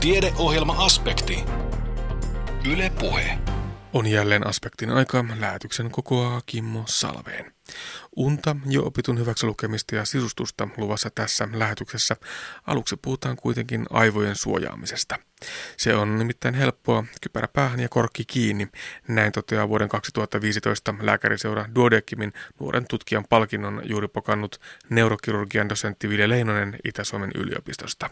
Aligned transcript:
Tiedeohjelma-aspekti. 0.00 1.44
Yle 2.72 2.92
Puhe. 3.00 3.38
On 3.92 4.06
jälleen 4.06 4.46
aspektin 4.46 4.90
aika. 4.90 5.24
Lähetyksen 5.40 5.90
kokoaa 5.90 6.40
Kimmo 6.46 6.82
Salveen. 6.86 7.52
Unta, 8.16 8.56
jo 8.66 8.82
opitun 8.86 9.18
hyväksi 9.18 9.46
lukemista 9.46 9.94
ja 9.94 10.04
sisustusta 10.04 10.68
luvassa 10.76 11.10
tässä 11.14 11.48
lähetyksessä. 11.52 12.16
Aluksi 12.66 12.96
puhutaan 12.96 13.36
kuitenkin 13.36 13.86
aivojen 13.90 14.36
suojaamisesta. 14.36 15.18
Se 15.76 15.94
on 15.94 16.18
nimittäin 16.18 16.54
helppoa, 16.54 17.04
kypärä 17.20 17.48
päähän 17.48 17.80
ja 17.80 17.88
korkki 17.88 18.24
kiinni. 18.24 18.68
Näin 19.08 19.32
toteaa 19.32 19.68
vuoden 19.68 19.88
2015 19.88 20.94
lääkäriseura 21.00 21.66
Duodekimin 21.74 22.32
nuoren 22.60 22.86
tutkijan 22.90 23.24
palkinnon 23.28 23.82
juuri 23.84 24.08
pokannut 24.08 24.60
neurokirurgian 24.90 25.68
dosentti 25.68 26.08
Ville 26.08 26.28
Leinonen 26.28 26.76
Itä-Suomen 26.84 27.30
yliopistosta. 27.34 28.10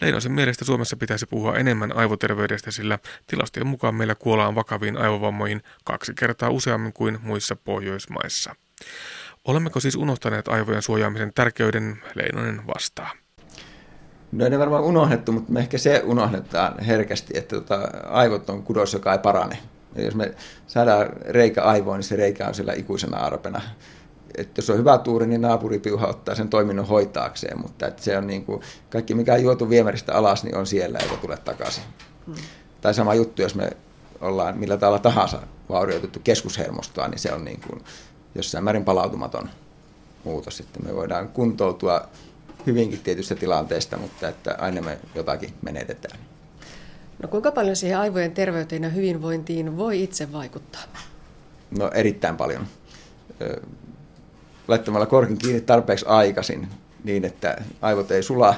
Leinosen 0.00 0.32
mielestä 0.32 0.64
Suomessa 0.64 0.96
pitäisi 0.96 1.26
puhua 1.26 1.56
enemmän 1.56 1.96
aivoterveydestä, 1.96 2.70
sillä 2.70 2.98
tilastojen 3.26 3.66
mukaan 3.66 3.94
meillä 3.94 4.14
kuollaan 4.14 4.54
vakaviin 4.54 4.96
aivovammoihin 4.96 5.62
kaksi 5.84 6.14
kertaa 6.14 6.50
useammin 6.50 6.92
kuin 6.92 7.18
muissa 7.22 7.56
Pohjoismaissa. 7.56 8.54
Olemmeko 9.44 9.80
siis 9.80 9.96
unohtaneet 9.96 10.48
aivojen 10.48 10.82
suojaamisen 10.82 11.32
tärkeyden? 11.34 11.98
Leinonen 12.14 12.66
vastaa. 12.66 13.10
No 14.32 14.44
ei 14.44 14.50
ne 14.50 14.58
varmaan 14.58 14.82
unohdettu, 14.82 15.32
mutta 15.32 15.52
me 15.52 15.60
ehkä 15.60 15.78
se 15.78 16.02
unohdetaan 16.04 16.78
herkästi, 16.84 17.38
että 17.38 17.56
tota, 17.56 17.80
aivot 18.08 18.50
on 18.50 18.62
kudos, 18.62 18.92
joka 18.92 19.12
ei 19.12 19.18
parane. 19.18 19.58
Ja 19.94 20.04
jos 20.04 20.14
me 20.14 20.34
saadaan 20.66 21.08
reikä 21.20 21.62
aivoon, 21.62 21.96
niin 21.96 22.04
se 22.04 22.16
reikä 22.16 22.48
on 22.48 22.54
siellä 22.54 22.72
ikuisena 22.72 23.16
arpena. 23.16 23.60
Että 24.36 24.58
jos 24.58 24.70
on 24.70 24.78
hyvä 24.78 24.98
tuuri, 24.98 25.26
niin 25.26 25.40
naapuripiuha 25.40 26.06
ottaa 26.06 26.34
sen 26.34 26.48
toiminnon 26.48 26.86
hoitaakseen, 26.86 27.60
mutta 27.60 27.86
että 27.86 28.02
se 28.02 28.18
on 28.18 28.26
niin 28.26 28.44
kuin, 28.44 28.60
kaikki 28.90 29.14
mikä 29.14 29.34
on 29.34 29.42
juotu 29.42 29.70
viemäristä 29.70 30.14
alas, 30.14 30.44
niin 30.44 30.56
on 30.56 30.66
siellä 30.66 30.98
eikä 30.98 31.16
tule 31.16 31.36
takaisin. 31.36 31.84
Hmm. 32.26 32.34
Tai 32.80 32.94
sama 32.94 33.14
juttu, 33.14 33.42
jos 33.42 33.54
me 33.54 33.70
ollaan 34.20 34.58
millä 34.58 34.76
tavalla 34.76 34.98
tahansa 34.98 35.42
vaurioitettu 35.68 36.20
keskushermostoa, 36.24 37.08
niin 37.08 37.18
se 37.18 37.32
on 37.32 37.44
niin 37.44 37.60
kuin 37.60 37.84
jossain 38.36 38.64
määrin 38.64 38.84
palautumaton 38.84 39.50
muutos. 40.24 40.56
Sitten 40.56 40.86
me 40.86 40.94
voidaan 40.94 41.28
kuntoutua 41.28 42.08
hyvinkin 42.66 43.00
tietystä 43.00 43.34
tilanteesta, 43.34 43.96
mutta 43.96 44.28
että 44.28 44.56
aina 44.58 44.82
me 44.82 44.98
jotakin 45.14 45.54
menetetään. 45.62 46.18
No 47.22 47.28
kuinka 47.28 47.52
paljon 47.52 47.76
siihen 47.76 47.98
aivojen 47.98 48.32
terveyteen 48.32 48.82
ja 48.82 48.88
hyvinvointiin 48.88 49.76
voi 49.76 50.02
itse 50.02 50.32
vaikuttaa? 50.32 50.82
No 51.78 51.90
erittäin 51.94 52.36
paljon. 52.36 52.66
Laittamalla 54.68 55.06
korkin 55.06 55.38
kiinni 55.38 55.60
tarpeeksi 55.60 56.06
aikaisin 56.08 56.68
niin, 57.04 57.24
että 57.24 57.62
aivot 57.82 58.10
ei 58.10 58.22
sula 58.22 58.54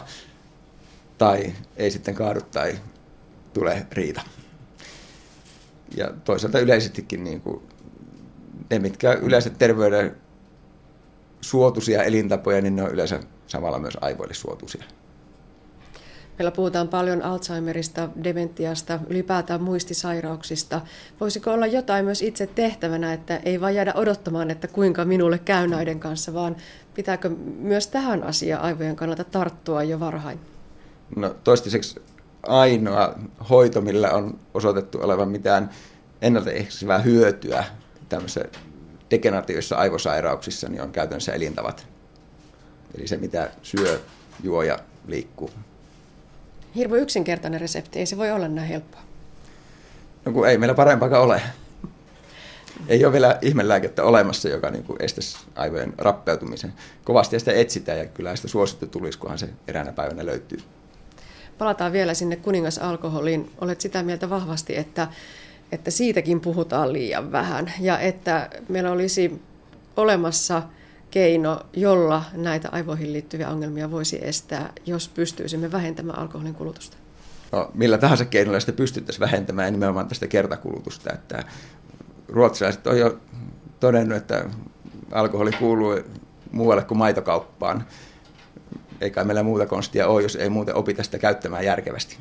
tai 1.19 1.53
ei 1.77 1.91
sitten 1.91 2.15
kaadu 2.15 2.41
tai 2.41 2.79
tule 3.55 3.87
riita. 3.93 4.21
Ja 5.97 6.13
toisaalta 6.25 6.59
yleisestikin 6.59 7.25
niin 7.25 7.41
kuin 7.41 7.63
ne, 8.71 8.79
mitkä 8.79 9.13
yleensä 9.13 9.51
terveyden 9.51 10.17
suotuisia 11.41 12.03
elintapoja, 12.03 12.61
niin 12.61 12.77
ne 12.77 12.83
on 12.83 12.91
yleensä 12.91 13.21
samalla 13.47 13.79
myös 13.79 13.99
aivoille 14.01 14.35
suotuisia. 14.35 14.85
Meillä 16.39 16.51
puhutaan 16.51 16.89
paljon 16.89 17.23
Alzheimerista, 17.23 18.09
dementiasta, 18.25 19.01
ylipäätään 19.09 19.63
muistisairauksista. 19.63 20.81
Voisiko 21.21 21.53
olla 21.53 21.67
jotain 21.67 22.05
myös 22.05 22.23
itse 22.23 22.47
tehtävänä, 22.47 23.13
että 23.13 23.41
ei 23.45 23.61
vain 23.61 23.75
jäädä 23.75 23.93
odottamaan, 23.95 24.51
että 24.51 24.69
kuinka 24.69 25.05
minulle 25.05 25.39
käy 25.39 25.69
näiden 25.69 26.01
kanssa, 26.01 26.35
vaan 26.35 26.57
pitääkö 26.95 27.31
myös 27.59 27.87
tähän 27.87 28.23
asiaan 28.23 28.63
aivojen 28.63 28.97
kannalta 28.97 29.25
tarttua 29.25 29.83
jo 29.83 30.01
varhain? 30.01 30.41
No 31.17 31.35
toistaiseksi 31.45 32.01
ainoa 32.43 33.15
hoito, 33.51 33.81
millä 33.81 34.11
on 34.11 34.39
osoitettu 34.55 34.99
olevan 35.03 35.29
mitään 35.29 35.71
ennaltaehkäisevää 36.23 36.99
hyötyä 36.99 37.65
tämmöisissä 38.09 38.45
degeneratiivisissa 39.11 39.77
aivosairauksissa, 39.77 40.69
niin 40.69 40.83
on 40.83 40.93
käytännössä 40.93 41.33
elintavat 41.33 41.87
Eli 42.95 43.09
se, 43.09 43.17
mitä 43.17 43.51
syö, 43.63 44.01
juo 44.43 44.63
ja 44.63 44.79
liikkuu. 45.07 45.51
Hirvo 46.75 46.97
yksinkertainen 46.97 47.61
resepti, 47.61 47.99
ei 47.99 48.07
se 48.07 48.17
voi 48.17 48.31
olla 48.31 48.49
näin 48.49 48.69
helppoa. 48.69 49.01
No 50.25 50.33
kun 50.33 50.49
ei 50.49 50.59
meillä 50.59 50.75
parempaakaan 50.75 51.23
ole. 51.23 51.43
Ei 52.89 53.05
ole 53.05 53.13
vielä 53.13 53.39
ihmelääkettä 53.43 54.05
olemassa, 54.05 54.49
joka 54.49 54.71
niin 54.71 54.85
kuin 54.85 55.03
estäisi 55.03 55.39
aivojen 55.55 55.95
rappeutumisen. 55.99 56.73
Kovasti 57.05 57.39
sitä 57.39 57.53
etsitään 57.53 57.99
ja 57.99 58.07
kyllä 58.07 58.37
sitä 58.37 58.49
suosittu 58.49 58.87
tulisi, 58.87 59.19
kunhan 59.19 59.39
se 59.39 59.49
eräänä 59.69 59.93
päivänä 59.93 60.27
löytyy. 60.27 60.59
Palataan 61.59 61.93
vielä 61.93 62.15
sinne 62.15 62.37
kuningasalkoholiin. 62.37 63.51
Olet 63.61 63.81
sitä 63.81 64.03
mieltä 64.03 64.31
vahvasti, 64.31 64.77
että, 64.77 65.09
että 65.73 65.91
siitäkin 65.91 66.41
puhutaan 66.41 66.93
liian 66.93 67.33
vähän 67.33 67.73
ja 67.81 67.99
että 67.99 68.51
meillä 68.69 68.91
olisi 68.91 69.43
olemassa– 69.97 70.63
keino, 71.11 71.61
jolla 71.73 72.25
näitä 72.33 72.69
aivoihin 72.73 73.13
liittyviä 73.13 73.49
ongelmia 73.49 73.91
voisi 73.91 74.19
estää, 74.23 74.73
jos 74.87 75.09
pystyisimme 75.09 75.73
vähentämään 75.73 76.19
alkoholin 76.19 76.55
kulutusta? 76.55 76.97
No, 77.53 77.71
millä 77.75 77.99
tahansa 77.99 78.25
keinoilla 78.25 78.61
sitä 78.61 78.73
pystyttäisiin 78.73 79.21
vähentämään 79.21 79.73
nimenomaan 79.73 80.09
tästä 80.09 80.27
kertakulutusta. 80.27 81.13
Että 81.13 81.45
ruotsalaiset 82.29 82.87
on 82.87 82.99
jo 82.99 83.19
todennut, 83.81 84.19
että 84.19 84.45
alkoholi 85.13 85.53
kuuluu 85.53 85.99
muualle 86.53 86.85
kuin 86.85 86.99
maitokauppaan. 86.99 87.85
Eikä 89.01 89.25
meillä 89.25 89.43
muuta 89.43 89.67
konstia 89.67 90.09
ole, 90.09 90.23
jos 90.23 90.37
ei 90.37 90.49
muuten 90.49 90.75
opita 90.75 91.03
sitä 91.03 91.19
käyttämään 91.19 91.65
järkevästi. 91.65 92.19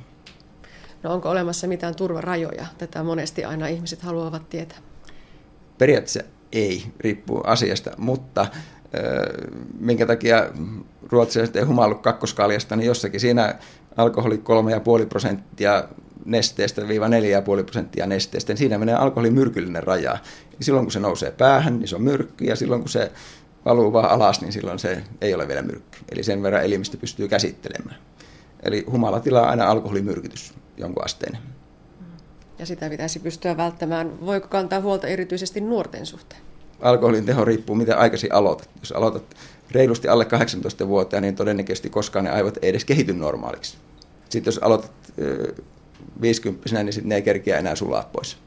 No 1.03 1.13
onko 1.13 1.29
olemassa 1.29 1.67
mitään 1.67 1.95
turvarajoja? 1.95 2.65
Tätä 2.77 3.03
monesti 3.03 3.43
aina 3.43 3.67
ihmiset 3.67 4.01
haluavat 4.01 4.49
tietää. 4.49 4.77
Periaatteessa 5.77 6.21
ei, 6.51 6.83
riippuu 6.99 7.41
asiasta, 7.43 7.91
mutta 7.97 8.47
minkä 9.79 10.05
takia 10.05 10.49
ruotsalaiset 11.09 11.55
ei 11.55 11.63
humallu 11.63 11.95
kakkoskaljasta, 11.95 12.75
niin 12.75 12.87
jossakin 12.87 13.19
siinä 13.19 13.55
alkoholi 13.97 14.41
3,5 15.01 15.05
prosenttia 15.09 15.83
nesteestä 16.25 16.87
viiva 16.87 17.07
4,5 17.07 17.63
prosenttia 17.63 18.07
nesteestä, 18.07 18.51
niin 18.53 18.57
siinä 18.57 18.77
menee 18.77 18.95
alkoholin 18.95 19.33
myrkyllinen 19.33 19.83
raja. 19.83 20.11
Ja 20.11 20.19
silloin 20.61 20.85
kun 20.85 20.91
se 20.91 20.99
nousee 20.99 21.31
päähän, 21.31 21.79
niin 21.79 21.87
se 21.87 21.95
on 21.95 22.01
myrkky, 22.01 22.45
ja 22.45 22.55
silloin 22.55 22.81
kun 22.81 22.89
se 22.89 23.11
valuu 23.65 23.93
vaan 23.93 24.09
alas, 24.09 24.41
niin 24.41 24.53
silloin 24.53 24.79
se 24.79 25.03
ei 25.21 25.33
ole 25.33 25.47
vielä 25.47 25.61
myrkky. 25.61 25.97
Eli 26.11 26.23
sen 26.23 26.43
verran 26.43 26.63
elimistö 26.63 26.97
pystyy 26.97 27.27
käsittelemään. 27.27 27.97
Eli 28.63 28.85
humalatila 28.91 29.41
on 29.41 29.49
aina 29.49 29.67
alkoholimyrkytys 29.67 30.53
jonkun 30.77 31.05
asteinen. 31.05 31.41
Ja 32.59 32.65
sitä 32.65 32.89
pitäisi 32.89 33.19
pystyä 33.19 33.57
välttämään. 33.57 34.25
Voiko 34.25 34.47
kantaa 34.47 34.81
huolta 34.81 35.07
erityisesti 35.07 35.61
nuorten 35.61 36.05
suhteen? 36.05 36.41
alkoholin 36.81 37.25
teho 37.25 37.45
riippuu, 37.45 37.75
miten 37.75 37.97
aikaisin 37.97 38.33
aloitat. 38.33 38.69
Jos 38.79 38.91
aloitat 38.91 39.23
reilusti 39.71 40.07
alle 40.07 40.27
18-vuotiaan, 40.83 41.23
niin 41.23 41.35
todennäköisesti 41.35 41.89
koskaan 41.89 42.25
ne 42.25 42.31
aivot 42.31 42.57
ei 42.61 42.69
edes 42.69 42.85
kehity 42.85 43.13
normaaliksi. 43.13 43.77
Sitten 44.29 44.51
jos 44.51 44.57
aloitat 44.57 44.91
50 46.21 46.83
niin 46.83 46.93
sitten 46.93 47.09
ne 47.09 47.15
ei 47.15 47.21
kerkiä 47.21 47.57
enää 47.57 47.75
sulaa 47.75 48.09
pois. 48.13 48.37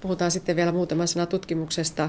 Puhutaan 0.00 0.30
sitten 0.30 0.56
vielä 0.56 0.72
muutama 0.72 1.06
sana 1.06 1.26
tutkimuksesta. 1.26 2.08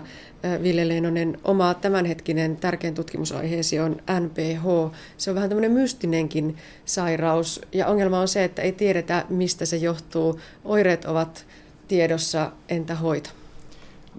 Ville 0.64 0.88
Leinonen, 0.88 1.40
oma 1.44 1.74
tämänhetkinen 1.74 2.58
tärkein 2.58 2.94
tutkimusaiheesi 2.94 3.80
on 3.80 3.98
NPH. 4.20 4.94
Se 5.18 5.30
on 5.30 5.36
vähän 5.36 5.50
tämmöinen 5.50 5.72
mystinenkin 5.72 6.58
sairaus 6.86 7.62
ja 7.72 7.88
ongelma 7.88 8.20
on 8.20 8.28
se, 8.28 8.44
että 8.44 8.62
ei 8.62 8.72
tiedetä 8.72 9.26
mistä 9.30 9.66
se 9.66 9.78
johtuu. 9.78 10.40
Oireet 10.66 11.06
ovat 11.06 11.46
tiedossa, 11.88 12.52
entä 12.70 12.96
hoito? 12.96 13.30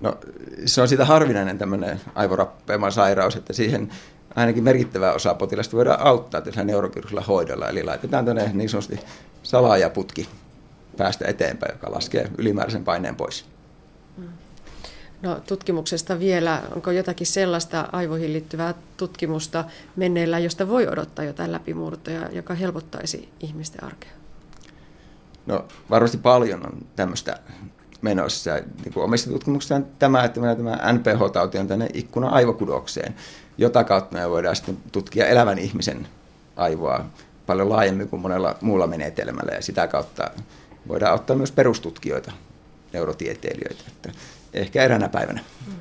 No 0.00 0.18
se 0.66 0.82
on 0.82 0.88
siitä 0.88 1.04
harvinainen 1.04 1.58
tämmöinen 1.58 2.00
aivorappeama 2.14 2.90
sairaus, 2.90 3.36
että 3.36 3.52
siihen 3.52 3.90
ainakin 4.34 4.64
merkittävä 4.64 5.12
osa 5.12 5.34
potilasta 5.34 5.76
voidaan 5.76 6.00
auttaa 6.00 6.40
tällä 6.40 6.64
neurokirurgisella 6.64 7.20
hoidolla. 7.20 7.68
Eli 7.68 7.82
laitetaan 7.82 8.24
tänne 8.24 8.50
niin 8.52 8.68
sanotusti 8.68 9.00
salaajaputki 9.42 10.28
päästä 10.96 11.24
eteenpäin, 11.28 11.72
joka 11.72 11.92
laskee 11.92 12.30
ylimääräisen 12.38 12.84
paineen 12.84 13.16
pois. 13.16 13.51
No, 15.22 15.40
tutkimuksesta 15.46 16.18
vielä, 16.18 16.62
onko 16.74 16.90
jotakin 16.90 17.26
sellaista 17.26 17.88
aivoihin 17.92 18.32
liittyvää 18.32 18.74
tutkimusta 18.96 19.64
menneellä, 19.96 20.38
josta 20.38 20.68
voi 20.68 20.88
odottaa 20.88 21.24
jotain 21.24 21.52
läpimurtoja, 21.52 22.28
joka 22.32 22.54
helpottaisi 22.54 23.28
ihmisten 23.40 23.84
arkea? 23.84 24.10
No 25.46 25.64
varmasti 25.90 26.18
paljon 26.18 26.66
on 26.66 26.86
tämmöistä 26.96 27.38
menossa. 28.02 28.54
Niin 28.54 28.92
kuin 28.94 29.04
omissa 29.04 29.30
tutkimuksissa 29.30 29.80
tämä, 29.98 30.24
että 30.24 30.40
tämä 30.40 30.92
NPH-tauti 30.92 31.58
on 31.58 31.68
tänne 31.68 31.88
ikkuna 31.94 32.28
aivokudokseen, 32.28 33.14
jota 33.58 33.84
kautta 33.84 34.18
me 34.18 34.30
voidaan 34.30 34.56
sitten 34.56 34.78
tutkia 34.92 35.26
elävän 35.26 35.58
ihmisen 35.58 36.08
aivoa 36.56 37.04
paljon 37.46 37.68
laajemmin 37.68 38.08
kuin 38.08 38.22
monella 38.22 38.56
muulla 38.60 38.86
menetelmällä 38.86 39.52
ja 39.52 39.62
sitä 39.62 39.86
kautta 39.86 40.30
voidaan 40.88 41.14
ottaa 41.14 41.36
myös 41.36 41.52
perustutkijoita, 41.52 42.32
neurotieteilijöitä, 42.92 43.84
että 43.88 44.12
ehkä 44.54 44.82
eräänä 44.82 45.08
päivänä. 45.08 45.40
Mm. 45.66 45.72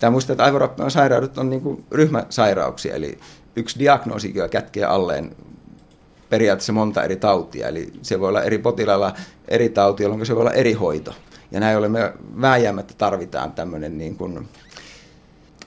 Tämä 0.00 0.10
muistaa, 0.10 0.34
että 0.34 0.44
aivorappeon 0.44 0.90
sairaudet 0.90 1.38
on 1.38 1.50
niin 1.50 1.60
kuin 1.60 1.84
ryhmäsairauksia, 1.90 2.94
eli 2.94 3.18
yksi 3.56 3.78
diagnoosi, 3.78 4.32
joka 4.34 4.48
kätkee 4.48 4.84
alleen 4.84 5.36
periaatteessa 6.30 6.72
monta 6.72 7.02
eri 7.02 7.16
tautia, 7.16 7.68
eli 7.68 7.92
se 8.02 8.20
voi 8.20 8.28
olla 8.28 8.42
eri 8.42 8.58
potilailla 8.58 9.14
eri 9.48 9.68
tauti, 9.68 10.02
jolloin 10.02 10.26
se 10.26 10.34
voi 10.34 10.40
olla 10.40 10.52
eri 10.52 10.72
hoito. 10.72 11.14
Ja 11.50 11.60
näin 11.60 11.76
ollen 11.76 11.92
me 11.92 12.12
vääjäämättä 12.40 12.94
tarvitaan 12.98 13.52
tämmöinen 13.52 13.98
niin 13.98 14.16
kuin 14.16 14.48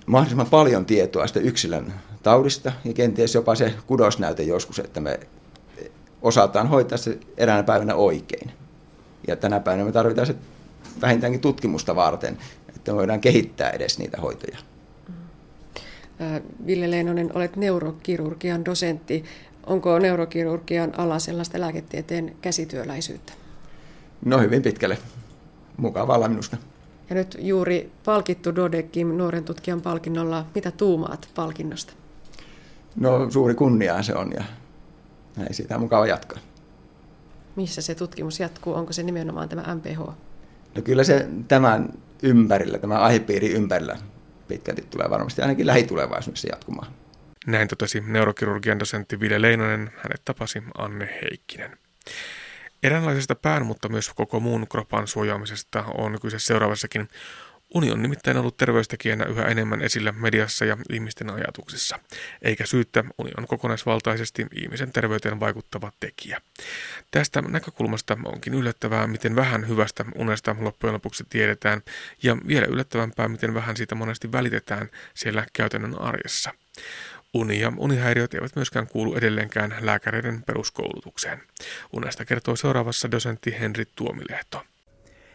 mahdollisimman 0.06 0.50
paljon 0.50 0.86
tietoa 0.86 1.28
sitä 1.28 1.40
yksilön 1.40 1.94
taudista 2.24 2.72
ja 2.86 2.94
kenties 2.94 3.36
jopa 3.36 3.56
se 3.56 3.74
kudosnäyte 3.88 4.44
joskus, 4.44 4.80
että 4.80 5.00
me 5.00 5.20
osataan 6.22 6.68
hoitaa 6.68 6.98
se 6.98 7.18
eräänä 7.38 7.64
päivänä 7.64 7.96
oikein. 7.96 8.52
Ja 9.28 9.36
tänä 9.36 9.60
päivänä 9.60 9.86
me 9.86 9.92
tarvitaan 9.92 10.28
se 10.28 10.36
vähintäänkin 11.02 11.42
tutkimusta 11.42 11.96
varten, 11.96 12.38
että 12.76 12.96
voidaan 12.96 13.22
kehittää 13.22 13.70
edes 13.70 14.00
niitä 14.00 14.22
hoitoja. 14.22 14.58
Ville 16.66 16.92
Leinonen, 16.92 17.32
olet 17.34 17.56
neurokirurgian 17.56 18.66
dosentti. 18.66 19.24
Onko 19.66 20.00
neurokirurgian 20.00 21.00
ala 21.00 21.20
sellaista 21.20 21.60
lääketieteen 21.60 22.36
käsityöläisyyttä? 22.42 23.34
No 24.26 24.40
hyvin 24.40 24.62
pitkälle. 24.62 24.98
Mukavalla 25.78 26.28
minusta. 26.28 26.58
Ja 27.10 27.16
nyt 27.16 27.38
juuri 27.40 27.92
palkittu 28.06 28.56
Dodekim 28.56 29.08
nuoren 29.08 29.44
tutkijan 29.44 29.82
palkinnolla. 29.82 30.46
Mitä 30.56 30.72
tuumaat 30.72 31.30
palkinnosta? 31.36 31.94
No 32.96 33.32
suuri 33.32 33.56
kunnia 33.56 34.04
se 34.04 34.16
on 34.16 34.32
ja 34.32 34.44
näin 35.38 35.54
siitä 35.54 35.76
on 35.76 35.82
mukava 35.82 36.08
jatkaa. 36.08 36.40
Missä 37.56 37.82
se 37.82 37.96
tutkimus 37.96 38.40
jatkuu? 38.40 38.74
Onko 38.74 38.94
se 38.94 39.04
nimenomaan 39.04 39.50
tämä 39.50 39.76
MPH? 39.76 40.14
No 40.76 40.82
kyllä 40.82 41.04
se 41.04 41.28
tämän 41.48 41.90
ympärillä, 42.24 42.78
tämän 42.78 43.02
aihepiirin 43.02 43.52
ympärillä 43.52 43.98
pitkälti 44.48 44.82
tulee 44.82 45.10
varmasti 45.10 45.42
ainakin 45.42 45.68
lähitulevaisuudessa 45.68 46.48
jatkumaan. 46.52 46.92
Näin 47.48 47.68
totesi 47.68 48.04
neurokirurgian 48.08 48.80
dosentti 48.80 49.20
Ville 49.20 49.42
Leinonen, 49.42 49.92
hänet 49.98 50.22
tapasi 50.26 50.64
Anne 50.78 51.20
Heikkinen. 51.22 51.78
Eräänlaisesta 52.84 53.36
pään, 53.36 53.66
mutta 53.66 53.90
myös 53.90 54.10
koko 54.16 54.40
muun 54.40 54.68
kropan 54.68 55.08
suojaamisesta 55.08 55.84
on 55.98 56.18
kyse 56.22 56.40
seuraavassakin. 56.40 57.08
Uni 57.74 57.92
on 57.92 58.02
nimittäin 58.02 58.38
ollut 58.38 58.58
terveystekijänä 58.58 59.26
yhä 59.26 59.46
enemmän 59.46 59.82
esillä 59.82 60.12
mediassa 60.12 60.66
ja 60.66 60.78
ihmisten 60.90 61.30
ajatuksissa. 61.30 62.00
Eikä 62.42 62.66
syyttä, 62.66 63.04
uni 63.18 63.32
on 63.38 63.48
kokonaisvaltaisesti 63.48 64.48
ihmisen 64.56 64.92
terveyteen 64.92 65.40
vaikuttava 65.40 65.92
tekijä. 66.00 66.42
Tästä 67.12 67.42
näkökulmasta 67.42 68.18
onkin 68.26 68.54
yllättävää, 68.54 69.08
miten 69.08 69.36
vähän 69.36 69.68
hyvästä 69.68 70.06
unesta 70.16 70.56
loppujen 70.60 70.94
lopuksi 70.94 71.24
tiedetään, 71.30 71.82
ja 72.24 72.38
vielä 72.48 72.66
yllättävämpää, 72.66 73.28
miten 73.28 73.54
vähän 73.54 73.78
siitä 73.78 73.96
monesti 73.96 74.32
välitetään 74.32 74.90
siellä 75.14 75.46
käytännön 75.54 76.02
arjessa. 76.02 76.54
Uni 77.34 77.60
ja 77.60 77.74
unihäiriöt 77.78 78.34
eivät 78.34 78.56
myöskään 78.56 78.88
kuulu 78.88 79.16
edelleenkään 79.16 79.76
lääkäreiden 79.80 80.44
peruskoulutukseen. 80.44 81.44
Unesta 81.94 82.26
kertoo 82.26 82.56
seuraavassa 82.56 83.12
dosentti 83.12 83.56
Henri 83.60 83.86
Tuomilehto. 83.96 84.66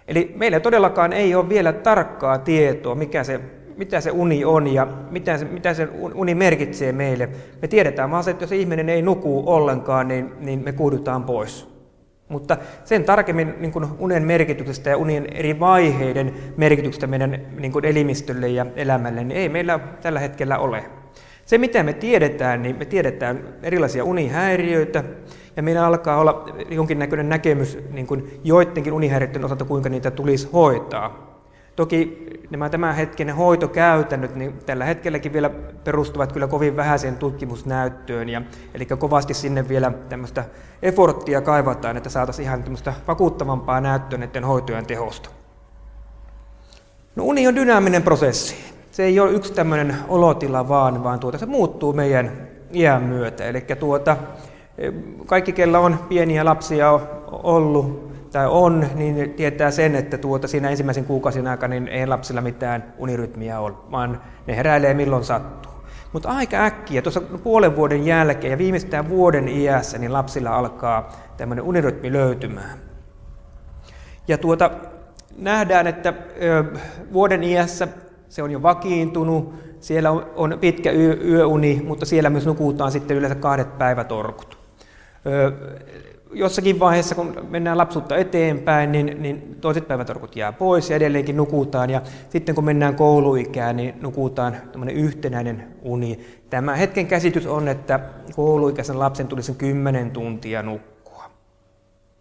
Eli 0.09 0.35
meillä 0.37 0.61
todellakaan 0.61 1.13
ei 1.13 1.35
ole 1.35 1.49
vielä 1.49 1.73
tarkkaa 1.73 2.39
tietoa, 2.39 2.95
mikä 2.95 3.25
se, 3.25 3.41
mitä 3.77 4.01
se 4.01 4.11
uni 4.11 4.45
on 4.45 4.67
ja 4.67 4.87
mitä 5.11 5.39
se, 5.39 5.45
mitä 5.45 5.75
se 5.75 5.89
uni 6.15 6.35
merkitsee 6.35 6.93
meille. 6.93 7.29
Me 7.63 7.69
tiedetään 7.69 8.11
vaan 8.11 8.25
se, 8.25 8.31
että 8.31 8.45
jos 8.45 8.53
ihminen 8.53 8.89
ei 8.89 9.03
nuku 9.03 9.43
ollenkaan, 9.47 10.09
niin, 10.09 10.33
niin 10.41 10.65
me 10.65 10.73
kuudutaan 10.73 11.25
pois. 11.25 11.75
Mutta 12.29 12.57
sen 12.85 13.05
tarkemmin 13.05 13.55
niin 13.59 13.73
kuin 13.73 13.87
unen 13.99 14.23
merkityksestä 14.23 14.91
ja 14.91 14.97
unien 14.97 15.27
eri 15.33 15.61
vaiheiden 15.61 16.35
merkityksestä 16.57 17.07
meidän 17.07 17.47
niin 17.59 17.73
kuin 17.73 17.85
elimistölle 17.85 18.49
ja 18.49 18.67
elämälle, 18.77 19.25
niin 19.25 19.39
ei 19.39 19.49
meillä 19.49 19.79
tällä 20.03 20.21
hetkellä 20.21 20.59
ole. 20.59 20.85
Se, 21.45 21.59
mitä 21.59 21.83
me 21.83 21.93
tiedetään, 21.93 22.63
niin 22.63 22.77
me 22.77 22.85
tiedetään 22.85 23.49
erilaisia 23.63 24.05
unihäiriöitä, 24.05 25.05
ja 25.57 25.63
meillä 25.63 25.87
alkaa 25.87 26.19
olla 26.19 26.45
jonkinnäköinen 26.69 27.29
näkemys 27.29 27.79
niin 27.91 28.07
kuin 28.07 28.41
joidenkin 28.45 28.93
unihäiriöiden 28.93 29.45
osalta, 29.45 29.65
kuinka 29.65 29.89
niitä 29.89 30.11
tulisi 30.11 30.49
hoitaa. 30.53 31.35
Toki 31.77 32.27
nämä 32.51 32.71
tämän 32.71 32.95
hetken 32.95 33.31
hoitokäytännöt 33.31 34.35
niin 34.35 34.59
tällä 34.67 34.85
hetkelläkin 34.85 35.33
vielä 35.33 35.51
perustuvat 35.85 36.33
kyllä 36.33 36.47
kovin 36.47 36.77
vähäiseen 36.77 37.17
tutkimusnäyttöön, 37.17 38.29
ja, 38.29 38.43
eli 38.75 38.87
kovasti 38.87 39.35
sinne 39.35 39.69
vielä 39.69 39.93
tämmöistä 40.09 40.45
eforttia 40.83 41.41
kaivataan, 41.41 41.97
että 41.97 42.11
saataisiin 42.11 42.47
ihan 42.47 42.63
tämmöistä 42.63 42.95
vakuuttavampaa 43.09 43.81
näyttöä 43.81 44.19
näiden 44.19 44.45
hoitojen 44.45 44.87
tehosta. 44.87 45.31
No 47.17 47.25
uni 47.25 47.47
on 47.49 47.55
dynaaminen 47.55 48.03
prosessi 48.03 48.75
se 48.95 49.03
ei 49.03 49.21
ole 49.21 49.33
yksi 49.33 49.53
tämmöinen 49.53 49.97
olotila 50.09 50.69
vaan, 50.69 51.05
vaan 51.05 51.21
tuota, 51.21 51.39
se 51.39 51.47
muuttuu 51.47 51.93
meidän 51.93 52.49
iän 52.73 53.03
myötä. 53.03 53.45
Eli 53.45 53.61
tuota, 53.61 54.17
kaikki, 55.27 55.53
kellä 55.53 55.79
on 55.79 55.99
pieniä 56.09 56.45
lapsia 56.45 57.01
ollut 57.33 58.15
tai 58.33 58.47
on, 58.47 58.87
niin 58.95 59.35
tietää 59.35 59.71
sen, 59.71 59.95
että 59.95 60.19
tuota, 60.19 60.49
siinä 60.49 60.71
ensimmäisen 60.71 61.05
kuukausien 61.05 61.47
aikana 61.47 61.71
niin 61.71 61.89
ei 61.89 62.07
lapsilla 62.07 62.41
mitään 62.41 62.95
unirytmiä 62.99 63.61
ole, 63.61 63.75
vaan 63.91 64.21
ne 64.47 64.57
heräilee 64.57 64.95
milloin 64.95 65.25
sattuu. 65.25 65.73
Mutta 66.13 66.29
aika 66.29 66.57
äkkiä, 66.57 67.03
tuossa 67.03 67.21
puolen 67.21 67.77
vuoden 67.77 68.07
jälkeen 68.07 68.51
ja 68.51 68.59
viimeistään 68.59 69.09
vuoden 69.09 69.49
iässä, 69.49 69.99
niin 69.99 70.13
lapsilla 70.13 70.57
alkaa 70.57 71.13
tämmöinen 71.37 71.65
unirytmi 71.65 72.13
löytymään. 72.13 72.79
Ja 74.29 74.39
tuota, 74.39 74.71
nähdään, 75.39 75.87
että 75.87 76.15
ö, 76.43 76.65
vuoden 77.13 77.43
iässä 77.43 77.89
se 78.29 78.43
on 78.43 78.51
jo 78.51 78.63
vakiintunut, 78.63 79.55
siellä 79.81 80.11
on, 80.11 80.27
on 80.37 80.59
pitkä 80.61 80.93
yö, 80.93 81.19
yöuni, 81.25 81.83
mutta 81.87 82.07
siellä 82.07 82.31
myös 82.31 82.47
nukutaan 82.47 82.93
sitten 82.93 83.17
yleensä 83.17 83.35
kahdet 83.35 83.79
päivätorkut. 83.79 84.59
Öö, 84.59 84.64
jossakin 86.33 86.81
vaiheessa, 86.81 87.15
kun 87.15 87.47
mennään 87.51 87.79
lapsuutta 87.79 88.17
eteenpäin, 88.17 88.93
niin, 88.93 89.23
niin 89.23 89.57
toiset 89.61 89.89
päivätorkut 89.89 90.37
jää 90.37 90.53
pois 90.53 90.91
ja 90.91 90.97
edelleenkin 90.97 91.37
nukutaan. 91.37 91.91
Ja 91.91 92.03
sitten 92.29 92.55
kun 92.55 92.65
mennään 92.65 92.95
kouluikään, 92.95 93.77
niin 93.77 93.95
nukutaan 94.01 94.57
yhtenäinen 94.93 95.69
uni. 95.83 96.27
Tämä 96.51 96.77
hetken 96.77 97.07
käsitys 97.07 97.47
on, 97.47 97.69
että 97.69 98.01
kouluikäisen 98.37 98.99
lapsen 98.99 99.29
tulisi 99.29 99.55
10 99.55 100.11
tuntia 100.11 100.63
nukkua. 100.63 101.25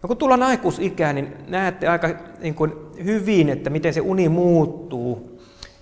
No 0.04 0.08
kun 0.08 0.18
tullaan 0.18 0.44
aikuisikään, 0.44 1.16
niin 1.16 1.34
näette 1.48 1.88
aika 1.88 2.10
niin 2.40 2.56
kuin 2.56 2.74
hyvin, 3.04 3.50
että 3.50 3.70
miten 3.70 3.94
se 3.94 4.02
uni 4.02 4.30
muuttuu 4.30 5.34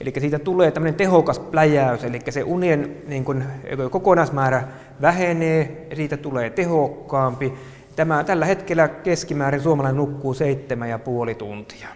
Eli 0.01 0.13
siitä 0.17 0.39
tulee 0.39 0.71
tämmöinen 0.71 0.95
tehokas 0.95 1.39
pläjäys, 1.39 2.03
eli 2.03 2.19
se 2.29 2.43
unien 2.43 2.97
niin 3.07 3.25
kuin, 3.25 3.43
kokonaismäärä 3.89 4.67
vähenee 5.01 5.87
siitä 5.95 6.17
tulee 6.17 6.49
tehokkaampi. 6.49 7.53
Tämä, 7.95 8.23
tällä 8.23 8.45
hetkellä 8.45 8.87
keskimäärin 8.87 9.61
suomalainen 9.61 9.97
nukkuu 9.97 10.33
seitsemän 10.33 10.89
ja 10.89 10.99
puoli 10.99 11.35
tuntia. 11.35 11.87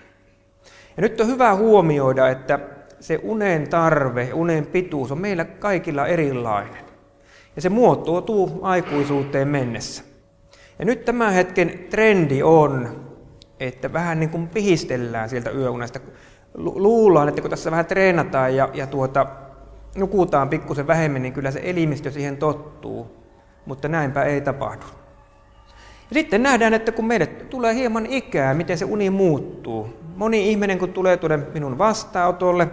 Ja 0.98 1.02
nyt 1.02 1.22
on 1.22 1.28
hyvä 1.28 1.56
huomioida, 1.56 2.30
että 2.30 2.60
se 3.00 3.20
unen 3.24 3.70
tarve, 3.70 4.34
unen 4.34 4.66
pituus 4.66 5.12
on 5.12 5.22
meillä 5.22 5.46
kaikilla 5.46 6.08
erilainen. 6.08 6.86
Ja 7.56 7.62
se 7.62 7.70
muotoutuu 7.70 8.60
aikuisuuteen 8.62 9.48
mennessä. 9.48 10.04
Ja 10.80 10.86
nyt 10.86 11.06
tämän 11.06 11.34
hetken 11.34 11.80
trendi 11.90 12.44
on, 12.44 13.06
että 13.60 13.94
vähän 13.94 14.20
niin 14.20 14.30
kuin 14.30 14.48
pihistellään 14.48 15.30
sieltä 15.30 15.50
yöunesta 15.50 16.00
luullaan, 16.56 17.30
että 17.30 17.42
kun 17.42 17.50
tässä 17.50 17.72
vähän 17.72 17.86
treenataan 17.86 18.56
ja, 18.56 18.70
ja 18.74 18.88
tuota, 18.88 19.28
nukutaan 19.96 20.50
pikkusen 20.50 20.88
vähemmän, 20.88 21.22
niin 21.22 21.34
kyllä 21.34 21.52
se 21.52 21.62
elimistö 21.64 22.12
siihen 22.12 22.38
tottuu, 22.38 23.08
mutta 23.66 23.88
näinpä 23.88 24.24
ei 24.24 24.42
tapahdu. 24.42 24.86
Ja 26.10 26.14
sitten 26.14 26.44
nähdään, 26.44 26.74
että 26.74 26.92
kun 26.92 27.06
meille 27.06 27.26
tulee 27.26 27.76
hieman 27.76 28.06
ikää, 28.06 28.54
miten 28.54 28.78
se 28.78 28.86
uni 28.86 29.10
muuttuu. 29.10 29.88
Moni 30.16 30.50
ihminen, 30.50 30.80
kun 30.80 30.94
tulee 30.94 31.18
tuonne 31.18 31.40
minun 31.54 31.78
vastaanotolle, 31.78 32.68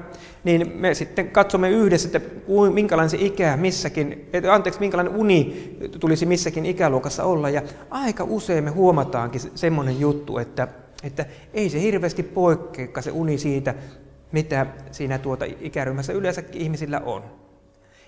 niin 0.45 0.73
me 0.75 0.95
sitten 0.95 1.29
katsomme 1.31 1.71
yhdessä, 1.71 2.09
että 2.09 2.31
minkälainen 2.73 3.11
se 3.11 3.17
ikä 3.21 3.57
missäkin, 3.57 4.29
anteeksi, 4.50 4.81
minkälainen 4.81 5.17
uni 5.17 5.76
tulisi 6.00 6.26
missäkin 6.26 6.67
ikäluokassa 6.67 7.25
olla. 7.25 7.50
Ja 7.50 7.62
aika 7.91 8.25
usein 8.25 8.64
me 8.64 8.71
huomataankin 8.71 9.41
semmoinen 9.55 10.00
juttu, 10.00 10.38
että 10.38 10.69
että 11.02 11.26
ei 11.55 11.71
se 11.71 11.81
hirveästi 11.81 12.23
poikkea 12.23 13.02
se 13.02 13.11
uni 13.11 13.38
siitä, 13.38 13.75
mitä 14.33 14.67
siinä 14.91 15.19
tuota 15.19 15.45
ikäryhmässä 15.61 16.12
yleensäkin 16.12 16.62
ihmisillä 16.62 17.01
on. 17.01 17.23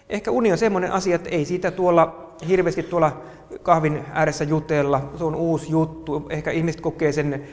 Ehkä 0.09 0.31
uni 0.31 0.53
on 0.53 0.59
semmoinen 0.59 0.93
asia, 0.93 1.17
että 1.17 1.31
ei 1.31 1.45
siitä 1.45 1.71
tuolla 1.71 2.35
hirveästi 2.49 2.83
tuolla 2.83 3.23
kahvin 3.63 4.05
ääressä 4.13 4.45
jutella, 4.45 5.11
se 5.19 5.25
on 5.25 5.35
uusi 5.35 5.71
juttu, 5.71 6.27
ehkä 6.31 6.51
ihmiset 6.51 6.81
kokee 6.81 7.13
sen 7.13 7.45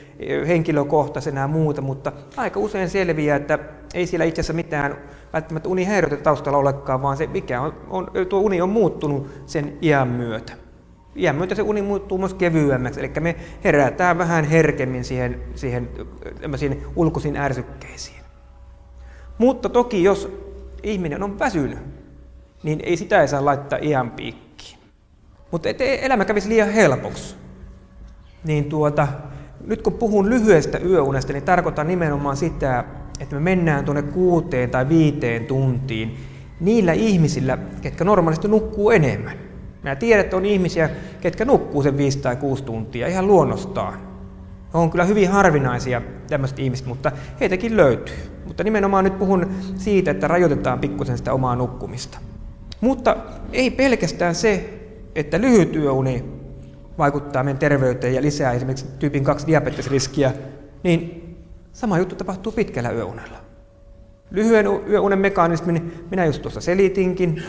henkilökohtaisena 0.46 1.40
ja 1.40 1.48
muuta, 1.48 1.80
mutta 1.80 2.12
aika 2.36 2.60
usein 2.60 2.90
selviää, 2.90 3.36
että 3.36 3.58
ei 3.94 4.06
siellä 4.06 4.24
itse 4.24 4.40
asiassa 4.40 4.52
mitään 4.52 4.96
välttämättä 5.32 5.68
unihäiriötä 5.68 6.16
taustalla 6.16 6.58
olekaan, 6.58 7.02
vaan 7.02 7.16
se 7.16 7.26
mikä 7.26 7.60
on, 7.60 7.74
on, 7.90 8.10
tuo 8.28 8.40
uni 8.40 8.60
on 8.60 8.68
muuttunut 8.68 9.28
sen 9.46 9.78
iän 9.82 10.08
myötä 10.08 10.52
iän 11.16 11.36
myötä 11.36 11.54
se 11.54 11.62
uni 11.62 11.82
muuttuu 11.82 12.18
myös 12.18 12.34
kevyemmäksi, 12.34 13.00
eli 13.00 13.12
me 13.20 13.36
herätään 13.64 14.18
vähän 14.18 14.44
herkemmin 14.44 15.04
siihen, 15.04 15.40
siihen 15.54 15.88
ulkoisiin 16.96 17.36
ärsykkeisiin. 17.36 18.21
Mutta 19.42 19.68
toki 19.68 20.02
jos 20.02 20.32
ihminen 20.82 21.22
on 21.22 21.38
väsynyt, 21.38 21.78
niin 22.62 22.80
ei 22.82 22.96
sitä 22.96 23.20
ei 23.20 23.28
saa 23.28 23.44
laittaa 23.44 23.78
iän 23.82 24.10
piikkiin. 24.10 24.78
Mutta 25.50 25.68
ettei 25.68 26.04
elämä 26.04 26.24
kävisi 26.24 26.48
liian 26.48 26.68
helpoksi, 26.68 27.36
niin 28.44 28.64
tuota, 28.64 29.08
nyt 29.66 29.82
kun 29.82 29.92
puhun 29.92 30.30
lyhyestä 30.30 30.78
yöunesta, 30.78 31.32
niin 31.32 31.42
tarkoitan 31.42 31.88
nimenomaan 31.88 32.36
sitä, 32.36 32.84
että 33.20 33.34
me 33.34 33.40
mennään 33.40 33.84
tuonne 33.84 34.02
kuuteen 34.02 34.70
tai 34.70 34.88
viiteen 34.88 35.46
tuntiin 35.46 36.16
niillä 36.60 36.92
ihmisillä, 36.92 37.58
ketkä 37.80 38.04
normaalisti 38.04 38.48
nukkuu 38.48 38.90
enemmän. 38.90 39.38
Mä 39.82 39.96
tiedän, 39.96 40.24
että 40.24 40.36
on 40.36 40.44
ihmisiä, 40.44 40.90
ketkä 41.20 41.44
nukkuu 41.44 41.82
sen 41.82 41.96
viisi 41.96 42.18
tai 42.18 42.36
kuusi 42.36 42.64
tuntia 42.64 43.06
ihan 43.06 43.26
luonnostaan. 43.26 43.94
On 44.74 44.90
kyllä 44.90 45.04
hyvin 45.04 45.30
harvinaisia 45.30 46.02
tämmöiset 46.28 46.58
ihmiset, 46.58 46.86
mutta 46.86 47.12
heitäkin 47.40 47.76
löytyy. 47.76 48.31
Mutta 48.52 48.64
nimenomaan 48.64 49.04
nyt 49.04 49.18
puhun 49.18 49.46
siitä, 49.76 50.10
että 50.10 50.28
rajoitetaan 50.28 50.78
pikkusen 50.78 51.18
sitä 51.18 51.32
omaa 51.32 51.56
nukkumista. 51.56 52.18
Mutta 52.80 53.16
ei 53.52 53.70
pelkästään 53.70 54.34
se, 54.34 54.80
että 55.14 55.40
lyhyt 55.40 55.76
yöuni 55.76 56.24
vaikuttaa 56.98 57.42
meidän 57.42 57.58
terveyteen 57.58 58.14
ja 58.14 58.22
lisää 58.22 58.52
esimerkiksi 58.52 58.86
tyypin 58.98 59.24
2 59.24 59.46
diabetesriskiä, 59.46 60.32
niin 60.82 61.22
sama 61.72 61.98
juttu 61.98 62.14
tapahtuu 62.14 62.52
pitkällä 62.52 62.90
yöunella. 62.90 63.38
Lyhyen 64.30 64.66
yöunen 64.88 65.18
mekanismin 65.18 66.06
minä 66.10 66.24
just 66.24 66.42
tuossa 66.42 66.60
selitinkin. 66.60 67.42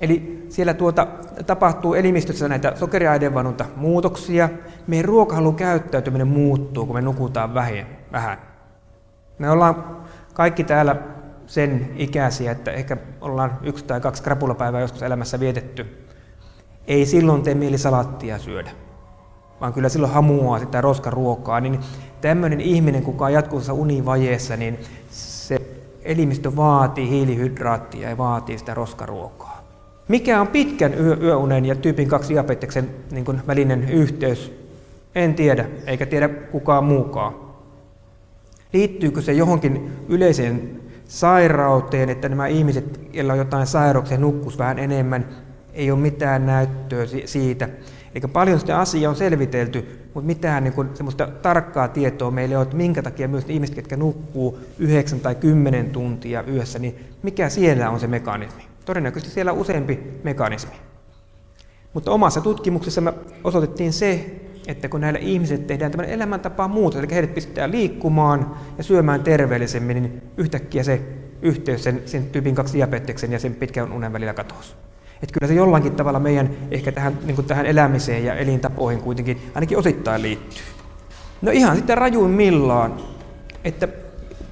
Eli 0.00 0.46
siellä 0.48 0.74
tuota, 0.74 1.06
tapahtuu 1.46 1.94
elimistössä 1.94 2.48
näitä 2.48 2.72
sokeriainevanunta 2.74 3.64
muutoksia. 3.76 4.48
Meidän 4.86 5.04
ruokahalun 5.04 5.54
käyttäytyminen 5.54 6.28
muuttuu, 6.28 6.86
kun 6.86 6.94
me 6.96 7.02
nukutaan 7.02 7.54
vähän. 7.54 8.38
Me 9.38 9.50
ollaan 9.50 10.03
kaikki 10.34 10.64
täällä 10.64 10.96
sen 11.46 11.90
ikäisiä, 11.96 12.52
että 12.52 12.70
ehkä 12.70 12.96
ollaan 13.20 13.58
yksi 13.62 13.84
tai 13.84 14.00
kaksi 14.00 14.22
krapulapäivää 14.22 14.80
joskus 14.80 15.02
elämässä 15.02 15.40
vietetty. 15.40 16.06
Ei 16.86 17.06
silloin 17.06 17.42
tee 17.42 17.54
mieli 17.54 17.78
salattia 17.78 18.38
syödä, 18.38 18.70
vaan 19.60 19.72
kyllä 19.72 19.88
silloin 19.88 20.12
hamuaa 20.12 20.58
sitä 20.58 20.80
roskaruokaa. 20.80 21.60
Niin 21.60 21.80
tämmöinen 22.20 22.60
ihminen, 22.60 23.02
kuka 23.02 23.24
on 23.24 23.32
jatkuvassa 23.32 23.72
univajeessa, 23.72 24.56
niin 24.56 24.78
se 25.10 25.60
elimistö 26.02 26.56
vaatii 26.56 27.10
hiilihydraattia 27.10 28.08
ja 28.10 28.18
vaatii 28.18 28.58
sitä 28.58 28.74
roskaruokaa. 28.74 29.64
Mikä 30.08 30.40
on 30.40 30.48
pitkän 30.48 30.94
yö, 30.94 31.16
yöunen 31.20 31.64
ja 31.64 31.74
tyypin 31.74 32.08
2 32.08 32.34
diabeteksen 32.34 32.90
niin 33.10 33.46
välinen 33.46 33.90
yhteys? 33.90 34.52
En 35.14 35.34
tiedä, 35.34 35.64
eikä 35.86 36.06
tiedä 36.06 36.28
kukaan 36.28 36.84
muukaan. 36.84 37.43
Liittyykö 38.74 39.22
se 39.22 39.32
johonkin 39.32 39.92
yleiseen 40.08 40.80
sairauteen, 41.08 42.10
että 42.10 42.28
nämä 42.28 42.46
ihmiset, 42.46 43.00
joilla 43.12 43.32
on 43.32 43.38
jotain 43.38 43.66
sairauksia, 43.66 44.18
nukkus 44.18 44.58
vähän 44.58 44.78
enemmän, 44.78 45.28
ei 45.72 45.90
ole 45.90 46.00
mitään 46.00 46.46
näyttöä 46.46 47.06
siitä. 47.24 47.68
Eikä 48.14 48.28
paljon 48.28 48.60
sitä 48.60 48.78
asiaa 48.78 49.10
on 49.10 49.16
selvitelty, 49.16 50.08
mutta 50.14 50.26
mitään 50.26 50.64
niin 50.64 50.72
kuin, 50.72 50.88
semmoista 50.94 51.26
tarkkaa 51.26 51.88
tietoa 51.88 52.30
meillä 52.30 52.52
ei 52.52 52.56
ole, 52.56 52.62
että 52.62 52.76
minkä 52.76 53.02
takia 53.02 53.28
myös 53.28 53.44
ihmiset, 53.48 53.76
jotka 53.76 53.96
nukkuu 53.96 54.58
9 54.78 55.20
tai 55.20 55.34
10 55.34 55.90
tuntia 55.90 56.44
yössä, 56.48 56.78
niin 56.78 56.98
mikä 57.22 57.48
siellä 57.48 57.90
on 57.90 58.00
se 58.00 58.06
mekanismi. 58.06 58.62
Todennäköisesti 58.84 59.34
siellä 59.34 59.52
on 59.52 59.58
useampi 59.58 60.00
mekanismi. 60.24 60.76
Mutta 61.92 62.10
omassa 62.10 62.40
tutkimuksessa 62.40 63.00
me 63.00 63.14
osoitettiin 63.44 63.92
se, 63.92 64.40
että 64.66 64.88
kun 64.88 65.00
näillä 65.00 65.18
ihmisillä 65.18 65.64
tehdään 65.64 65.92
tämmöinen 65.92 66.14
elämäntapaa 66.14 66.68
muutos, 66.68 67.00
eli 67.00 67.06
heidät 67.10 67.34
pistetään 67.34 67.72
liikkumaan 67.72 68.56
ja 68.78 68.84
syömään 68.84 69.22
terveellisemmin, 69.22 70.02
niin 70.02 70.22
yhtäkkiä 70.36 70.82
se 70.82 71.00
yhteys 71.42 71.84
sen, 71.84 72.02
sen 72.04 72.26
tyypin 72.26 72.54
2 72.54 72.76
diabeteksen 72.76 73.32
ja 73.32 73.38
sen 73.38 73.54
pitkän 73.54 73.92
unen 73.92 74.12
välillä 74.12 74.34
katosi. 74.34 74.74
Että 75.22 75.32
kyllä 75.32 75.48
se 75.48 75.54
jollakin 75.54 75.92
tavalla 75.92 76.20
meidän 76.20 76.50
ehkä 76.70 76.92
tähän, 76.92 77.18
niin 77.24 77.44
tähän 77.44 77.66
elämiseen 77.66 78.24
ja 78.24 78.34
elintapoihin 78.34 79.02
kuitenkin 79.02 79.42
ainakin 79.54 79.78
osittain 79.78 80.22
liittyy. 80.22 80.64
No 81.42 81.50
ihan 81.50 81.76
sitten 81.76 81.98
rajuimmillaan, 81.98 82.94
että 83.64 83.88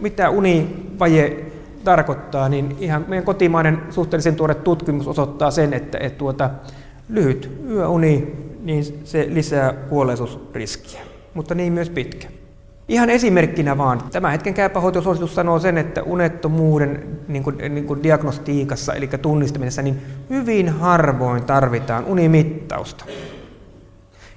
mitä 0.01 0.31
univaje 0.31 1.45
tarkoittaa, 1.85 2.49
niin 2.49 2.77
ihan 2.81 3.05
meidän 3.09 3.25
kotimainen 3.25 3.83
suhteellisen 3.91 4.37
tuore 4.37 4.55
tutkimus 4.55 5.09
osoittaa 5.09 5.51
sen, 5.51 5.73
että, 5.75 5.99
että 5.99 6.19
tuota, 6.19 6.51
lyhyt 7.09 7.59
yöuni, 7.69 8.33
niin 8.63 9.01
se 9.05 9.27
lisää 9.31 9.73
kuolleisuusriskiä, 9.73 11.01
mutta 11.35 11.55
niin 11.55 11.73
myös 11.73 11.91
pitkä. 11.91 12.29
Ihan 12.89 13.11
esimerkkinä 13.11 13.79
vaan, 13.79 14.03
tämä 14.13 14.31
hetken 14.31 14.55
käypähoitosuositus 14.55 15.35
sanoo 15.35 15.59
sen, 15.59 15.79
että 15.79 16.03
unettomuuden 16.03 17.19
niin 17.29 17.43
kuin, 17.43 17.59
niin 17.59 17.87
kuin 17.87 18.03
diagnostiikassa, 18.03 18.95
eli 18.95 19.07
tunnistamisessa, 19.07 19.83
niin 19.83 20.03
hyvin 20.31 20.69
harvoin 20.69 21.45
tarvitaan 21.45 22.05
unimittausta. 22.05 23.05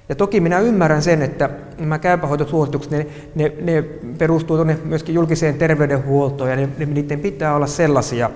Ja 0.08 0.14
toki 0.14 0.40
minä 0.40 0.58
ymmärrän 0.58 1.02
sen, 1.02 1.22
että 1.22 1.50
nämä 1.78 1.98
käypähoitosuositukset, 1.98 2.90
ne, 2.92 3.06
ne, 3.34 3.52
ne 3.60 3.82
perustuu 4.18 4.56
tuonne 4.56 4.78
myöskin 4.84 5.14
julkiseen 5.14 5.54
terveydenhuoltoon, 5.54 6.50
ja 6.50 6.56
ne, 6.56 6.68
ne, 6.78 6.86
niiden 6.86 7.20
pitää 7.20 7.56
olla 7.56 7.66
sellaisia, 7.66 8.30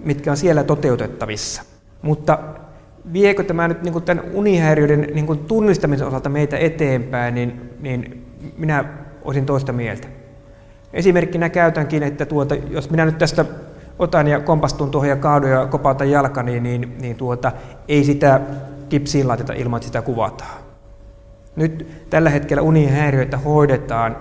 mitkä 0.00 0.30
on 0.30 0.36
siellä 0.36 0.64
toteutettavissa. 0.64 1.62
Mutta 2.02 2.38
viekö 3.12 3.42
tämä 3.42 3.68
nyt 3.68 3.82
niin 3.82 3.92
kuin 3.92 4.04
tämän 4.04 4.24
unihäiriöiden 4.32 5.08
niin 5.14 5.26
kuin 5.26 5.38
tunnistamisen 5.38 6.06
osalta 6.06 6.28
meitä 6.28 6.58
eteenpäin, 6.58 7.34
niin, 7.34 7.70
niin 7.80 8.26
minä 8.58 8.84
olisin 9.22 9.46
toista 9.46 9.72
mieltä. 9.72 10.08
Esimerkkinä 10.92 11.48
käytänkin, 11.48 12.02
että 12.02 12.26
tuota, 12.26 12.54
jos 12.54 12.90
minä 12.90 13.04
nyt 13.04 13.18
tästä 13.18 13.44
otan 13.98 14.28
ja 14.28 14.40
kompastun 14.40 14.90
tuohon 14.90 15.08
ja 15.08 15.16
kaadun 15.16 15.50
ja 15.50 15.66
kopautan 15.66 16.10
jalkani, 16.10 16.60
niin, 16.60 16.96
niin 17.00 17.16
tuota, 17.16 17.52
ei 17.88 18.04
sitä 18.04 18.40
kipsiin 18.88 19.28
laiteta 19.28 19.52
ilman, 19.52 19.78
että 19.78 19.86
sitä 19.86 20.02
kuvataan. 20.02 20.58
Nyt 21.56 22.06
tällä 22.10 22.30
hetkellä 22.30 22.62
unihäiriöitä 22.62 23.38
hoidetaan 23.38 24.16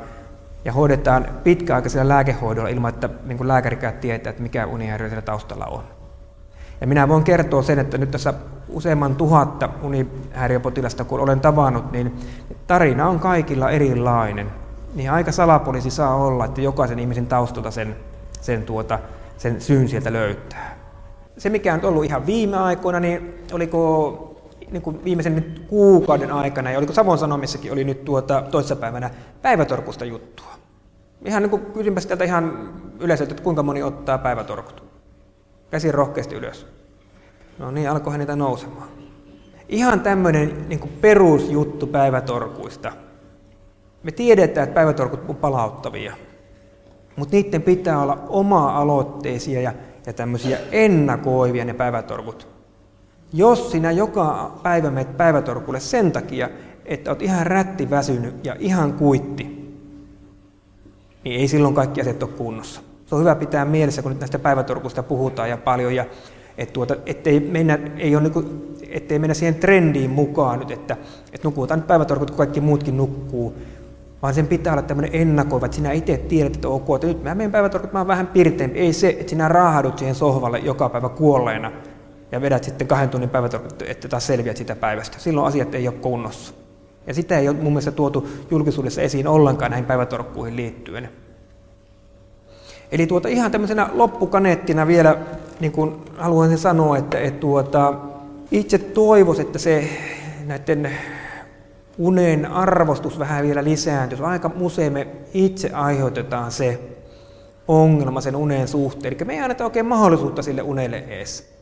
ja 0.65 0.73
hoidetaan 0.73 1.27
pitkäaikaisella 1.43 2.07
lääkehoidolla 2.07 2.69
ilman, 2.69 2.93
että 2.93 3.09
niin 3.25 3.47
lääkärikään 3.47 3.93
tietää, 3.93 4.29
että 4.29 4.43
mikä 4.43 4.65
unihäiriö 4.65 5.07
siellä 5.07 5.21
taustalla 5.21 5.65
on. 5.65 5.83
Ja 6.81 6.87
minä 6.87 7.07
voin 7.07 7.23
kertoa 7.23 7.61
sen, 7.61 7.79
että 7.79 7.97
nyt 7.97 8.11
tässä 8.11 8.33
useamman 8.75 9.15
tuhatta 9.15 9.69
unihäiriöpotilasta, 9.83 11.03
kun 11.03 11.19
olen 11.19 11.39
tavannut, 11.39 11.91
niin 11.91 12.15
tarina 12.67 13.09
on 13.09 13.19
kaikilla 13.19 13.69
erilainen 13.69 14.51
niin 14.95 15.11
aika 15.11 15.31
salapoliisi 15.31 15.91
saa 15.91 16.15
olla, 16.15 16.45
että 16.45 16.61
jokaisen 16.61 16.99
ihmisen 16.99 17.27
taustalta 17.27 17.71
sen, 17.71 17.95
sen, 18.41 18.63
tuota, 18.63 18.99
sen 19.37 19.61
syyn 19.61 19.89
sieltä 19.89 20.13
löytää. 20.13 20.77
Se, 21.37 21.49
mikä 21.49 21.73
on 21.73 21.85
ollut 21.85 22.05
ihan 22.05 22.25
viime 22.25 22.57
aikoina, 22.57 22.99
niin 22.99 23.35
oliko 23.53 24.21
niin 24.71 24.81
kuin 24.81 25.03
viimeisen 25.03 25.35
nyt 25.35 25.65
kuukauden 25.67 26.31
aikana, 26.31 26.71
ja 26.71 26.77
oliko 26.77 26.93
Savon 26.93 27.17
Sanomissakin, 27.17 27.71
oli 27.71 27.83
nyt 27.83 28.05
tuota, 28.05 28.43
toissapäivänä 28.51 29.09
päivätorkusta 29.41 30.05
juttua. 30.05 30.51
Ihan 31.25 31.43
niin 31.43 31.49
kuin 31.49 31.65
kysynpä 31.65 31.99
sieltä 31.99 32.23
ihan 32.23 32.73
yleisöltä, 32.99 33.31
että 33.31 33.43
kuinka 33.43 33.63
moni 33.63 33.83
ottaa 33.83 34.17
päivätorkut. 34.17 34.83
Käsi 35.71 35.91
rohkeasti 35.91 36.35
ylös. 36.35 36.67
No 37.59 37.71
niin, 37.71 37.89
alkoihan 37.89 38.19
niitä 38.19 38.35
nousemaan. 38.35 38.87
Ihan 39.69 39.99
tämmöinen 39.99 40.69
niin 40.69 40.97
perusjuttu 41.01 41.87
päivätorkuista– 41.87 42.91
me 44.05 44.11
tiedetään, 44.11 44.63
että 44.63 44.73
päivätorkut 44.73 45.29
on 45.29 45.35
palauttavia, 45.35 46.13
mutta 47.15 47.35
niiden 47.35 47.61
pitää 47.61 48.01
olla 48.01 48.25
oma-aloitteisia 48.29 49.61
ja, 49.61 49.73
ja 50.05 50.13
tämmöisiä 50.13 50.57
ennakoivia 50.71 51.65
ne 51.65 51.73
päivätorkut. 51.73 52.47
Jos 53.33 53.71
sinä 53.71 53.91
joka 53.91 54.59
päivä 54.63 54.91
menet 54.91 55.17
päivätorkulle 55.17 55.79
sen 55.79 56.11
takia, 56.11 56.49
että 56.85 57.11
olet 57.11 57.21
ihan 57.21 57.47
rätti 57.47 57.89
väsynyt 57.89 58.45
ja 58.45 58.55
ihan 58.59 58.93
kuitti, 58.93 59.43
niin 61.23 61.39
ei 61.39 61.47
silloin 61.47 61.75
kaikki 61.75 62.01
asiat 62.01 62.23
ole 62.23 62.31
kunnossa. 62.31 62.81
Se 63.05 63.15
on 63.15 63.21
hyvä 63.21 63.35
pitää 63.35 63.65
mielessä, 63.65 64.01
kun 64.01 64.11
nyt 64.11 64.19
näistä 64.19 64.39
päivätorkusta 64.39 65.03
puhutaan 65.03 65.49
ja 65.49 65.57
paljon, 65.57 65.95
ja 65.95 66.05
et 66.57 66.73
tuota, 66.73 66.95
ettei, 67.05 67.39
mennä, 67.39 67.79
ei 67.97 68.15
ole 68.15 68.23
niin 68.23 68.33
kuin, 68.33 68.75
ettei 68.89 69.19
mennä 69.19 69.33
siihen 69.33 69.55
trendiin 69.55 70.09
mukaan 70.09 70.59
nyt, 70.59 70.71
että, 70.71 70.97
että 71.33 71.47
nukutaan 71.47 71.79
nyt 71.79 71.87
päivätorkut, 71.87 72.31
kun 72.31 72.37
kaikki 72.37 72.61
muutkin 72.61 72.97
nukkuu, 72.97 73.55
vaan 74.21 74.33
sen 74.33 74.47
pitää 74.47 74.73
olla 74.73 74.81
tämmöinen 74.81 75.21
ennakoiva, 75.21 75.65
että 75.65 75.75
sinä 75.75 75.91
itse 75.91 76.17
tiedät, 76.17 76.55
että 76.55 76.67
ok, 76.67 76.95
että 76.95 77.07
nyt 77.07 77.23
mä 77.23 77.35
menen 77.35 77.51
päivätorkut, 77.51 77.93
mä 77.93 77.99
oon 77.99 78.07
vähän 78.07 78.27
pirteempi. 78.27 78.79
Ei 78.79 78.93
se, 78.93 79.09
että 79.09 79.29
sinä 79.29 79.47
raahadut 79.47 79.97
siihen 79.97 80.15
sohvalle 80.15 80.59
joka 80.59 80.89
päivä 80.89 81.09
kuolleena 81.09 81.71
ja 82.31 82.41
vedät 82.41 82.63
sitten 82.63 82.87
kahden 82.87 83.09
tunnin 83.09 83.29
päivätorkut, 83.29 83.81
että 83.81 84.07
taas 84.07 84.27
selviät 84.27 84.57
sitä 84.57 84.75
päivästä. 84.75 85.19
Silloin 85.19 85.47
asiat 85.47 85.75
ei 85.75 85.87
ole 85.87 85.95
kunnossa. 86.01 86.53
Ja 87.07 87.13
sitä 87.13 87.39
ei 87.39 87.49
ole 87.49 87.57
mun 87.57 87.71
mielestä 87.71 87.91
tuotu 87.91 88.27
julkisuudessa 88.51 89.01
esiin 89.01 89.27
ollenkaan 89.27 89.71
näihin 89.71 89.85
päivätorkkuihin 89.85 90.55
liittyen. 90.55 91.09
Eli 92.91 93.07
tuota, 93.07 93.27
ihan 93.27 93.51
tämmöisenä 93.51 93.89
loppukaneettina 93.93 94.87
vielä 94.87 95.17
niin 95.59 95.71
kuin 95.71 95.95
haluan 96.17 96.57
sanoa, 96.57 96.97
että, 96.97 97.19
että 97.19 97.39
tuota, 97.39 97.93
itse 98.51 98.77
toivoisin, 98.77 99.45
että 99.45 99.59
se 99.59 99.89
näiden 100.45 100.91
unen 101.97 102.45
arvostus 102.45 103.19
vähän 103.19 103.43
vielä 103.43 103.63
lisääntyisi. 103.63 104.23
Aika 104.23 104.51
usein 104.59 104.93
me 104.93 105.07
itse 105.33 105.69
aiheutetaan 105.69 106.51
se 106.51 106.79
ongelma 107.67 108.21
sen 108.21 108.35
unen 108.35 108.67
suhteen. 108.67 109.13
Eli 109.13 109.25
me 109.25 109.33
ei 109.33 109.39
anneta 109.39 109.63
oikein 109.63 109.85
mahdollisuutta 109.85 110.41
sille 110.41 110.61
unelle 110.61 110.97
edes. 110.97 111.55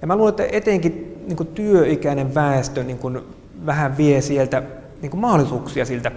Ja 0.00 0.06
mä 0.06 0.16
luulen, 0.16 0.30
että 0.30 0.56
etenkin 0.56 1.22
niin 1.26 1.36
kuin 1.36 1.46
työikäinen 1.46 2.34
väestö 2.34 2.84
niin 2.84 2.98
kuin 2.98 3.20
vähän 3.66 3.96
vie 3.96 4.20
sieltä 4.20 4.62
niin 5.02 5.10
kuin 5.10 5.20
mahdollisuuksia 5.20 5.84
siltä. 5.84 6.12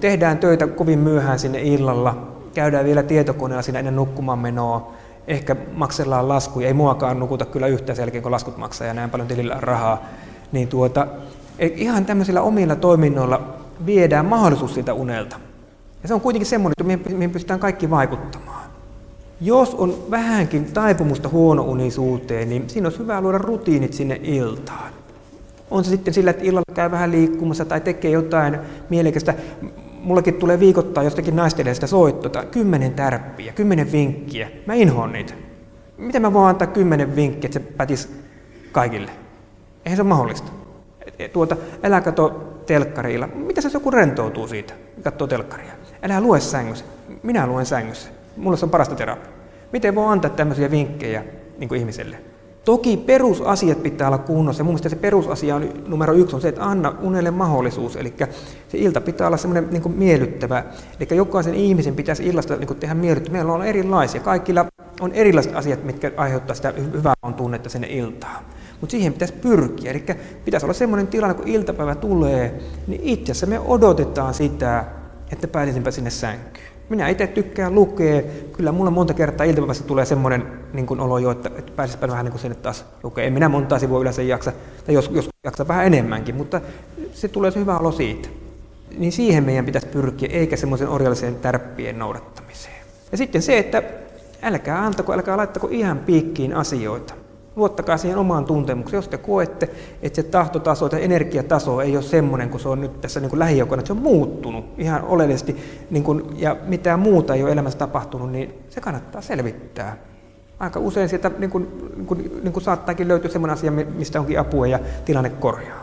Tehdään 0.00 0.38
töitä 0.38 0.66
kovin 0.66 0.98
myöhään 0.98 1.38
sinne 1.38 1.62
illalla, 1.62 2.32
käydään 2.54 2.84
vielä 2.84 3.02
tietokoneella 3.02 3.62
siinä 3.62 3.78
ennen 3.78 3.96
nukkumaan 3.96 4.38
menoa, 4.38 4.92
ehkä 5.26 5.56
maksellaan 5.72 6.28
laskuja, 6.28 6.66
ei 6.66 6.74
muakaan 6.74 7.18
nukuta 7.18 7.44
kyllä 7.44 7.66
yhtä 7.66 7.94
sen 7.94 8.02
jälkeen, 8.02 8.22
kun 8.22 8.32
laskut 8.32 8.56
maksaa 8.56 8.86
ja 8.86 8.94
näin 8.94 9.10
paljon 9.10 9.28
tilillä 9.28 9.56
rahaa. 9.60 10.02
Niin 10.52 10.68
tuota, 10.68 11.06
ihan 11.58 12.04
tämmöisillä 12.04 12.42
omilla 12.42 12.76
toiminnoilla 12.76 13.54
viedään 13.86 14.26
mahdollisuus 14.26 14.74
siitä 14.74 14.94
unelta. 14.94 15.36
Ja 16.02 16.08
se 16.08 16.14
on 16.14 16.20
kuitenkin 16.20 16.46
semmoinen, 16.46 16.90
että 16.90 17.10
mihin 17.10 17.30
pystytään 17.30 17.60
kaikki 17.60 17.90
vaikuttamaan. 17.90 18.62
Jos 19.40 19.74
on 19.74 19.94
vähänkin 20.10 20.64
taipumusta 20.72 21.28
huonounisuuteen, 21.28 22.48
niin 22.48 22.70
siinä 22.70 22.86
olisi 22.86 22.98
hyvä 22.98 23.20
luoda 23.20 23.38
rutiinit 23.38 23.92
sinne 23.92 24.20
iltaan. 24.22 24.92
On 25.70 25.84
se 25.84 25.90
sitten 25.90 26.14
sillä, 26.14 26.30
että 26.30 26.44
illalla 26.44 26.74
käy 26.74 26.90
vähän 26.90 27.10
liikkumassa 27.10 27.64
tai 27.64 27.80
tekee 27.80 28.10
jotain 28.10 28.58
mielekästä. 28.90 29.34
Mullakin 30.02 30.34
tulee 30.34 30.60
viikoittaa 30.60 31.02
jostakin 31.02 31.36
naistelijasta 31.36 31.86
soittota, 31.86 32.44
kymmenen 32.44 32.94
tärppiä, 32.94 33.52
kymmenen 33.52 33.92
vinkkiä. 33.92 34.50
Mä 34.66 34.74
inhoon 34.74 35.12
niitä. 35.12 35.34
Miten 35.96 36.22
mä 36.22 36.32
voin 36.32 36.48
antaa 36.48 36.66
kymmenen 36.66 37.16
vinkkiä, 37.16 37.48
että 37.48 37.58
se 37.58 37.66
pätisi 37.76 38.08
kaikille? 38.72 39.10
Eihän 39.84 39.96
se 39.96 40.02
ole 40.02 40.08
mahdollista. 40.08 40.52
Tuota, 41.32 41.56
älä 41.82 42.00
kato 42.00 42.52
telkkarilla. 42.66 43.26
Mitä 43.26 43.60
se 43.60 43.70
joku 43.72 43.90
rentoutuu 43.90 44.48
siitä, 44.48 44.74
katsoo 45.02 45.26
telkkaria? 45.26 45.72
Älä 46.02 46.20
lue 46.20 46.40
sängyssä. 46.40 46.84
Minä 47.22 47.46
luen 47.46 47.66
sängyssä. 47.66 48.10
Mulla 48.36 48.56
se 48.56 48.64
on 48.64 48.70
parasta 48.70 48.94
terapia. 48.94 49.32
Miten 49.72 49.94
voi 49.94 50.12
antaa 50.12 50.30
tämmöisiä 50.30 50.70
vinkkejä 50.70 51.24
niin 51.58 51.74
ihmiselle? 51.74 52.18
Toki 52.64 52.96
perusasiat 52.96 53.82
pitää 53.82 54.08
olla 54.08 54.18
kunnossa. 54.18 54.64
Mun 54.64 54.78
se 54.78 54.96
perusasia 54.96 55.56
on 55.56 55.68
numero 55.86 56.12
yksi 56.12 56.36
on 56.36 56.42
se, 56.42 56.48
että 56.48 56.64
anna 56.64 56.94
unelle 57.00 57.30
mahdollisuus. 57.30 57.96
Eli 57.96 58.14
se 58.68 58.78
ilta 58.78 59.00
pitää 59.00 59.26
olla 59.26 59.36
semmoinen 59.36 59.70
niin 59.70 59.92
miellyttävä. 59.92 60.64
Eli 61.00 61.16
jokaisen 61.16 61.54
ihmisen 61.54 61.94
pitäisi 61.94 62.26
illasta 62.26 62.56
niin 62.56 62.76
tehdä 62.76 62.94
miellyttävä. 62.94 63.36
Meillä 63.36 63.52
on 63.52 63.64
erilaisia. 63.64 64.20
Kaikilla 64.20 64.66
on 65.00 65.12
erilaiset 65.12 65.56
asiat, 65.56 65.84
mitkä 65.84 66.12
aiheuttaa 66.16 66.56
sitä 66.56 66.72
hyvää 66.92 67.14
on 67.22 67.34
tunnetta 67.34 67.68
sinne 67.68 67.86
iltaan. 67.90 68.44
Mutta 68.80 68.90
siihen 68.90 69.12
pitäisi 69.12 69.34
pyrkiä. 69.34 69.90
Eli 69.90 70.04
pitäisi 70.44 70.66
olla 70.66 70.74
semmoinen 70.74 71.06
tilanne, 71.06 71.34
kun 71.34 71.48
iltapäivä 71.48 71.94
tulee, 71.94 72.60
niin 72.86 73.00
itse 73.04 73.32
asiassa 73.32 73.46
me 73.46 73.60
odotetaan 73.60 74.34
sitä, 74.34 74.84
että 75.32 75.48
pääsisinpä 75.48 75.90
sinne 75.90 76.10
sänkyyn. 76.10 76.71
Minä 76.92 77.08
itse 77.08 77.26
tykkään 77.26 77.74
lukea. 77.74 78.22
Kyllä 78.52 78.72
mulla 78.72 78.90
monta 78.90 79.14
kertaa 79.14 79.46
iltapäivässä 79.46 79.84
tulee 79.84 80.04
semmoinen 80.04 80.46
niin 80.72 80.86
kuin 80.86 81.00
olo 81.00 81.18
jo, 81.18 81.30
että, 81.30 81.50
että 81.58 81.72
pääsisipä 81.76 82.08
vähän 82.08 82.24
niin 82.24 82.32
kuin 82.32 82.40
sinne 82.40 82.54
taas 82.54 82.84
lukea. 83.02 83.24
En 83.24 83.32
minä 83.32 83.48
montaa 83.48 83.78
sivua 83.78 84.00
yleensä 84.00 84.22
jaksa, 84.22 84.52
tai 84.86 84.94
jos, 84.94 85.10
jos 85.12 85.28
jaksa 85.44 85.68
vähän 85.68 85.86
enemmänkin, 85.86 86.34
mutta 86.34 86.60
se 87.12 87.28
tulee 87.28 87.50
se 87.50 87.60
hyvä 87.60 87.78
olo 87.78 87.92
siitä. 87.92 88.28
Niin 88.98 89.12
siihen 89.12 89.44
meidän 89.44 89.64
pitäisi 89.64 89.86
pyrkiä, 89.86 90.28
eikä 90.32 90.56
semmoisen 90.56 90.88
orjalliseen 90.88 91.34
tärppien 91.34 91.98
noudattamiseen. 91.98 92.74
Ja 93.12 93.18
sitten 93.18 93.42
se, 93.42 93.58
että 93.58 93.82
älkää 94.42 94.84
antako, 94.84 95.12
älkää 95.12 95.36
laittako 95.36 95.68
ihan 95.70 95.98
piikkiin 95.98 96.54
asioita. 96.54 97.14
Luottakaa 97.56 97.96
siihen 97.96 98.18
omaan 98.18 98.44
tuntemukseen. 98.44 98.98
Jos 98.98 99.08
te 99.08 99.18
koette, 99.18 99.70
että 100.02 100.16
se 100.16 100.22
tahtotaso 100.22 100.88
tai 100.88 101.04
energiataso 101.04 101.80
ei 101.80 101.96
ole 101.96 102.02
semmoinen 102.04 102.50
kuin 102.50 102.60
se 102.60 102.68
on 102.68 102.80
nyt 102.80 103.00
tässä 103.00 103.20
niin 103.20 103.30
kuin 103.30 103.38
lähijoukona, 103.38 103.80
että 103.80 103.86
se 103.86 103.92
on 103.92 104.02
muuttunut 104.02 104.64
ihan 104.78 105.04
oleellisesti 105.04 105.56
niin 105.90 106.04
kuin, 106.04 106.22
ja 106.36 106.56
mitään 106.66 107.00
muuta 107.00 107.34
ei 107.34 107.42
ole 107.42 107.52
elämässä 107.52 107.78
tapahtunut, 107.78 108.32
niin 108.32 108.54
se 108.68 108.80
kannattaa 108.80 109.20
selvittää. 109.20 109.96
Aika 110.58 110.80
usein 110.80 111.08
sieltä 111.08 111.30
niin 111.38 111.50
kuin, 111.50 111.90
niin 111.96 112.06
kuin, 112.06 112.40
niin 112.42 112.52
kuin 112.52 112.62
saattaakin 112.62 113.08
löytyä 113.08 113.30
semmoinen 113.30 113.54
asia, 113.54 113.70
mistä 113.70 114.20
onkin 114.20 114.38
apua 114.38 114.66
ja 114.66 114.78
tilanne 115.04 115.30
korjaa. 115.30 115.81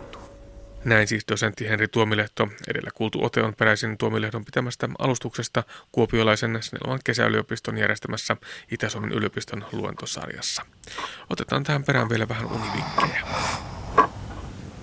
Näin 0.86 1.07
siis 1.07 1.24
dosentti 1.31 1.69
Henri 1.69 1.88
Tuomilehto. 1.88 2.48
Edellä 2.67 2.89
kuultu 2.93 3.25
ote 3.25 3.43
on 3.43 3.55
peräisin 3.55 3.98
Tuomilehdon 3.98 4.45
pitämästä 4.45 4.89
alustuksesta 5.00 5.63
Kuopiolaisen 5.91 6.57
Snellman 6.62 6.99
kesäyliopiston 7.03 7.77
järjestämässä 7.77 8.38
Itä-Suomen 8.71 9.12
yliopiston 9.12 9.65
luentosarjassa. 9.71 10.65
Otetaan 11.30 11.63
tähän 11.63 11.84
perään 11.84 12.10
vielä 12.10 12.30
vähän 12.30 12.45
univinkkejä. 12.45 13.21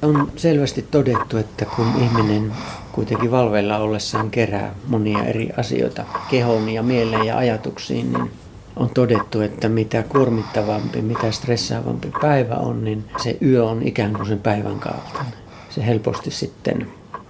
On 0.03 0.33
selvästi 0.37 0.83
todettu, 0.83 1.37
että 1.37 1.65
kun 1.65 2.03
ihminen 2.03 2.53
kuitenkin 2.93 3.31
valveilla 3.31 3.79
ollessaan 3.79 4.31
kerää 4.31 4.75
monia 4.87 5.25
eri 5.25 5.51
asioita 5.57 6.05
kehoon 6.31 6.69
ja 6.69 6.83
mieleen 6.83 7.27
ja 7.27 7.39
ajatuksiin, 7.39 8.13
niin 8.13 8.31
on 8.77 8.91
todettu, 8.91 9.41
että 9.41 9.69
mitä 9.69 10.03
kuormittavampi, 10.03 11.03
mitä 11.03 11.31
stressaavampi 11.31 12.13
päivä 12.21 12.55
on, 12.55 12.85
niin 12.85 13.05
se 13.23 13.39
yö 13.43 13.65
on 13.65 13.83
ikään 13.83 14.13
kuin 14.13 14.27
sen 14.27 14.41
päivän 14.41 14.81
kaltainen 14.81 15.46
se 15.77 15.87
helposti 15.87 16.31
sitten 16.31 16.87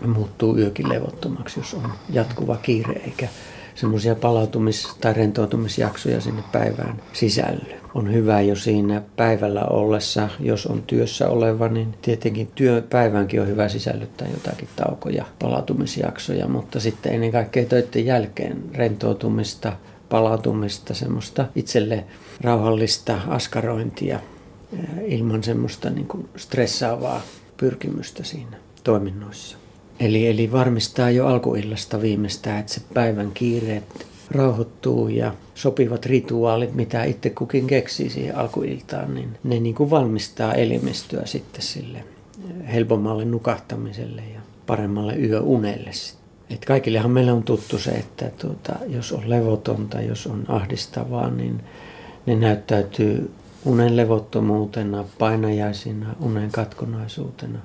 muuttuu 0.07 0.59
yökin 0.59 0.89
levottomaksi, 0.89 1.61
jos 1.61 1.75
on 1.75 1.93
jatkuva 2.11 2.57
kiire 2.57 3.01
eikä 3.05 3.29
semmoisia 3.75 4.15
palautumis- 4.15 4.97
tai 5.01 5.15
rentoutumisjaksoja 5.15 6.21
sinne 6.21 6.43
päivään 6.53 7.03
sisälly. 7.13 7.75
On 7.95 8.13
hyvä 8.13 8.41
jo 8.41 8.57
siinä 8.57 9.03
päivällä 9.17 9.65
ollessa, 9.65 10.29
jos 10.41 10.67
on 10.67 10.83
työssä 10.83 11.29
oleva, 11.29 11.69
niin 11.69 11.95
tietenkin 12.03 12.49
työpäivänkin 12.55 13.41
on 13.41 13.49
hyvä 13.49 13.69
sisällyttää 13.69 14.29
jotakin 14.29 14.69
taukoja, 14.77 15.25
palautumisjaksoja, 15.39 16.49
mutta 16.49 16.81
sitten 16.81 17.15
ennen 17.15 17.33
kaikkea 17.33 17.65
töiden 17.65 18.07
jälkeen 18.07 18.63
rentoutumista, 18.75 19.73
palautumista, 20.09 20.95
semmoista 20.95 21.47
itselle 21.55 22.05
rauhallista 22.41 23.19
askarointia 23.29 24.21
ilman 25.07 25.43
semmoista 25.43 25.91
niin 25.91 26.07
kuin 26.07 26.29
stressaavaa 26.37 27.21
pyrkimystä 27.57 28.25
siinä 28.25 28.57
toiminnoissa. 28.85 29.57
Eli, 30.01 30.27
eli 30.27 30.53
varmistaa 30.53 31.11
jo 31.11 31.27
alkuillasta 31.27 32.01
viimeistään, 32.01 32.61
että 32.61 32.73
se 32.73 32.81
päivän 32.95 33.31
kiireet 33.35 34.07
rauhoittuu 34.31 35.09
ja 35.09 35.35
sopivat 35.55 36.07
rituaalit, 36.07 36.75
mitä 36.75 37.05
itse 37.05 37.31
kukin 37.31 37.67
keksii 37.67 38.11
siihen 38.11 38.37
alkuiltaan, 38.37 39.15
niin 39.15 39.39
ne 39.45 39.61
niin 39.61 39.75
kuin 39.75 39.91
valmistaa 39.91 40.55
elimistöä 40.55 41.27
sitten 41.27 41.63
sille 41.63 42.05
helpommalle 42.73 43.25
nukahtamiselle 43.25 44.23
ja 44.35 44.41
paremmalle 44.67 45.17
yöunelle. 45.17 45.91
Et 46.51 46.65
kaikillehan 46.65 47.11
meillä 47.11 47.33
on 47.35 47.43
tuttu 47.43 47.79
se, 47.79 47.91
että 47.91 48.31
tuota, 48.39 48.73
jos 48.89 49.13
on 49.13 49.31
levotonta, 49.31 50.01
jos 50.01 50.27
on 50.27 50.45
ahdistavaa, 50.49 51.31
niin 51.31 51.61
ne 52.27 52.35
näyttäytyy 52.35 53.31
unen 53.67 53.97
levottomuutena, 53.97 55.05
painajaisina, 55.19 56.15
unen 56.21 56.51
katkonaisuutena. 56.51 57.59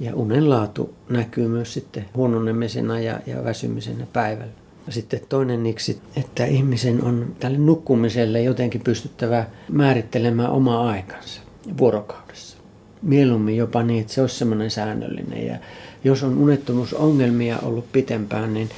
Ja 0.00 0.14
unen 0.14 0.50
laatu 0.50 0.94
näkyy 1.08 1.48
myös 1.48 1.74
sitten 1.74 2.04
huononemisena 2.14 3.00
ja, 3.00 3.20
ja 3.26 3.44
väsymisenä 3.44 4.06
päivällä. 4.12 4.52
Ja 4.86 4.92
sitten 4.92 5.20
toinen 5.28 5.62
niksi, 5.62 6.00
että 6.16 6.44
ihmisen 6.44 7.04
on 7.04 7.36
tälle 7.40 7.58
nukkumiselle 7.58 8.42
jotenkin 8.42 8.80
pystyttävä 8.80 9.46
määrittelemään 9.68 10.50
oma 10.50 10.90
aikansa 10.90 11.40
vuorokaudessa. 11.78 12.56
Mieluummin 13.02 13.56
jopa 13.56 13.82
niin, 13.82 14.00
että 14.00 14.12
se 14.12 14.20
olisi 14.20 14.36
semmoinen 14.36 14.70
säännöllinen. 14.70 15.46
Ja 15.46 15.56
jos 16.04 16.22
on 16.22 16.38
unettomuusongelmia 16.38 17.58
ollut 17.62 17.92
pitempään, 17.92 18.54
niin 18.54 18.68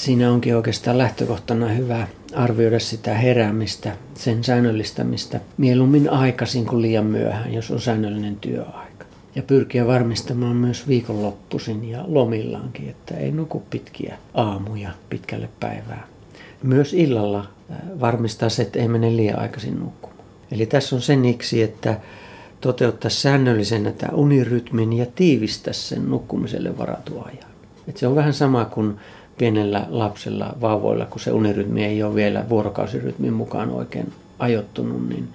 siinä 0.00 0.30
onkin 0.30 0.56
oikeastaan 0.56 0.98
lähtökohtana 0.98 1.68
hyvä 1.68 2.06
arvioida 2.34 2.78
sitä 2.78 3.14
heräämistä, 3.14 3.96
sen 4.14 4.44
säännöllistämistä 4.44 5.40
mieluummin 5.56 6.10
aikaisin 6.10 6.66
kuin 6.66 6.82
liian 6.82 7.06
myöhään, 7.06 7.54
jos 7.54 7.70
on 7.70 7.80
säännöllinen 7.80 8.36
työaika. 8.36 9.04
Ja 9.34 9.42
pyrkiä 9.42 9.86
varmistamaan 9.86 10.56
myös 10.56 10.88
viikonloppuisin 10.88 11.88
ja 11.88 12.04
lomillaankin, 12.06 12.88
että 12.88 13.16
ei 13.16 13.32
nuku 13.32 13.62
pitkiä 13.70 14.18
aamuja 14.34 14.90
pitkälle 15.10 15.48
päivää. 15.60 16.06
Myös 16.62 16.94
illalla 16.94 17.48
varmistaa 18.00 18.48
se, 18.48 18.62
että 18.62 18.78
ei 18.78 18.88
mene 18.88 19.16
liian 19.16 19.38
aikaisin 19.38 19.80
nukkumaan. 19.80 20.24
Eli 20.52 20.66
tässä 20.66 20.96
on 20.96 21.02
sen 21.02 21.24
iksi, 21.24 21.62
että 21.62 22.00
toteuttaa 22.60 23.10
säännöllisenä 23.10 23.92
tämä 23.92 24.12
unirytmin 24.14 24.92
ja 24.92 25.06
tiivistää 25.14 25.72
sen 25.72 26.10
nukkumiselle 26.10 26.78
varatun 26.78 27.26
ajan. 27.26 27.50
Et 27.88 27.96
se 27.96 28.06
on 28.06 28.14
vähän 28.14 28.34
sama 28.34 28.64
kuin 28.64 28.96
pienellä 29.40 29.86
lapsella, 29.88 30.54
vauvoilla, 30.60 31.06
kun 31.06 31.20
se 31.20 31.32
unirytmi 31.32 31.84
ei 31.84 32.02
ole 32.02 32.14
vielä 32.14 32.44
vuorokausirytmin 32.48 33.32
mukaan 33.32 33.70
oikein 33.70 34.12
ajoittunut, 34.38 35.08
niin 35.08 35.28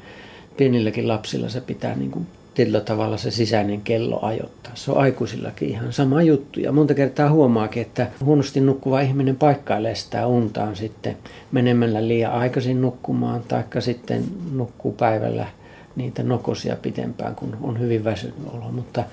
pienilläkin 0.58 1.08
lapsilla 1.08 1.50
se 1.50 1.62
pitää 1.62 1.96
niin 1.96 2.12
kuin 2.12 2.28
tietyllä 2.54 2.82
tavalla 2.82 3.18
se 3.18 3.32
sisäinen 3.32 3.82
kello 3.82 4.20
ajoittaa. 4.22 4.72
Se 4.76 4.92
on 4.92 4.98
aikuisillakin 4.98 5.70
ihan 5.70 5.94
sama 5.94 6.22
juttu. 6.22 6.60
Ja 6.60 6.72
monta 6.72 6.94
kertaa 6.94 7.30
huomaakin, 7.30 7.82
että 7.82 8.08
huonosti 8.24 8.60
nukkuva 8.60 9.02
ihminen 9.02 9.36
paikkailee 9.36 9.96
sitä 9.96 10.28
untaan 10.28 10.76
sitten 10.76 11.18
menemällä 11.52 12.08
liian 12.08 12.32
aikaisin 12.32 12.82
nukkumaan, 12.82 13.42
taikka 13.48 13.82
sitten 13.82 14.24
nukkuu 14.52 14.92
päivällä 14.92 15.48
niitä 15.96 16.24
nokosia 16.24 16.76
pitempään, 16.76 17.36
kun 17.36 17.58
on 17.62 17.80
hyvin 17.80 18.04
väsynyt 18.04 18.36
olo. 18.54 18.72
Mutta 18.72 19.04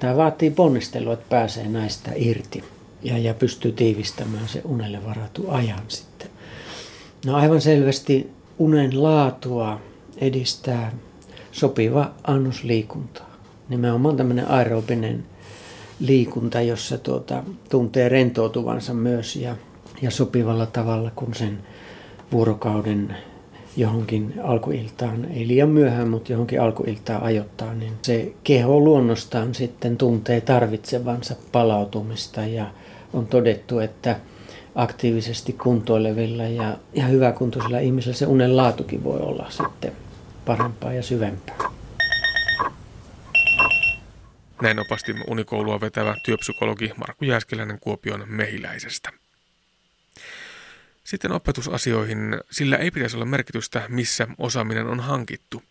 tämä 0.00 0.16
vaatii 0.16 0.50
ponnistelua, 0.50 1.12
että 1.12 1.26
pääsee 1.28 1.68
näistä 1.68 2.10
irti 2.14 2.64
ja, 3.04 3.18
ja 3.18 3.34
pystyy 3.34 3.72
tiivistämään 3.72 4.48
se 4.48 4.62
unelle 4.64 5.04
varatu 5.06 5.44
ajan 5.48 5.82
sitten. 5.88 6.30
No 7.26 7.36
aivan 7.36 7.60
selvästi 7.60 8.30
unen 8.58 9.02
laatua 9.02 9.80
edistää 10.16 10.92
sopiva 11.52 12.10
annos 12.24 12.64
liikuntaa. 12.64 13.34
nimenomaan 13.68 14.16
tämmöinen 14.16 14.50
aerobinen 14.50 15.24
liikunta, 16.00 16.60
jossa 16.60 16.98
tuota, 16.98 17.42
tuntee 17.70 18.08
rentoutuvansa 18.08 18.94
myös 18.94 19.36
ja, 19.36 19.56
ja 20.02 20.10
sopivalla 20.10 20.66
tavalla, 20.66 21.10
kun 21.16 21.34
sen 21.34 21.58
vuorokauden 22.32 23.16
johonkin 23.76 24.34
alkuiltaan, 24.42 25.24
ei 25.24 25.48
liian 25.48 25.68
myöhään, 25.68 26.08
mutta 26.08 26.32
johonkin 26.32 26.60
alkuiltaan 26.60 27.22
ajoittaa, 27.22 27.74
niin 27.74 27.92
se 28.02 28.32
keho 28.44 28.80
luonnostaan 28.80 29.54
sitten 29.54 29.96
tuntee 29.96 30.40
tarvitsevansa 30.40 31.36
palautumista 31.52 32.46
ja 32.46 32.66
on 33.14 33.26
todettu, 33.26 33.78
että 33.78 34.16
aktiivisesti 34.74 35.52
kuntoilevilla 35.52 36.44
ja, 36.44 36.76
ja 36.94 37.04
hyväkuntoisilla 37.06 37.78
ihmisillä 37.78 38.16
se 38.16 38.26
unen 38.26 38.56
laatukin 38.56 39.04
voi 39.04 39.20
olla 39.20 39.50
sitten 39.50 39.92
parempaa 40.44 40.92
ja 40.92 41.02
syvempää. 41.02 41.56
Näin 44.62 44.78
opasti 44.78 45.14
unikoulua 45.28 45.80
vetävä 45.80 46.14
työpsykologi 46.24 46.92
Markku 46.96 47.24
Jääskeläinen 47.24 47.80
Kuopion 47.80 48.24
mehiläisestä. 48.26 49.23
Sitten 51.04 51.32
opetusasioihin, 51.32 52.40
sillä 52.50 52.76
ei 52.76 52.90
pitäisi 52.90 53.16
olla 53.16 53.24
merkitystä, 53.24 53.82
missä 53.88 54.26
osaaminen 54.38 54.86
on 54.86 55.00
hankittu. 55.00 55.62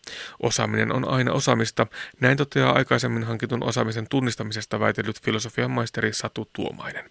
Osaaminen 0.42 0.92
on 0.92 1.08
aina 1.08 1.32
osaamista, 1.32 1.86
näin 2.20 2.36
toteaa 2.36 2.72
aikaisemmin 2.72 3.24
hankitun 3.24 3.62
osaamisen 3.62 4.06
tunnistamisesta 4.10 4.80
väitellyt 4.80 5.22
filosofian 5.22 5.70
maisteri 5.70 6.12
Satu 6.12 6.50
Tuomainen. 6.52 7.10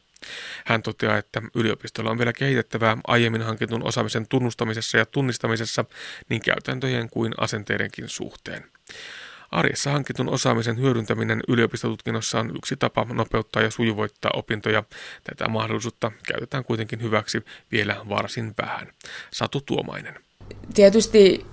Hän 0.65 0.81
toteaa, 0.81 1.17
että 1.17 1.41
yliopistolla 1.55 2.11
on 2.11 2.17
vielä 2.17 2.33
kehitettävää 2.33 2.97
aiemmin 3.07 3.41
hankitun 3.41 3.83
osaamisen 3.83 4.27
tunnustamisessa 4.27 4.97
ja 4.97 5.05
tunnistamisessa 5.05 5.85
niin 6.29 6.41
käytäntöjen 6.41 7.09
kuin 7.09 7.33
asenteidenkin 7.37 8.09
suhteen. 8.09 8.65
Arjessa 9.53 9.91
hankitun 9.91 10.29
osaamisen 10.29 10.77
hyödyntäminen 10.77 11.41
yliopistotutkinnossa 11.47 12.39
on 12.39 12.51
yksi 12.55 12.75
tapa 12.77 13.05
nopeuttaa 13.13 13.61
ja 13.61 13.71
sujuvoittaa 13.71 14.31
opintoja. 14.33 14.83
Tätä 15.23 15.49
mahdollisuutta 15.49 16.11
käytetään 16.27 16.65
kuitenkin 16.65 17.01
hyväksi 17.01 17.45
vielä 17.71 17.97
varsin 18.09 18.53
vähän. 18.61 18.87
Satu 19.31 19.61
Tuomainen. 19.61 20.15
Tietysti 20.73 21.45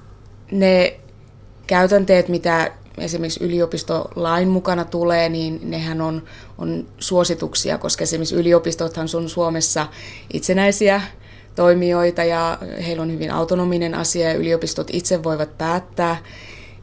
ne 0.51 1.01
käytänteet, 1.67 2.29
mitä 2.29 2.73
esimerkiksi 2.99 3.45
yliopistolain 3.45 4.49
mukana 4.49 4.85
tulee, 4.85 5.29
niin 5.29 5.61
nehän 5.63 6.01
on, 6.01 6.23
on 6.59 6.89
suosituksia, 6.99 7.79
koska 7.79 8.03
esimerkiksi 8.03 8.37
yliopistothan 8.37 9.09
on 9.17 9.29
Suomessa 9.29 9.87
itsenäisiä 10.33 11.03
toimijoita 11.55 12.25
ja 12.25 12.59
heillä 12.87 13.03
on 13.03 13.13
hyvin 13.13 13.31
autonominen 13.31 13.95
asia 13.95 14.29
ja 14.29 14.35
yliopistot 14.35 14.89
itse 14.93 15.23
voivat 15.23 15.59
päättää, 15.59 16.17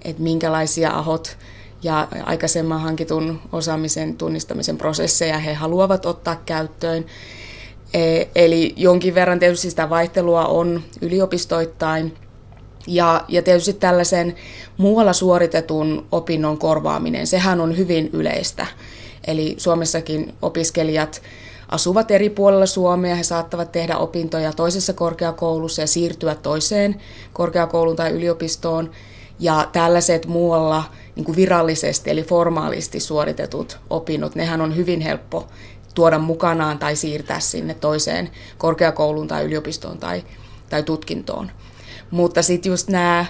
että 0.08 0.24
minkälaisia 0.24 0.92
ahot 0.92 1.38
ja 1.84 2.08
aikaisemman 2.24 2.82
hankitun 2.82 3.40
osaamisen 3.52 4.18
tunnistamisen 4.18 4.78
prosesseja 4.78 5.38
he 5.38 5.54
haluavat 5.54 6.06
ottaa 6.06 6.42
käyttöön. 6.46 7.06
E, 7.94 8.24
eli 8.36 8.74
jonkin 8.78 9.16
verran 9.16 9.40
tietysti 9.40 9.70
sitä 9.70 9.90
vaihtelua 9.90 10.46
on 10.46 10.84
yliopistoittain. 11.02 12.14
Ja, 12.88 13.26
ja 13.28 13.42
tietysti 13.42 13.74
tällaisen 13.74 14.36
muualla 14.78 15.14
suoritetun 15.14 16.08
opinnon 16.12 16.58
korvaaminen, 16.58 17.28
sehän 17.28 17.62
on 17.62 17.78
hyvin 17.78 18.10
yleistä. 18.14 18.68
Eli 19.28 19.56
Suomessakin 19.58 20.34
opiskelijat 20.42 21.22
asuvat 21.70 22.12
eri 22.12 22.30
puolilla 22.30 22.66
Suomea, 22.66 23.16
he 23.16 23.24
saattavat 23.24 23.72
tehdä 23.72 23.98
opintoja 23.98 24.54
toisessa 24.54 24.94
korkeakoulussa 24.94 25.82
ja 25.82 25.88
siirtyä 25.88 26.36
toiseen 26.36 27.02
korkeakouluun 27.34 27.96
tai 27.96 28.12
yliopistoon. 28.12 28.92
Ja 29.40 29.70
tällaiset 29.72 30.26
muualla 30.26 30.84
niin 31.16 31.24
kuin 31.24 31.36
virallisesti 31.36 32.10
eli 32.10 32.24
formaalisti 32.24 33.00
suoritetut 33.00 33.80
opinnot, 33.90 34.36
nehän 34.36 34.62
on 34.62 34.76
hyvin 34.76 35.02
helppo 35.02 35.48
tuoda 35.96 36.20
mukanaan 36.20 36.80
tai 36.80 36.96
siirtää 36.96 37.40
sinne 37.40 37.74
toiseen 37.74 38.30
korkeakouluun 38.58 39.28
tai 39.28 39.44
yliopistoon 39.44 39.98
tai, 39.98 40.24
tai 40.70 40.84
tutkintoon. 40.84 41.52
Mutta 42.12 42.42
sitten 42.42 42.70
just 42.70 42.90
nämä 42.90 43.26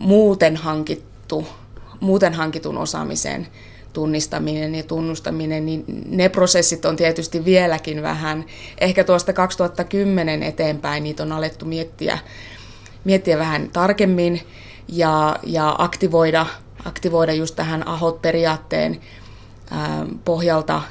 muuten 0.00 0.56
hankittu, 0.56 1.46
muuten 2.00 2.34
hankitun 2.34 2.78
osaamisen 2.78 3.46
tunnistaminen 3.92 4.74
ja 4.74 4.82
tunnustaminen, 4.82 5.66
niin 5.66 5.84
ne 6.08 6.28
prosessit 6.28 6.84
on 6.84 6.96
tietysti 6.96 7.44
vieläkin 7.44 8.02
vähän. 8.02 8.44
Ehkä 8.78 9.04
tuosta 9.04 9.32
2010 9.32 10.42
eteenpäin 10.42 11.02
niitä 11.02 11.22
on 11.22 11.32
alettu 11.32 11.64
miettiä, 11.64 12.18
miettiä 13.04 13.38
vähän 13.38 13.70
tarkemmin 13.72 14.40
ja, 14.88 15.38
ja 15.42 15.74
aktivoida, 15.78 16.46
aktivoida 16.84 17.32
just 17.32 17.56
tähän 17.56 17.88
AHOT-periaatteen 17.88 19.00
pohjalta 20.24 20.82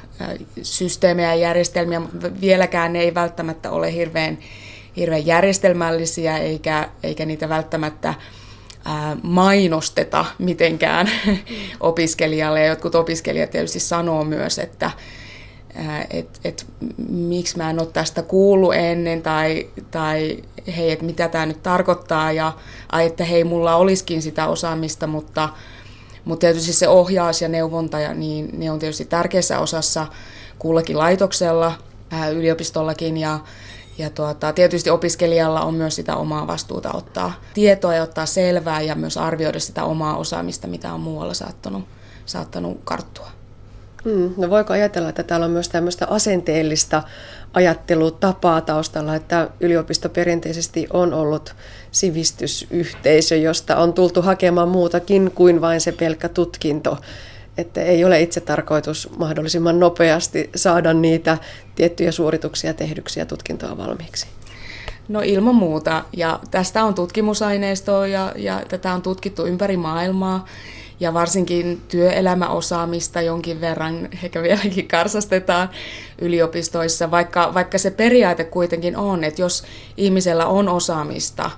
systeemejä 0.61 1.33
ja 1.33 1.41
järjestelmiä, 1.41 1.99
mutta 1.99 2.41
vieläkään 2.41 2.93
ne 2.93 2.99
ei 2.99 3.13
välttämättä 3.13 3.71
ole 3.71 3.93
hirveän, 3.93 4.37
hirveän 4.97 5.25
järjestelmällisiä 5.25 6.37
eikä, 6.37 6.89
eikä 7.03 7.25
niitä 7.25 7.49
välttämättä 7.49 8.13
mainosteta 9.23 10.25
mitenkään 10.39 11.09
opiskelijalle. 11.79 12.59
Ja 12.59 12.65
jotkut 12.65 12.95
opiskelijat 12.95 13.51
tietysti 13.51 13.79
sanoo 13.79 14.23
myös, 14.23 14.59
että 14.59 14.91
et, 16.09 16.39
et, 16.43 16.65
miksi 17.09 17.57
mä 17.57 17.69
en 17.69 17.79
ole 17.79 17.87
tästä 17.93 18.21
kuullut 18.21 18.73
ennen 18.73 19.21
tai, 19.21 19.69
tai 19.91 20.43
hei, 20.77 20.91
että 20.91 21.05
mitä 21.05 21.29
tämä 21.29 21.45
nyt 21.45 21.63
tarkoittaa 21.63 22.31
ja 22.31 22.53
ai, 22.91 23.05
että 23.05 23.23
hei, 23.23 23.43
mulla 23.43 23.75
olisikin 23.75 24.21
sitä 24.21 24.47
osaamista, 24.47 25.07
mutta, 25.07 25.49
mutta 26.25 26.41
tietysti 26.41 26.73
se 26.73 26.87
ohjaus 26.87 27.41
ja 27.41 27.47
neuvonta, 27.47 27.99
ja 27.99 28.13
niin 28.13 28.49
ne 28.53 28.71
on 28.71 28.79
tietysti 28.79 29.05
tärkeässä 29.05 29.59
osassa 29.59 30.07
kullakin 30.59 30.97
laitoksella, 30.97 31.73
ää, 32.11 32.29
yliopistollakin 32.29 33.17
ja, 33.17 33.39
ja 33.97 34.09
tuota, 34.09 34.53
tietysti 34.53 34.89
opiskelijalla 34.89 35.61
on 35.61 35.73
myös 35.73 35.95
sitä 35.95 36.15
omaa 36.15 36.47
vastuuta 36.47 36.91
ottaa 36.93 37.33
tietoa 37.53 37.93
ja 37.93 38.03
ottaa 38.03 38.25
selvää 38.25 38.81
ja 38.81 38.95
myös 38.95 39.17
arvioida 39.17 39.59
sitä 39.59 39.83
omaa 39.83 40.17
osaamista, 40.17 40.67
mitä 40.67 40.93
on 40.93 40.99
muualla 40.99 41.33
saattanut, 41.33 41.83
saattanut 42.25 42.81
karttua. 42.83 43.34
Hmm, 44.05 44.33
no 44.37 44.49
voiko 44.49 44.73
ajatella, 44.73 45.09
että 45.09 45.23
täällä 45.23 45.45
on 45.45 45.51
myös 45.51 45.69
tämmöistä 45.69 46.07
asenteellista 46.09 47.03
ajattelutapaa 47.53 48.61
taustalla, 48.61 49.15
että 49.15 49.49
yliopisto 49.59 50.09
perinteisesti 50.09 50.87
on 50.93 51.13
ollut 51.13 51.55
sivistysyhteisö, 51.91 53.35
josta 53.35 53.77
on 53.77 53.93
tultu 53.93 54.21
hakemaan 54.21 54.69
muutakin 54.69 55.31
kuin 55.35 55.61
vain 55.61 55.81
se 55.81 55.91
pelkkä 55.91 56.29
tutkinto. 56.29 56.97
Että 57.57 57.81
ei 57.81 58.05
ole 58.05 58.21
itse 58.21 58.41
tarkoitus 58.41 59.09
mahdollisimman 59.17 59.79
nopeasti 59.79 60.49
saada 60.55 60.93
niitä 60.93 61.37
tiettyjä 61.75 62.11
suorituksia 62.11 62.73
tehdyksiä 62.73 63.25
tutkintoa 63.25 63.77
valmiiksi. 63.77 64.27
No 65.07 65.21
ilman 65.21 65.55
muuta. 65.55 66.03
Ja 66.13 66.39
tästä 66.51 66.83
on 66.83 66.93
tutkimusaineistoa 66.93 68.07
ja, 68.07 68.33
ja 68.35 68.61
tätä 68.67 68.93
on 68.93 69.01
tutkittu 69.01 69.45
ympäri 69.45 69.77
maailmaa 69.77 70.45
ja 70.99 71.13
varsinkin 71.13 71.81
työelämäosaamista 71.87 73.21
jonkin 73.21 73.61
verran 73.61 74.09
ehkä 74.23 74.41
vieläkin 74.41 74.87
karsastetaan 74.87 75.69
yliopistoissa, 76.21 77.11
vaikka, 77.11 77.53
vaikka 77.53 77.77
se 77.77 77.91
periaate 77.91 78.43
kuitenkin 78.43 78.97
on, 78.97 79.23
että 79.23 79.41
jos 79.41 79.63
ihmisellä 79.97 80.45
on 80.45 80.69
osaamista 80.69 81.51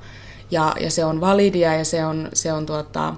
ja, 0.52 0.76
ja 0.80 0.92
se 0.92 1.06
on 1.06 1.22
validia 1.22 1.76
ja 1.76 1.86
se 1.86 2.06
on, 2.06 2.30
se 2.34 2.54
on 2.54 2.66
tuota, 2.66 3.14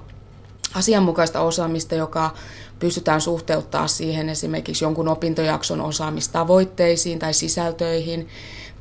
asianmukaista 0.73 1.41
osaamista, 1.41 1.95
joka 1.95 2.33
pystytään 2.79 3.21
suhteuttaa 3.21 3.87
siihen 3.87 4.29
esimerkiksi 4.29 4.85
jonkun 4.85 5.07
opintojakson 5.07 5.81
osaamistavoitteisiin 5.81 7.19
tai 7.19 7.33
sisältöihin 7.33 8.27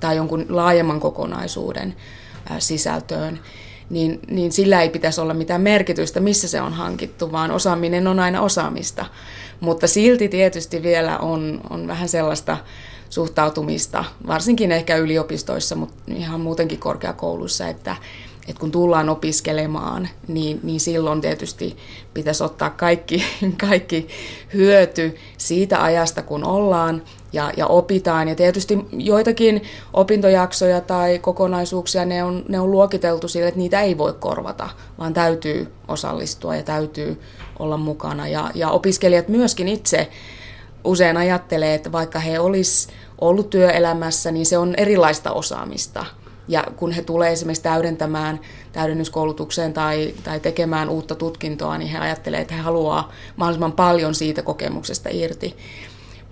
tai 0.00 0.16
jonkun 0.16 0.46
laajemman 0.48 1.00
kokonaisuuden 1.00 1.96
sisältöön, 2.58 3.40
niin, 3.90 4.20
niin 4.30 4.52
sillä 4.52 4.82
ei 4.82 4.88
pitäisi 4.88 5.20
olla 5.20 5.34
mitään 5.34 5.60
merkitystä, 5.60 6.20
missä 6.20 6.48
se 6.48 6.60
on 6.60 6.72
hankittu, 6.72 7.32
vaan 7.32 7.50
osaaminen 7.50 8.06
on 8.06 8.20
aina 8.20 8.40
osaamista. 8.40 9.06
Mutta 9.60 9.86
silti 9.86 10.28
tietysti 10.28 10.82
vielä 10.82 11.18
on, 11.18 11.60
on 11.70 11.86
vähän 11.86 12.08
sellaista 12.08 12.56
suhtautumista, 13.10 14.04
varsinkin 14.26 14.72
ehkä 14.72 14.96
yliopistoissa, 14.96 15.74
mutta 15.74 15.96
ihan 16.14 16.40
muutenkin 16.40 16.78
korkeakouluissa, 16.78 17.68
että, 17.68 17.96
että 18.48 18.60
kun 18.60 18.70
tullaan 18.70 19.08
opiskelemaan, 19.08 20.08
niin, 20.28 20.60
niin 20.62 20.80
silloin 20.80 21.20
tietysti 21.20 21.76
pitäisi 22.14 22.44
ottaa 22.44 22.70
kaikki, 22.70 23.24
kaikki 23.68 24.08
hyöty 24.54 25.16
siitä 25.38 25.82
ajasta, 25.82 26.22
kun 26.22 26.44
ollaan 26.44 27.02
ja, 27.32 27.52
ja 27.56 27.66
opitaan. 27.66 28.28
Ja 28.28 28.34
tietysti 28.34 28.78
joitakin 28.92 29.62
opintojaksoja 29.92 30.80
tai 30.80 31.18
kokonaisuuksia 31.18 32.04
ne 32.04 32.24
on, 32.24 32.44
ne 32.48 32.60
on 32.60 32.70
luokiteltu 32.70 33.28
sille, 33.28 33.48
että 33.48 33.58
niitä 33.60 33.80
ei 33.80 33.98
voi 33.98 34.12
korvata, 34.12 34.68
vaan 34.98 35.14
täytyy 35.14 35.72
osallistua 35.88 36.56
ja 36.56 36.62
täytyy 36.62 37.20
olla 37.58 37.76
mukana. 37.76 38.28
Ja, 38.28 38.50
ja 38.54 38.70
opiskelijat 38.70 39.28
myöskin 39.28 39.68
itse 39.68 40.08
usein 40.84 41.16
ajattelee, 41.16 41.74
että 41.74 41.92
vaikka 41.92 42.18
he 42.18 42.40
olisi 42.40 42.88
ollut 43.20 43.50
työelämässä, 43.50 44.30
niin 44.30 44.46
se 44.46 44.58
on 44.58 44.74
erilaista 44.76 45.32
osaamista 45.32 46.04
Ja 46.48 46.64
kun 46.76 46.92
he 46.92 47.02
tulee 47.02 47.32
esimerkiksi 47.32 47.62
täydentämään 47.62 48.40
täydennyskoulutukseen 48.72 49.72
tai, 49.72 50.14
tai 50.24 50.40
tekemään 50.40 50.88
uutta 50.88 51.14
tutkintoa, 51.14 51.78
niin 51.78 51.90
he 51.90 51.98
ajattelevat, 51.98 52.42
että 52.42 52.54
he 52.54 52.60
haluaa 52.60 53.12
mahdollisimman 53.36 53.72
paljon 53.72 54.14
siitä 54.14 54.42
kokemuksesta 54.42 55.08
irti. 55.12 55.56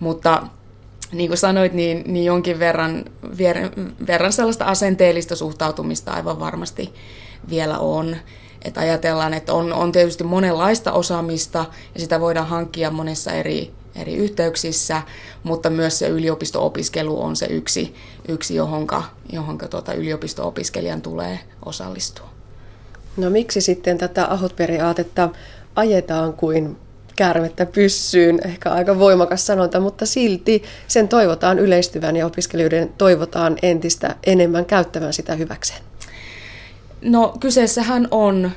Mutta 0.01 0.43
niin 1.13 1.29
kuin 1.29 1.39
sanoit, 1.39 1.73
niin, 1.73 2.05
niin 2.07 2.25
jonkin 2.25 2.59
verran, 2.59 3.05
verran 4.07 4.33
sellaista 4.33 4.65
asenteellista 4.65 5.37
suhtautumista 5.37 6.13
aivan 6.13 6.41
varmasti 6.41 6.95
vielä 7.49 7.79
on. 7.79 8.17
Että 8.65 8.81
ajatellaan, 8.81 9.35
että 9.35 9.53
on, 9.53 9.73
on 9.73 9.93
tietysti 9.93 10.25
monenlaista 10.25 10.93
osaamista 10.93 11.65
ja 11.95 12.01
sitä 12.01 12.21
voidaan 12.21 12.47
hankkia 12.47 12.91
monessa 12.91 13.33
eri, 13.33 13.73
eri 13.97 14.15
yhteyksissä, 14.15 15.03
mutta 15.43 15.71
myös 15.71 15.99
se 15.99 16.09
yliopisto-opiskelu 16.09 17.23
on 17.23 17.37
se 17.37 17.47
yksi, 17.47 17.95
yksi 18.29 18.55
johonka, 18.55 19.03
johonka 19.33 19.69
tuota 19.69 19.93
yliopisto-opiskelijan 19.93 21.03
tulee 21.03 21.39
osallistua. 21.65 22.29
No 23.17 23.31
miksi 23.31 23.61
sitten 23.61 23.99
tätä 23.99 24.27
ahot-periaatetta 24.27 25.29
ajetaan 25.77 26.33
kuin 26.33 26.77
käärmettä 27.17 27.67
pyssyyn, 27.67 28.41
ehkä 28.45 28.71
aika 28.71 28.99
voimakas 28.99 29.47
sanonta, 29.47 29.81
mutta 29.81 30.07
silti 30.07 30.63
sen 30.89 31.09
toivotaan 31.09 31.59
yleistyvän 31.59 32.17
ja 32.17 32.27
opiskelijoiden 32.27 32.93
toivotaan 32.99 33.57
entistä 33.63 34.17
enemmän 34.27 34.65
käyttävän 34.65 35.13
sitä 35.13 35.35
hyväkseen. 35.35 35.83
No 37.03 37.35
kyseessähän 37.41 38.09
on 38.11 38.51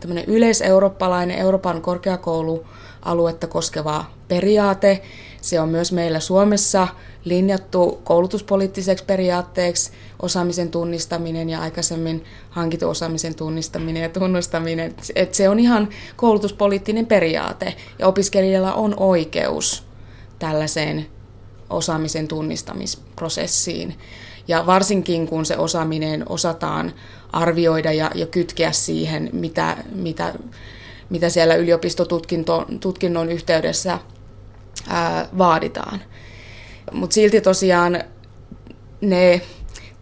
tämmöinen 0.00 0.24
yleiseurooppalainen 0.24 1.38
Euroopan 1.38 1.82
korkeakoulualuetta 1.82 3.46
koskeva 3.46 4.04
periaate. 4.28 5.02
Se 5.40 5.60
on 5.60 5.68
myös 5.68 5.92
meillä 5.92 6.20
Suomessa 6.20 6.88
linjattu 7.24 8.00
koulutuspoliittiseksi 8.04 9.04
periaatteeksi 9.04 9.90
osaamisen 10.22 10.70
tunnistaminen 10.70 11.50
ja 11.50 11.60
aikaisemmin 11.60 12.24
hankitun 12.50 12.90
osaamisen 12.90 13.34
tunnistaminen 13.34 14.02
ja 14.02 14.08
tunnustaminen. 14.08 14.94
Et 15.14 15.34
se 15.34 15.48
on 15.48 15.58
ihan 15.58 15.88
koulutuspoliittinen 16.16 17.06
periaate 17.06 17.74
ja 17.98 18.06
opiskelijalla 18.06 18.74
on 18.74 18.94
oikeus 18.96 19.82
tällaiseen 20.38 21.06
osaamisen 21.70 22.28
tunnistamisprosessiin. 22.28 23.98
Ja 24.48 24.66
varsinkin 24.66 25.26
kun 25.26 25.46
se 25.46 25.56
osaaminen 25.56 26.28
osataan 26.28 26.92
arvioida 27.32 27.92
ja, 27.92 28.10
ja 28.14 28.26
kytkeä 28.26 28.72
siihen, 28.72 29.30
mitä, 29.32 29.76
mitä, 29.94 30.34
mitä 31.10 31.28
siellä 31.28 31.54
yliopistotutkinnon 31.54 33.30
yhteydessä 33.30 33.98
ää, 34.88 35.28
vaaditaan. 35.38 36.00
Mutta 36.92 37.14
silti 37.14 37.40
tosiaan 37.40 38.02
ne 39.00 39.40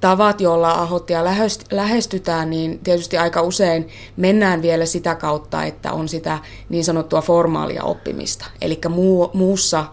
tavat, 0.01 0.40
joilla 0.40 0.71
ahottia 0.71 1.25
lähestytään, 1.71 2.51
niin 2.51 2.79
tietysti 2.79 3.18
aika 3.18 3.42
usein 3.42 3.88
mennään 4.16 4.62
vielä 4.62 4.87
sitä 4.87 5.14
kautta, 5.14 5.64
että 5.64 5.92
on 5.92 6.09
sitä 6.09 6.38
niin 6.68 6.85
sanottua 6.85 7.21
formaalia 7.21 7.83
oppimista, 7.85 8.45
eli 8.61 8.81
muu, 8.88 9.31
muussa 9.35 9.85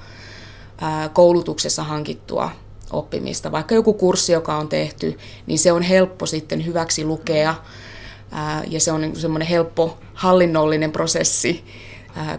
koulutuksessa 1.14 1.84
hankittua 1.84 2.52
oppimista. 2.92 3.52
Vaikka 3.52 3.76
joku 3.76 3.94
kurssi, 3.94 4.32
joka 4.32 4.58
on 4.58 4.68
tehty, 4.68 5.18
niin 5.48 5.60
se 5.60 5.72
on 5.72 5.82
helppo 5.82 6.26
sitten 6.26 6.66
hyväksi 6.66 7.06
lukea 7.06 7.56
ja 8.68 8.80
se 8.80 8.92
on 8.92 9.16
semmoinen 9.16 9.48
helppo 9.48 9.98
hallinnollinen 10.14 10.92
prosessi 10.92 11.64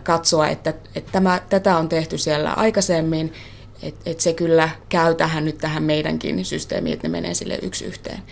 katsoa, 0.03 0.49
että, 0.49 0.75
että 0.95 1.13
tämä, 1.13 1.41
tätä 1.49 1.77
on 1.77 1.89
tehty 1.89 2.19
siellä 2.19 2.53
aikaisemmin 2.53 3.33
että 3.83 4.11
et 4.11 4.21
se 4.21 4.33
kyllä 4.33 4.69
käy 4.89 5.15
tähän 5.15 5.45
nyt 5.45 5.59
tähän 5.59 5.83
meidänkin 5.83 6.45
systeemiin, 6.45 6.95
että 6.95 7.09
ne 7.09 7.13
menee 7.13 7.35
sille 7.35 7.59
yksi 7.63 7.85
yhteen. 7.85 8.23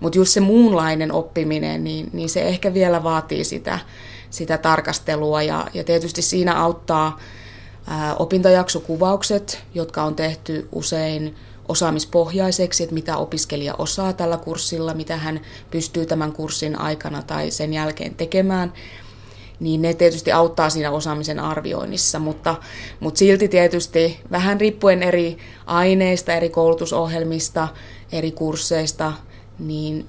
Mutta 0.00 0.18
just 0.18 0.32
se 0.32 0.40
muunlainen 0.40 1.12
oppiminen, 1.12 1.84
niin, 1.84 2.10
niin 2.12 2.28
se 2.28 2.42
ehkä 2.42 2.74
vielä 2.74 3.02
vaatii 3.02 3.44
sitä, 3.44 3.78
sitä 4.30 4.58
tarkastelua 4.58 5.42
ja, 5.42 5.66
ja 5.74 5.84
tietysti 5.84 6.22
siinä 6.22 6.60
auttaa 6.60 7.20
ää, 7.86 8.14
opintojaksokuvaukset, 8.14 9.62
jotka 9.74 10.02
on 10.02 10.16
tehty 10.16 10.68
usein 10.72 11.34
osaamispohjaiseksi, 11.68 12.82
että 12.82 12.94
mitä 12.94 13.16
opiskelija 13.16 13.74
osaa 13.78 14.12
tällä 14.12 14.36
kurssilla, 14.36 14.94
mitä 14.94 15.16
hän 15.16 15.40
pystyy 15.70 16.06
tämän 16.06 16.32
kurssin 16.32 16.78
aikana 16.78 17.22
tai 17.22 17.50
sen 17.50 17.72
jälkeen 17.72 18.14
tekemään 18.14 18.72
niin 19.60 19.82
ne 19.82 19.94
tietysti 19.94 20.32
auttaa 20.32 20.70
siinä 20.70 20.90
osaamisen 20.90 21.40
arvioinnissa, 21.40 22.18
mutta, 22.18 22.54
mutta 23.00 23.18
silti 23.18 23.48
tietysti 23.48 24.20
vähän 24.30 24.60
riippuen 24.60 25.02
eri 25.02 25.38
aineista, 25.66 26.32
eri 26.32 26.48
koulutusohjelmista, 26.48 27.68
eri 28.12 28.30
kursseista, 28.30 29.12
niin 29.58 30.06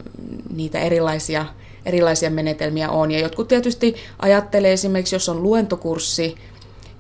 niitä 0.53 0.79
erilaisia, 0.79 1.45
erilaisia 1.85 2.29
menetelmiä 2.29 2.89
on. 2.89 3.11
Ja 3.11 3.19
jotkut 3.19 3.47
tietysti 3.47 3.95
ajattelee 4.19 4.73
esimerkiksi, 4.73 5.15
jos 5.15 5.29
on 5.29 5.43
luentokurssi, 5.43 6.35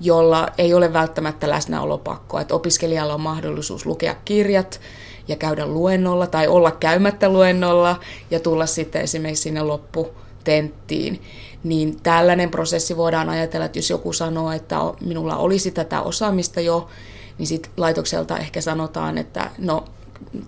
jolla 0.01 0.47
ei 0.57 0.73
ole 0.73 0.93
välttämättä 0.93 1.49
läsnäolopakkoa, 1.49 2.41
että 2.41 2.55
opiskelijalla 2.55 3.13
on 3.13 3.21
mahdollisuus 3.21 3.85
lukea 3.85 4.15
kirjat 4.25 4.81
ja 5.27 5.35
käydä 5.35 5.67
luennolla 5.67 6.27
tai 6.27 6.47
olla 6.47 6.71
käymättä 6.71 7.29
luennolla 7.29 7.99
ja 8.31 8.39
tulla 8.39 8.65
sitten 8.65 9.01
esimerkiksi 9.01 9.43
sinne 9.43 9.61
lopputenttiin 9.61 11.21
niin 11.65 12.01
tällainen 12.03 12.51
prosessi 12.51 12.97
voidaan 12.97 13.29
ajatella, 13.29 13.65
että 13.65 13.79
jos 13.79 13.89
joku 13.89 14.13
sanoo, 14.13 14.51
että 14.51 14.77
minulla 15.05 15.37
olisi 15.37 15.71
tätä 15.71 16.01
osaamista 16.01 16.61
jo, 16.61 16.89
niin 17.37 17.47
sitten 17.47 17.71
laitokselta 17.77 18.37
ehkä 18.37 18.61
sanotaan, 18.61 19.17
että 19.17 19.51
no 19.57 19.85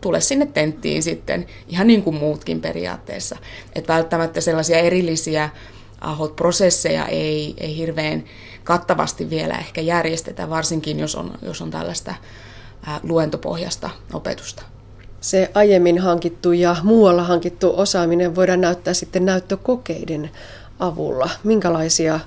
tule 0.02 0.22
sinne 0.22 0.46
tenttiin 0.46 1.04
sitten, 1.04 1.46
ihan 1.68 1.88
niin 1.88 2.04
kuin 2.04 2.16
muutkin 2.16 2.62
periaatteessa. 2.62 3.38
Että 3.76 3.94
välttämättä 3.94 4.42
sellaisia 4.42 4.78
erillisiä 4.78 5.50
ahot-prosesseja 6.02 7.06
ei, 7.06 7.54
ei 7.58 7.78
hirveän 7.78 8.24
kattavasti 8.64 9.30
vielä 9.30 9.58
ehkä 9.58 9.82
järjestetä, 9.82 10.50
varsinkin 10.50 11.00
jos 11.00 11.16
on, 11.16 11.32
jos 11.42 11.62
on 11.62 11.72
tällaista 11.72 12.16
luentopohjasta 13.04 13.90
opetusta. 14.14 14.64
Se 15.22 15.52
aiemmin 15.54 16.00
hankittu 16.00 16.52
ja 16.52 16.76
muualla 16.84 17.24
hankittu 17.24 17.74
osaaminen 17.78 18.36
voidaan 18.36 18.62
näyttää 18.62 18.94
sitten 18.94 19.26
näyttökokeiden 19.26 20.32
avulla? 20.80 21.30
Minkälaisia 21.44 22.20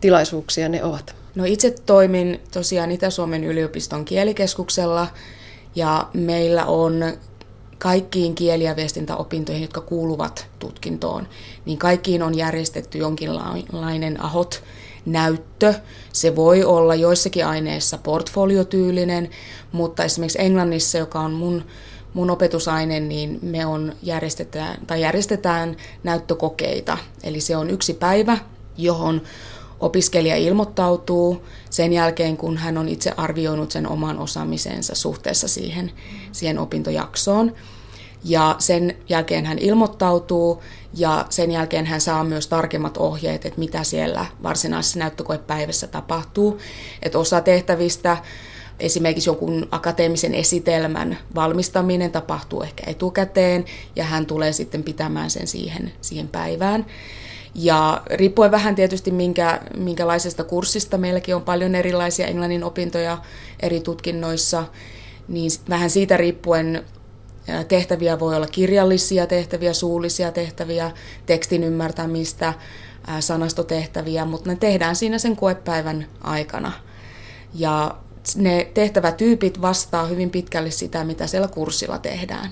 tilaisuuksia 0.00 0.68
ne 0.68 0.84
ovat? 0.84 1.14
No 1.34 1.44
itse 1.44 1.74
toimin 1.86 2.40
tosiaan 2.52 2.92
Itä-Suomen 2.92 3.44
yliopiston 3.44 4.04
kielikeskuksella 4.04 5.06
ja 5.74 6.08
meillä 6.14 6.64
on 6.64 7.04
kaikkiin 7.78 8.34
kieli- 8.34 8.64
ja 8.64 8.76
viestintäopintoihin, 8.76 9.62
jotka 9.62 9.80
kuuluvat 9.80 10.46
tutkintoon, 10.58 11.28
niin 11.64 11.78
kaikkiin 11.78 12.22
on 12.22 12.34
järjestetty 12.34 12.98
jonkinlainen 12.98 14.22
ahot 14.22 14.62
näyttö. 15.06 15.74
Se 16.12 16.36
voi 16.36 16.64
olla 16.64 16.94
joissakin 16.94 17.46
aineissa 17.46 17.98
portfoliotyylinen, 17.98 19.30
mutta 19.72 20.04
esimerkiksi 20.04 20.42
Englannissa, 20.42 20.98
joka 20.98 21.20
on 21.20 21.32
mun 21.32 21.64
mun 22.14 22.30
opetusaine, 22.30 23.00
niin 23.00 23.38
me 23.42 23.66
on 23.66 23.92
järjestetään, 24.02 24.86
tai 24.86 25.00
järjestetään 25.00 25.76
näyttökokeita. 26.02 26.98
Eli 27.22 27.40
se 27.40 27.56
on 27.56 27.70
yksi 27.70 27.94
päivä, 27.94 28.38
johon 28.76 29.22
opiskelija 29.80 30.36
ilmoittautuu 30.36 31.44
sen 31.70 31.92
jälkeen, 31.92 32.36
kun 32.36 32.56
hän 32.56 32.78
on 32.78 32.88
itse 32.88 33.12
arvioinut 33.16 33.70
sen 33.70 33.88
oman 33.88 34.18
osaamisensa 34.18 34.94
suhteessa 34.94 35.48
siihen, 35.48 35.92
siihen 36.32 36.58
opintojaksoon. 36.58 37.54
Ja 38.24 38.56
sen 38.58 38.96
jälkeen 39.08 39.46
hän 39.46 39.58
ilmoittautuu 39.58 40.62
ja 40.94 41.26
sen 41.30 41.50
jälkeen 41.50 41.86
hän 41.86 42.00
saa 42.00 42.24
myös 42.24 42.48
tarkemmat 42.48 42.96
ohjeet, 42.96 43.46
että 43.46 43.58
mitä 43.58 43.84
siellä 43.84 44.26
varsinaisessa 44.42 44.98
näyttökoepäivässä 44.98 45.86
tapahtuu. 45.86 46.58
Että 47.02 47.18
osa 47.18 47.40
tehtävistä 47.40 48.16
Esimerkiksi 48.80 49.28
jonkun 49.30 49.68
akateemisen 49.70 50.34
esitelmän 50.34 51.18
valmistaminen 51.34 52.12
tapahtuu 52.12 52.62
ehkä 52.62 52.82
etukäteen 52.86 53.64
ja 53.96 54.04
hän 54.04 54.26
tulee 54.26 54.52
sitten 54.52 54.82
pitämään 54.82 55.30
sen 55.30 55.46
siihen, 55.46 55.92
siihen 56.00 56.28
päivään. 56.28 56.86
Ja 57.54 58.02
riippuen 58.10 58.50
vähän 58.50 58.74
tietysti 58.74 59.10
minkä, 59.10 59.60
minkälaisesta 59.76 60.44
kurssista, 60.44 60.98
meilläkin 60.98 61.36
on 61.36 61.42
paljon 61.42 61.74
erilaisia 61.74 62.26
englannin 62.26 62.64
opintoja 62.64 63.18
eri 63.60 63.80
tutkinnoissa, 63.80 64.64
niin 65.28 65.50
vähän 65.68 65.90
siitä 65.90 66.16
riippuen 66.16 66.84
tehtäviä 67.68 68.18
voi 68.18 68.36
olla 68.36 68.46
kirjallisia 68.46 69.26
tehtäviä, 69.26 69.72
suullisia 69.72 70.32
tehtäviä, 70.32 70.90
tekstin 71.26 71.64
ymmärtämistä, 71.64 72.54
sanastotehtäviä, 73.20 74.24
mutta 74.24 74.50
ne 74.50 74.56
tehdään 74.56 74.96
siinä 74.96 75.18
sen 75.18 75.36
koepäivän 75.36 76.06
aikana. 76.20 76.72
Ja 77.54 77.96
ne 78.36 78.70
tehtävätyypit 78.74 79.60
vastaa 79.60 80.06
hyvin 80.06 80.30
pitkälle 80.30 80.70
sitä, 80.70 81.04
mitä 81.04 81.26
siellä 81.26 81.48
kurssilla 81.48 81.98
tehdään. 81.98 82.50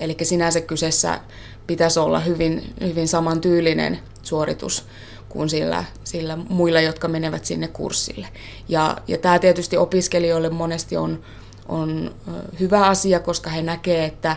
Eli 0.00 0.16
sinänsä 0.22 0.60
kyseessä 0.60 1.20
pitäisi 1.66 2.00
olla 2.00 2.20
hyvin, 2.20 2.74
hyvin 2.80 3.08
samantyylinen 3.08 3.98
suoritus 4.22 4.86
kuin 5.28 5.48
sillä, 5.48 5.84
sillä 6.04 6.36
muilla, 6.36 6.80
jotka 6.80 7.08
menevät 7.08 7.44
sinne 7.44 7.68
kurssille. 7.68 8.28
Ja, 8.68 8.96
ja 9.08 9.18
tämä 9.18 9.38
tietysti 9.38 9.76
opiskelijoille 9.76 10.50
monesti 10.50 10.96
on, 10.96 11.22
on 11.68 12.14
hyvä 12.60 12.86
asia, 12.86 13.20
koska 13.20 13.50
he 13.50 13.62
näkevät, 13.62 14.12
että, 14.12 14.36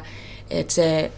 että 0.49 0.73
se 0.73 1.11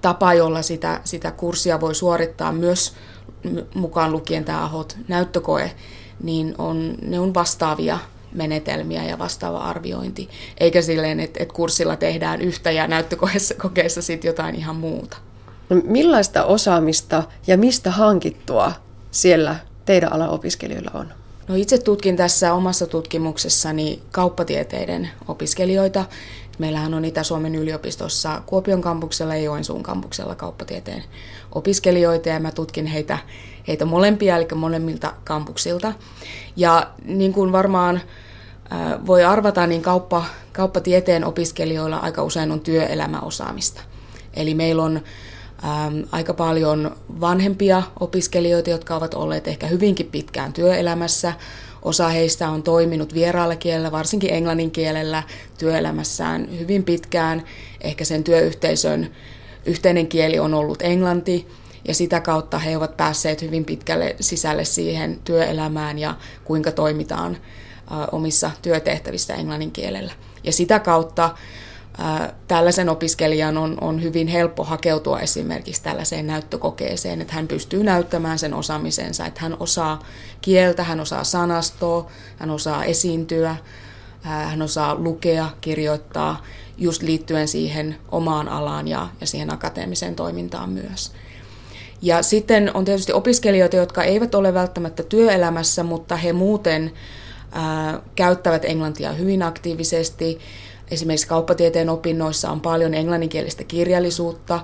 tapa, 0.00 0.34
jolla 0.34 0.62
sitä, 0.62 1.00
sitä 1.04 1.30
kurssia 1.30 1.80
voi 1.80 1.94
suorittaa 1.94 2.52
myös 2.52 2.94
mukaan 3.74 4.12
lukien 4.12 4.44
tämä 4.44 4.64
AHOT 4.64 4.96
näyttökoe, 5.08 5.72
niin 6.22 6.54
on, 6.58 6.94
ne 7.02 7.20
on 7.20 7.34
vastaavia 7.34 7.98
menetelmiä 8.32 9.04
ja 9.04 9.18
vastaava 9.18 9.58
arviointi, 9.58 10.28
eikä 10.60 10.82
silleen, 10.82 11.20
että, 11.20 11.42
että 11.42 11.54
kurssilla 11.54 11.96
tehdään 11.96 12.40
yhtä 12.40 12.70
ja 12.70 12.86
näyttökokeessa 12.86 14.02
sitten 14.02 14.28
jotain 14.28 14.54
ihan 14.54 14.76
muuta. 14.76 15.16
No, 15.70 15.76
millaista 15.84 16.44
osaamista 16.44 17.22
ja 17.46 17.58
mistä 17.58 17.90
hankittua 17.90 18.72
siellä 19.10 19.56
teidän 19.84 20.12
alan 20.12 20.30
opiskelijoilla 20.30 20.90
on? 20.94 21.12
No 21.48 21.54
itse 21.54 21.78
tutkin 21.78 22.16
tässä 22.16 22.54
omassa 22.54 22.86
tutkimuksessani 22.86 24.02
kauppatieteiden 24.12 25.10
opiskelijoita. 25.28 26.04
Meillähän 26.58 26.94
on 26.94 27.04
Itä-Suomen 27.04 27.54
yliopistossa 27.54 28.42
Kuopion 28.46 28.80
kampuksella 28.80 29.34
ja 29.34 29.42
Joensuun 29.42 29.82
kampuksella 29.82 30.34
kauppatieteen 30.34 31.04
opiskelijoita 31.52 32.28
ja 32.28 32.40
mä 32.40 32.52
tutkin 32.52 32.86
heitä, 32.86 33.18
heitä 33.68 33.84
molempia, 33.84 34.36
eli 34.36 34.48
molemmilta 34.54 35.14
kampuksilta. 35.24 35.92
Ja 36.56 36.90
niin 37.04 37.32
kuin 37.32 37.52
varmaan 37.52 38.00
voi 39.06 39.24
arvata, 39.24 39.66
niin 39.66 39.82
kauppa, 39.82 40.24
kauppatieteen 40.52 41.24
opiskelijoilla 41.24 41.96
aika 41.96 42.22
usein 42.22 42.52
on 42.52 42.60
työelämäosaamista. 42.60 43.80
Eli 44.34 44.54
meillä 44.54 44.82
on 44.82 44.96
äm, 44.96 46.04
aika 46.12 46.34
paljon 46.34 46.96
vanhempia 47.20 47.82
opiskelijoita, 48.00 48.70
jotka 48.70 48.96
ovat 48.96 49.14
olleet 49.14 49.48
ehkä 49.48 49.66
hyvinkin 49.66 50.06
pitkään 50.06 50.52
työelämässä. 50.52 51.32
Osa 51.82 52.08
heistä 52.08 52.50
on 52.50 52.62
toiminut 52.62 53.14
vieraalla 53.14 53.56
kielellä, 53.56 53.92
varsinkin 53.92 54.34
englannin 54.34 54.70
kielellä 54.70 55.22
työelämässään 55.58 56.58
hyvin 56.58 56.84
pitkään. 56.84 57.42
Ehkä 57.80 58.04
sen 58.04 58.24
työyhteisön 58.24 59.10
yhteinen 59.66 60.06
kieli 60.06 60.38
on 60.38 60.54
ollut 60.54 60.82
englanti 60.82 61.46
ja 61.88 61.94
sitä 61.94 62.20
kautta 62.20 62.58
he 62.58 62.76
ovat 62.76 62.96
päässeet 62.96 63.42
hyvin 63.42 63.64
pitkälle 63.64 64.16
sisälle 64.20 64.64
siihen 64.64 65.20
työelämään 65.24 65.98
ja 65.98 66.14
kuinka 66.44 66.72
toimitaan 66.72 67.36
omissa 68.12 68.50
työtehtävissä 68.62 69.34
englannin 69.34 69.72
kielellä. 69.72 70.12
Ja 70.44 70.52
sitä 70.52 70.78
kautta 70.78 71.34
tällaisen 72.48 72.88
opiskelijan 72.88 73.58
on, 73.58 73.78
on 73.80 74.02
hyvin 74.02 74.28
helppo 74.28 74.64
hakeutua 74.64 75.20
esimerkiksi 75.20 75.82
tällaiseen 75.82 76.26
näyttökokeeseen, 76.26 77.20
että 77.20 77.34
hän 77.34 77.48
pystyy 77.48 77.84
näyttämään 77.84 78.38
sen 78.38 78.54
osaamisensa, 78.54 79.26
että 79.26 79.40
hän 79.40 79.56
osaa 79.60 80.04
kieltä, 80.40 80.84
hän 80.84 81.00
osaa 81.00 81.24
sanastoa, 81.24 82.10
hän 82.36 82.50
osaa 82.50 82.84
esiintyä, 82.84 83.56
hän 84.22 84.62
osaa 84.62 84.94
lukea, 84.94 85.50
kirjoittaa, 85.60 86.42
just 86.78 87.02
liittyen 87.02 87.48
siihen 87.48 87.96
omaan 88.10 88.48
alaan 88.48 88.88
ja, 88.88 89.08
ja 89.20 89.26
siihen 89.26 89.52
akateemiseen 89.52 90.16
toimintaan 90.16 90.70
myös. 90.70 91.12
Ja 92.02 92.22
sitten 92.22 92.70
on 92.74 92.84
tietysti 92.84 93.12
opiskelijoita, 93.12 93.76
jotka 93.76 94.04
eivät 94.04 94.34
ole 94.34 94.54
välttämättä 94.54 95.02
työelämässä, 95.02 95.82
mutta 95.82 96.16
he 96.16 96.32
muuten 96.32 96.92
ää, 97.52 98.00
käyttävät 98.14 98.64
englantia 98.64 99.12
hyvin 99.12 99.42
aktiivisesti 99.42 100.38
Esimerkiksi 100.90 101.28
kauppatieteen 101.28 101.88
opinnoissa 101.88 102.50
on 102.50 102.60
paljon 102.60 102.94
englanninkielistä 102.94 103.64
kirjallisuutta 103.64 104.60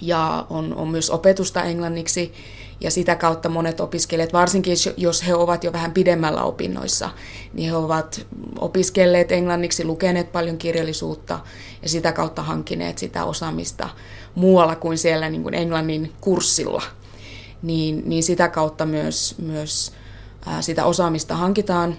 ja 0.00 0.46
on, 0.50 0.74
on 0.74 0.88
myös 0.88 1.10
opetusta 1.10 1.62
englanniksi. 1.62 2.32
Ja 2.80 2.90
sitä 2.90 3.16
kautta 3.16 3.48
monet 3.48 3.80
opiskelijat, 3.80 4.32
varsinkin 4.32 4.76
jos 4.96 5.26
he 5.26 5.34
ovat 5.34 5.64
jo 5.64 5.72
vähän 5.72 5.92
pidemmällä 5.92 6.42
opinnoissa, 6.42 7.10
niin 7.52 7.70
he 7.70 7.76
ovat 7.76 8.26
opiskelleet 8.58 9.32
englanniksi, 9.32 9.84
lukeneet 9.84 10.32
paljon 10.32 10.58
kirjallisuutta 10.58 11.40
ja 11.82 11.88
sitä 11.88 12.12
kautta 12.12 12.42
hankineet 12.42 12.98
sitä 12.98 13.24
osaamista 13.24 13.88
muualla 14.34 14.76
kuin 14.76 14.98
siellä 14.98 15.30
niin 15.30 15.42
kuin 15.42 15.54
englannin 15.54 16.12
kurssilla. 16.20 16.82
Niin, 17.62 18.02
niin 18.06 18.22
sitä 18.22 18.48
kautta 18.48 18.86
myös, 18.86 19.34
myös 19.38 19.92
sitä 20.60 20.84
osaamista 20.84 21.36
hankitaan 21.36 21.96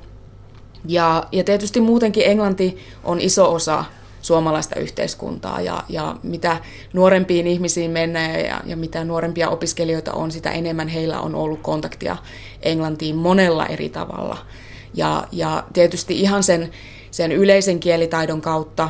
ja, 0.87 1.27
ja 1.31 1.43
tietysti 1.43 1.81
muutenkin 1.81 2.23
englanti 2.25 2.77
on 3.03 3.21
iso 3.21 3.53
osa 3.53 3.85
suomalaista 4.21 4.79
yhteiskuntaa 4.79 5.61
ja, 5.61 5.83
ja 5.89 6.15
mitä 6.23 6.57
nuorempiin 6.93 7.47
ihmisiin 7.47 7.91
mennään 7.91 8.39
ja, 8.39 8.61
ja 8.65 8.77
mitä 8.77 9.03
nuorempia 9.03 9.49
opiskelijoita 9.49 10.13
on, 10.13 10.31
sitä 10.31 10.51
enemmän 10.51 10.87
heillä 10.87 11.19
on 11.21 11.35
ollut 11.35 11.59
kontaktia 11.61 12.17
englantiin 12.61 13.15
monella 13.15 13.65
eri 13.65 13.89
tavalla. 13.89 14.37
Ja, 14.93 15.27
ja 15.31 15.63
tietysti 15.73 16.19
ihan 16.19 16.43
sen, 16.43 16.71
sen 17.11 17.31
yleisen 17.31 17.79
kielitaidon 17.79 18.41
kautta 18.41 18.89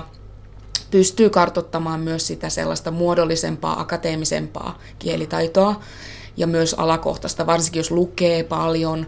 pystyy 0.92 1.30
kartottamaan 1.30 2.00
myös 2.00 2.28
sitä 2.28 2.50
sellaista 2.50 2.92
muodollisempaa, 2.92 3.80
akateemisempaa 3.80 4.80
kielitaitoa 5.00 5.80
ja 6.38 6.48
myös 6.48 6.74
alakohtaista, 6.74 7.46
varsinkin 7.46 7.80
jos 7.80 7.92
lukee 7.92 8.44
paljon, 8.44 9.08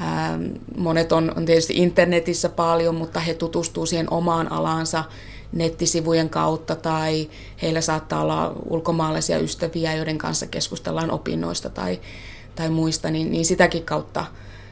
Ähm, 0.00 0.44
monet 0.76 1.12
on, 1.12 1.32
on 1.36 1.44
tietysti 1.44 1.74
internetissä 1.76 2.48
paljon, 2.48 2.94
mutta 2.94 3.20
he 3.20 3.34
tutustuu 3.34 3.86
siihen 3.86 4.12
omaan 4.12 4.52
alaansa 4.52 5.04
nettisivujen 5.52 6.30
kautta 6.30 6.76
tai 6.76 7.28
heillä 7.62 7.80
saattaa 7.80 8.22
olla 8.22 8.56
ulkomaalaisia 8.68 9.38
ystäviä, 9.38 9.94
joiden 9.94 10.18
kanssa 10.18 10.46
keskustellaan 10.46 11.10
opinnoista 11.10 11.70
tai, 11.70 12.00
tai 12.54 12.70
muista, 12.70 13.10
niin, 13.10 13.30
niin 13.30 13.44
sitäkin 13.44 13.84
kautta 13.84 14.24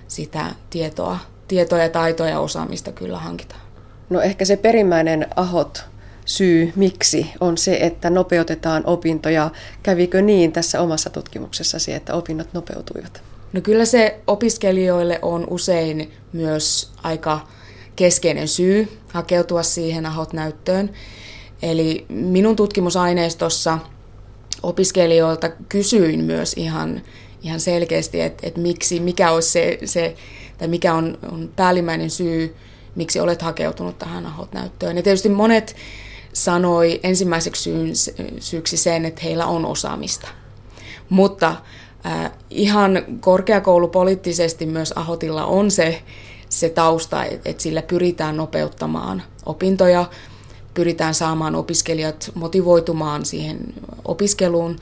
sitä 0.08 0.46
tietoa, 0.70 1.18
tietoa 1.48 1.78
ja 1.78 1.88
taitoa 1.88 2.28
ja 2.28 2.40
osaamista 2.40 2.92
kyllä 2.92 3.18
hankitaan. 3.18 3.60
No 4.10 4.20
ehkä 4.20 4.44
se 4.44 4.56
perimmäinen 4.56 5.26
ahot 5.36 5.84
syy, 6.24 6.72
miksi, 6.76 7.30
on 7.40 7.58
se, 7.58 7.78
että 7.80 8.10
nopeutetaan 8.10 8.82
opintoja. 8.86 9.50
Kävikö 9.82 10.22
niin 10.22 10.52
tässä 10.52 10.80
omassa 10.80 11.10
tutkimuksessasi, 11.10 11.92
että 11.92 12.14
opinnot 12.14 12.48
nopeutuivat? 12.52 13.22
No 13.52 13.60
kyllä 13.60 13.84
se 13.84 14.20
opiskelijoille 14.26 15.18
on 15.22 15.46
usein 15.50 16.12
myös 16.32 16.92
aika 17.02 17.40
keskeinen 18.00 18.48
syy 18.48 18.98
hakeutua 19.12 19.62
siihen 19.62 20.06
AHOT-näyttöön. 20.06 20.90
Eli 21.62 22.06
minun 22.08 22.56
tutkimusaineistossa 22.56 23.78
opiskelijoilta 24.62 25.48
kysyin 25.48 26.24
myös 26.24 26.54
ihan, 26.56 27.02
ihan 27.42 27.60
selkeästi, 27.60 28.20
että, 28.20 28.46
että 28.46 28.60
miksi, 28.60 29.00
mikä 29.00 29.30
olisi 29.30 29.50
se, 29.50 29.78
se 29.84 30.14
tai 30.58 30.68
mikä 30.68 30.94
on, 30.94 31.18
on 31.32 31.52
päällimmäinen 31.56 32.10
syy, 32.10 32.56
miksi 32.94 33.20
olet 33.20 33.42
hakeutunut 33.42 33.98
tähän 33.98 34.26
AHOT-näyttöön. 34.26 34.96
Ja 34.96 35.02
tietysti 35.02 35.28
monet 35.28 35.76
sanoi 36.32 37.00
ensimmäiseksi 37.02 37.62
syyn, 37.62 37.92
syyksi 38.38 38.76
sen, 38.76 39.04
että 39.04 39.20
heillä 39.24 39.46
on 39.46 39.66
osaamista. 39.66 40.28
Mutta 41.08 41.56
Äh, 42.06 42.32
ihan 42.50 43.04
korkeakoulupoliittisesti 43.20 44.66
myös 44.66 44.92
Ahotilla 44.96 45.44
on 45.44 45.70
se, 45.70 46.02
se 46.50 46.68
tausta, 46.68 47.24
että 47.24 47.62
sillä 47.62 47.82
pyritään 47.82 48.36
nopeuttamaan 48.36 49.22
opintoja, 49.46 50.10
pyritään 50.74 51.14
saamaan 51.14 51.54
opiskelijat 51.54 52.30
motivoitumaan 52.34 53.24
siihen 53.24 53.74
opiskeluun 54.04 54.78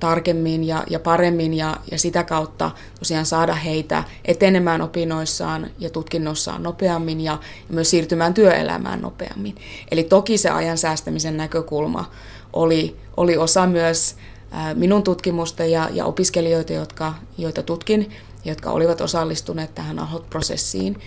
tarkemmin 0.00 0.64
ja, 0.64 0.84
ja 0.90 1.00
paremmin 1.00 1.54
ja, 1.54 1.76
ja 1.90 1.98
sitä 1.98 2.24
kautta 2.24 2.70
tosiaan 2.98 3.26
saada 3.26 3.54
heitä 3.54 4.04
etenemään 4.24 4.82
opinnoissaan 4.82 5.70
ja 5.78 5.90
tutkinnossaan 5.90 6.62
nopeammin 6.62 7.20
ja, 7.20 7.32
ja 7.68 7.74
myös 7.74 7.90
siirtymään 7.90 8.34
työelämään 8.34 9.00
nopeammin. 9.00 9.56
Eli 9.90 10.04
toki 10.04 10.38
se 10.38 10.50
ajan 10.50 10.78
säästämisen 10.78 11.36
näkökulma 11.36 12.10
oli, 12.52 12.96
oli 13.16 13.36
osa 13.36 13.66
myös 13.66 14.16
minun 14.74 15.02
tutkimusta 15.02 15.64
ja, 15.64 15.88
ja 15.92 16.04
opiskelijoita, 16.04 16.72
jotka, 16.72 17.14
joita 17.38 17.62
tutkin, 17.62 18.10
jotka 18.44 18.70
olivat 18.70 19.00
osallistuneet 19.00 19.74
tähän 19.74 19.98
AHOT-prosessiin. 19.98 21.00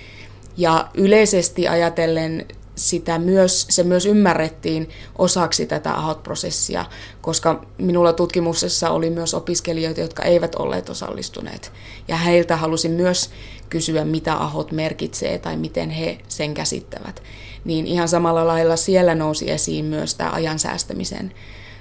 Ja 0.58 0.90
yleisesti 0.94 1.68
ajatellen 1.68 2.46
sitä 2.76 3.20
myös, 3.20 3.66
se 3.70 3.84
myös 3.84 4.06
ymmärrettiin 4.06 4.90
osaksi 5.18 5.66
tätä 5.66 5.94
AHOT-prosessia, 5.94 6.86
koska 7.22 7.66
minulla 7.78 8.14
tutkimuksessa 8.14 8.90
oli 8.90 9.10
myös 9.10 9.34
opiskelijoita, 9.34 10.02
jotka 10.02 10.24
eivät 10.24 10.56
olleet 10.56 10.90
osallistuneet. 10.90 11.72
Ja 12.08 12.18
heiltä 12.18 12.58
halusin 12.58 12.92
myös 12.92 13.30
kysyä, 13.70 14.06
mitä 14.06 14.34
AHOT 14.36 14.72
merkitsee 14.72 15.38
tai 15.38 15.58
miten 15.58 15.90
he 15.90 16.18
sen 16.28 16.54
käsittävät. 16.54 17.24
Niin 17.66 17.88
ihan 17.88 18.08
samalla 18.08 18.48
lailla 18.48 18.76
siellä 18.76 19.16
nousi 19.16 19.52
esiin 19.52 19.86
myös 19.86 20.16
tämä 20.16 20.32
ajan 20.32 20.60
säästämisen 20.60 21.34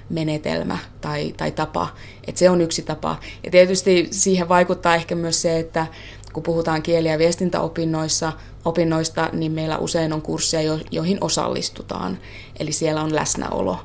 menetelmä 0.09 0.77
tai, 1.01 1.33
tai 1.37 1.51
tapa. 1.51 1.87
Että 2.27 2.39
se 2.39 2.49
on 2.49 2.61
yksi 2.61 2.81
tapa. 2.81 3.19
Ja 3.43 3.51
tietysti 3.51 4.07
siihen 4.11 4.49
vaikuttaa 4.49 4.95
ehkä 4.95 5.15
myös 5.15 5.41
se, 5.41 5.59
että 5.59 5.87
kun 6.33 6.43
puhutaan 6.43 6.83
kieli- 6.83 7.09
ja 7.09 7.17
viestintäopinnoissa, 7.17 8.33
opinnoista, 8.65 9.29
niin 9.33 9.51
meillä 9.51 9.77
usein 9.77 10.13
on 10.13 10.21
kursseja, 10.21 10.79
joihin 10.91 11.17
osallistutaan. 11.21 12.17
Eli 12.59 12.71
siellä 12.71 13.01
on 13.01 13.15
läsnäolo. 13.15 13.79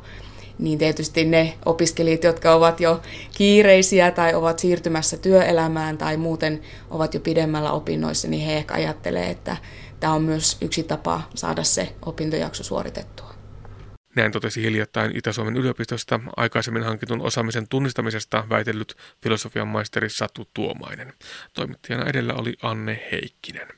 Niin 0.59 0.79
tietysti 0.79 1.25
ne 1.25 1.55
opiskelijat, 1.67 2.25
jotka 2.25 2.55
ovat 2.55 2.81
jo 2.81 3.01
kiireisiä 3.37 4.11
tai 4.11 4.35
ovat 4.35 4.59
siirtymässä 4.59 5.17
työelämään 5.17 5.99
tai 5.99 6.17
muuten 6.17 6.61
ovat 6.91 7.15
jo 7.15 7.21
pidemmällä 7.21 7.73
opinnoissa, 7.73 8.29
niin 8.29 8.47
he 8.47 8.57
ehkä 8.57 8.75
ajattelee, 8.75 9.31
että 9.31 9.57
tämä 10.01 10.13
on 10.13 10.23
myös 10.23 10.57
yksi 10.61 10.83
tapa 10.83 11.23
saada 11.35 11.65
se 11.65 11.93
opintojakso 12.07 12.65
suoritettua. 12.65 13.28
Näin 14.17 14.33
totesi 14.33 14.63
hiljattain 14.63 15.17
Itä-Suomen 15.17 15.57
yliopistosta 15.57 16.21
aikaisemmin 16.37 16.83
hankitun 16.83 17.23
osaamisen 17.23 17.69
tunnistamisesta 17.69 18.45
väitellyt 18.49 18.95
filosofian 19.23 19.69
maisteri 19.69 20.11
Satu 20.11 20.51
Tuomainen. 20.55 21.13
Toimittajana 21.55 22.11
edellä 22.11 22.35
oli 22.35 22.57
Anne 22.63 23.09
Heikkinen. 23.13 23.78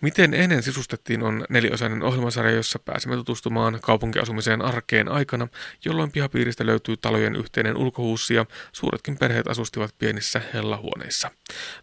Miten 0.00 0.34
ennen 0.34 0.62
sisustettiin 0.62 1.22
on 1.22 1.44
neliosainen 1.48 2.02
ohjelmasarja, 2.02 2.52
jossa 2.52 2.78
pääsemme 2.78 3.16
tutustumaan 3.16 3.78
kaupunkiasumiseen 3.82 4.62
arkeen 4.62 5.08
aikana, 5.08 5.48
jolloin 5.84 6.12
pihapiiristä 6.12 6.66
löytyy 6.66 6.96
talojen 6.96 7.36
yhteinen 7.36 7.76
ulkohuussi 7.76 8.34
ja 8.34 8.46
suuretkin 8.72 9.18
perheet 9.18 9.46
asustivat 9.46 9.94
pienissä 9.98 10.40
hellahuoneissa. 10.54 11.30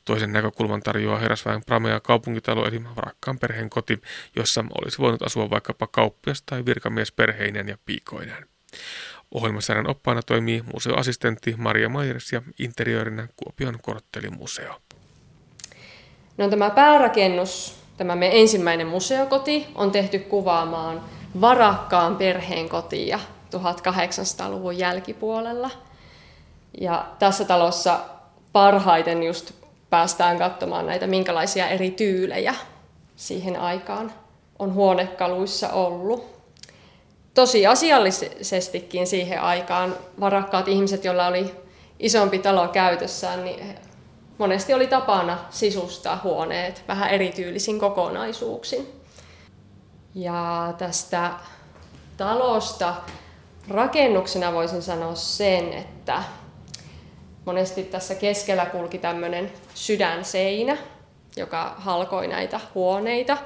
Toisen 0.05 0.33
näkökulman 0.33 0.81
tarjoaa 0.81 1.19
herrasväen 1.19 1.61
Pramea 1.65 1.99
kaupunkitalo 1.99 2.67
eli 2.67 2.83
varakkaan 2.95 3.39
perheen 3.39 3.69
koti, 3.69 4.01
jossa 4.35 4.65
olisi 4.81 4.97
voinut 4.97 5.21
asua 5.21 5.49
vaikkapa 5.49 5.87
kauppias 5.87 6.41
tai 6.41 6.65
virkamies 6.65 7.11
perheineen 7.11 7.67
ja 7.67 7.77
piikoineen. 7.85 8.47
Ohjelmasarjan 9.31 9.89
oppaana 9.89 10.21
toimii 10.21 10.63
museoassistentti 10.73 11.55
Maria 11.57 11.89
Maiers 11.89 12.33
ja 12.33 12.41
interiöörinä 12.59 13.27
Kuopion 13.35 13.79
korttelimuseo. 13.81 14.81
No 16.37 16.49
tämä 16.49 16.69
päärakennus 16.69 17.84
Tämä 17.97 18.15
meidän 18.15 18.37
ensimmäinen 18.37 18.87
museokoti 18.87 19.67
on 19.75 19.91
tehty 19.91 20.19
kuvaamaan 20.19 21.01
varakkaan 21.41 22.15
perheen 22.15 22.69
kotia 22.69 23.19
1800-luvun 23.55 24.77
jälkipuolella. 24.77 25.69
Ja 26.81 27.05
tässä 27.19 27.45
talossa 27.45 27.99
parhaiten 28.53 29.23
just 29.23 29.51
päästään 29.89 30.37
katsomaan 30.37 30.87
näitä, 30.87 31.07
minkälaisia 31.07 31.67
eri 31.67 31.91
tyylejä 31.91 32.55
siihen 33.15 33.59
aikaan 33.59 34.11
on 34.59 34.73
huonekaluissa 34.73 35.69
ollut. 35.69 36.35
Tosiasiallisestikin 37.33 39.07
siihen 39.07 39.41
aikaan 39.41 39.95
varakkaat 40.19 40.67
ihmiset, 40.67 41.05
joilla 41.05 41.27
oli 41.27 41.55
isompi 41.99 42.39
talo 42.39 42.67
käytössään, 42.67 43.43
niin 43.43 43.77
monesti 44.37 44.73
oli 44.73 44.87
tapana 44.87 45.37
sisustaa 45.49 46.21
huoneet 46.23 46.83
vähän 46.87 47.09
erityylisin 47.09 47.79
kokonaisuuksin. 47.79 48.87
Ja 50.15 50.73
tästä 50.77 51.31
talosta 52.17 52.95
rakennuksena 53.69 54.53
voisin 54.53 54.81
sanoa 54.81 55.15
sen, 55.15 55.73
että 55.73 56.23
monesti 57.45 57.83
tässä 57.83 58.15
keskellä 58.15 58.65
kulki 58.65 58.97
tämmöinen 58.97 59.51
sydänseinä, 59.73 60.77
joka 61.37 61.75
halkoi 61.77 62.27
näitä 62.27 62.59
huoneita. 62.75 63.37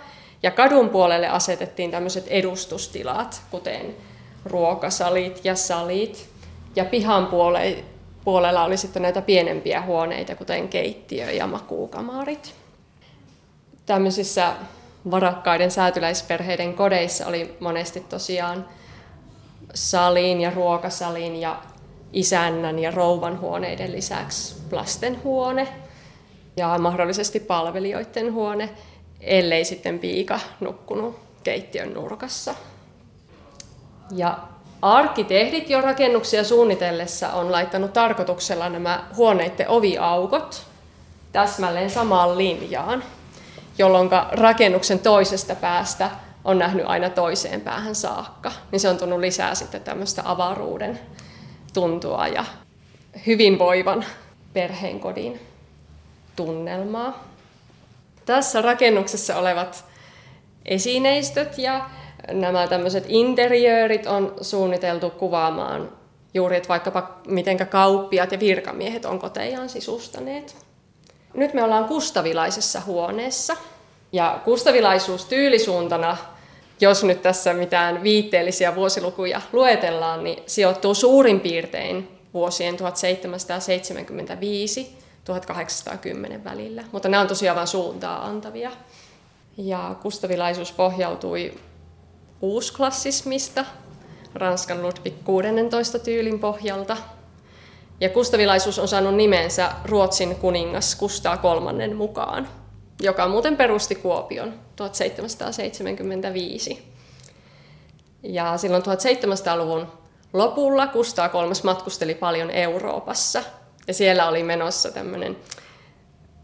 Ja 0.44 0.52
kadun 0.52 0.90
puolelle 0.90 1.28
asetettiin 1.28 1.92
tämmöiset 1.92 2.28
edustustilat, 2.28 3.42
kuten 3.52 3.96
ruokasalit 4.46 5.42
ja 5.44 5.56
salit. 5.56 6.30
Ja 6.76 6.86
pihan 6.86 7.28
puolelle 7.28 7.84
puolella 8.24 8.64
oli 8.64 8.78
sitten 8.78 9.02
näitä 9.02 9.22
pienempiä 9.22 9.82
huoneita, 9.82 10.36
kuten 10.36 10.68
keittiö 10.68 11.32
ja 11.32 11.48
makuukamarit. 11.48 12.56
Tämmöisissä 13.86 14.54
varakkaiden 15.12 15.72
säätyläisperheiden 15.72 16.74
kodeissa 16.74 17.28
oli 17.28 17.58
monesti 17.60 18.00
tosiaan 18.00 18.66
salin 19.74 20.42
ja 20.42 20.52
ruokasalin 20.52 21.36
ja 21.36 21.62
isännän 22.14 22.80
ja 22.80 22.92
rouvan 22.92 23.40
huoneiden 23.40 23.92
lisäksi 23.92 24.56
lastenhuone 24.72 25.68
ja 26.58 26.78
mahdollisesti 26.78 27.40
palvelijoiden 27.40 28.34
huone, 28.34 28.70
ellei 29.22 29.66
sitten 29.66 30.00
piika 30.00 30.40
nukkunut 30.60 31.20
keittiön 31.44 31.94
nurkassa. 31.94 32.56
Ja 34.12 34.38
Arkkitehdit 34.82 35.70
jo 35.70 35.82
rakennuksia 35.82 36.44
suunnitellessa 36.44 37.30
on 37.34 37.52
laittanut 37.52 37.94
tarkoituksella 37.94 38.70
nämä 38.70 39.04
huoneiden 39.16 39.70
oviaukot 39.70 40.66
täsmälleen 41.32 41.90
samaan 41.90 42.38
linjaan, 42.38 43.04
jolloin 43.78 44.10
rakennuksen 44.32 45.00
toisesta 45.00 45.56
päästä 45.56 46.10
on 46.46 46.60
nähnyt 46.60 46.86
aina 46.88 47.10
toiseen 47.10 47.62
päähän 47.62 47.96
saakka. 47.96 48.52
Niin 48.72 48.80
se 48.80 48.90
on 48.90 48.98
tullut 48.98 49.20
lisää 49.20 49.56
sitten 49.56 49.84
tämmöistä 49.84 50.22
avaruuden 50.26 51.00
tuntua 51.74 52.28
ja 52.28 52.46
hyvinvoivan 53.26 54.06
perheenkodin 54.54 55.40
tunnelmaa. 56.36 57.24
Tässä 58.26 58.62
rakennuksessa 58.62 59.36
olevat 59.36 59.86
esineistöt 60.66 61.58
ja 61.58 61.90
nämä 62.32 62.68
tämmöiset 62.68 63.06
interiöörit 63.08 64.08
on 64.08 64.34
suunniteltu 64.42 65.10
kuvaamaan 65.10 65.90
juuri, 66.34 66.58
että 66.58 66.70
vaikkapa 66.70 67.20
mitenkä 67.28 67.66
kauppiat 67.66 68.32
ja 68.32 68.40
virkamiehet 68.40 69.06
on 69.06 69.20
kotejaan 69.20 69.70
sisustaneet. 69.70 70.56
Nyt 71.34 71.54
me 71.54 71.64
ollaan 71.64 71.86
kustavilaisessa 71.86 72.82
huoneessa. 72.86 73.58
Ja 74.12 74.40
kustavilaisuus 74.46 75.26
tyylisuuntana, 75.26 76.18
jos 76.82 77.04
nyt 77.04 77.22
tässä 77.22 77.54
mitään 77.54 78.04
viitteellisiä 78.04 78.76
vuosilukuja 78.76 79.42
luetellaan, 79.54 80.24
niin 80.24 80.44
sijoittuu 80.46 80.94
suurin 80.94 81.40
piirtein 81.40 82.20
vuosien 82.34 82.78
1775 82.78 84.98
1810 85.24 86.44
välillä. 86.44 86.84
Mutta 86.92 87.10
nämä 87.10 87.22
on 87.22 87.28
tosiaan 87.28 87.56
vain 87.56 87.68
suuntaa 87.68 88.26
antavia. 88.26 88.72
Ja 89.58 89.96
kustavilaisuus 90.02 90.72
pohjautui 90.72 91.54
uusklassismista, 92.42 93.66
Ranskan 94.36 94.82
Ludwig 94.82 95.14
16 95.24 96.00
tyylin 96.00 96.40
pohjalta. 96.40 96.98
Ja 98.02 98.10
kustavilaisuus 98.10 98.80
on 98.80 98.88
saanut 98.88 99.16
nimensä 99.16 99.72
Ruotsin 99.86 100.36
kuningas 100.36 100.96
Kustaa 100.96 101.38
kolmannen 101.38 101.96
mukaan, 101.96 102.48
joka 103.02 103.28
muuten 103.28 103.58
perusti 103.58 103.96
Kuopion 103.96 104.54
1775. 104.76 106.84
Ja 108.24 108.58
silloin 108.58 108.84
1700-luvun 108.84 109.88
lopulla 110.34 110.88
Kustaa 110.88 111.30
kolmas 111.30 111.64
matkusteli 111.64 112.16
paljon 112.16 112.52
Euroopassa. 112.52 113.44
Ja 113.88 113.94
siellä 113.94 114.28
oli 114.28 114.44
menossa 114.44 114.92
tämmöinen 114.92 115.38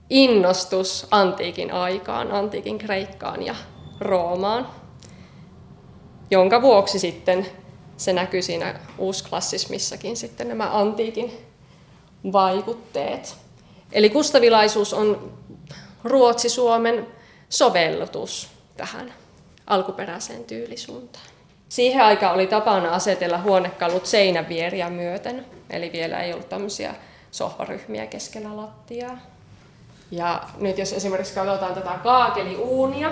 innostus 0.10 1.08
antiikin 1.12 1.74
aikaan, 1.74 2.32
antiikin 2.32 2.78
Kreikkaan 2.78 3.46
ja 3.46 3.56
Roomaan 4.00 4.68
jonka 6.32 6.62
vuoksi 6.62 7.00
sitten 7.00 7.46
se 7.98 8.14
näkyy 8.14 8.42
siinä 8.42 8.80
uusklassismissakin 8.98 10.18
sitten 10.18 10.48
nämä 10.48 10.80
antiikin 10.80 11.32
vaikutteet. 12.34 13.36
Eli 13.92 14.10
kustavilaisuus 14.10 14.94
on 14.94 15.34
Ruotsi-Suomen 16.04 17.08
sovellutus 17.50 18.50
tähän 18.78 19.14
alkuperäiseen 19.68 20.44
tyylisuuntaan. 20.44 21.26
Siihen 21.70 22.02
aikaan 22.02 22.36
oli 22.36 22.48
tapana 22.48 22.94
asetella 22.94 23.38
huonekalut 23.38 24.06
seinävieriä 24.06 24.90
myöten, 24.90 25.46
eli 25.70 25.92
vielä 25.92 26.20
ei 26.20 26.34
ollut 26.34 26.50
tämmöisiä 26.50 26.96
sohvaryhmiä 27.32 28.06
keskellä 28.06 28.58
lattiaa. 28.58 29.18
Ja 30.12 30.44
nyt 30.58 30.78
jos 30.78 30.94
esimerkiksi 30.94 31.34
katsotaan 31.34 31.74
tätä 31.74 32.00
kaakeliuunia, 32.04 33.12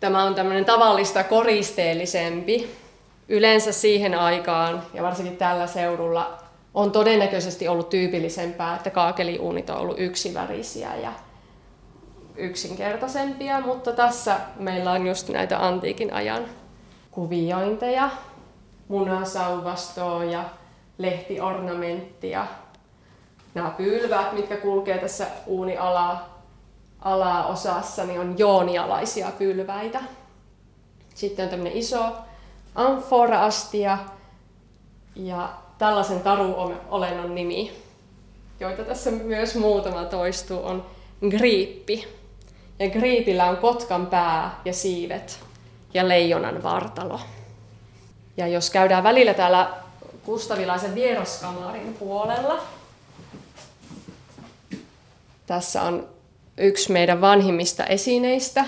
Tämä 0.00 0.24
on 0.24 0.34
tämmöinen 0.34 0.64
tavallista 0.64 1.24
koristeellisempi. 1.24 2.70
Yleensä 3.28 3.72
siihen 3.72 4.14
aikaan 4.14 4.82
ja 4.94 5.02
varsinkin 5.02 5.36
tällä 5.36 5.66
seudulla 5.66 6.38
on 6.74 6.92
todennäköisesti 6.92 7.68
ollut 7.68 7.88
tyypillisempää, 7.88 8.76
että 8.76 8.90
kaakeliuunit 8.90 9.70
on 9.70 9.76
ollut 9.76 10.00
yksivärisiä 10.00 10.96
ja 10.96 11.12
yksinkertaisempia, 12.36 13.60
mutta 13.60 13.92
tässä 13.92 14.36
meillä 14.58 14.92
on 14.92 15.06
just 15.06 15.28
näitä 15.28 15.66
antiikin 15.66 16.12
ajan 16.12 16.44
kuviointeja, 17.10 18.10
munasauvastoa 18.88 20.24
ja 20.24 20.44
lehtiornamenttia. 20.98 22.46
Nämä 23.54 23.70
pylvät, 23.70 24.32
mitkä 24.32 24.56
kulkee 24.56 24.98
tässä 24.98 25.26
uunialaa 25.46 26.37
alaosassa 27.00 28.04
niin 28.04 28.20
on 28.20 28.38
joonialaisia 28.38 29.30
pylväitä. 29.38 30.00
Sitten 31.14 31.44
on 31.44 31.50
tämmöinen 31.50 31.78
iso 31.78 32.12
amfora-astia 32.74 33.98
ja 35.16 35.48
tällaisen 35.78 36.20
taruolennon 36.20 37.34
nimi, 37.34 37.72
joita 38.60 38.84
tässä 38.84 39.10
myös 39.10 39.54
muutama 39.54 40.04
toistuu, 40.04 40.66
on 40.66 40.86
griippi. 41.30 42.08
Ja 42.78 42.90
griipillä 42.90 43.50
on 43.50 43.56
kotkan 43.56 44.06
pää 44.06 44.60
ja 44.64 44.72
siivet 44.72 45.40
ja 45.94 46.08
leijonan 46.08 46.62
vartalo. 46.62 47.20
Ja 48.36 48.46
jos 48.46 48.70
käydään 48.70 49.04
välillä 49.04 49.34
täällä 49.34 49.70
Kustavilaisen 50.24 50.94
vieraskamarin 50.94 51.94
puolella, 51.94 52.62
tässä 55.46 55.82
on 55.82 56.08
yksi 56.58 56.92
meidän 56.92 57.20
vanhimmista 57.20 57.84
esineistä, 57.84 58.64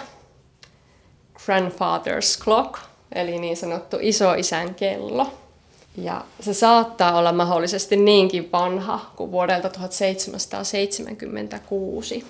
Grandfather's 1.35 2.45
Clock, 2.45 2.79
eli 3.13 3.39
niin 3.39 3.57
sanottu 3.57 3.97
isoisän 4.01 4.75
kello. 4.75 5.33
Ja 5.97 6.25
se 6.41 6.55
saattaa 6.55 7.19
olla 7.19 7.33
mahdollisesti 7.33 7.97
niinkin 7.97 8.53
vanha 8.53 9.11
kuin 9.17 9.33
vuodelta 9.33 9.69
1776. 9.69 12.25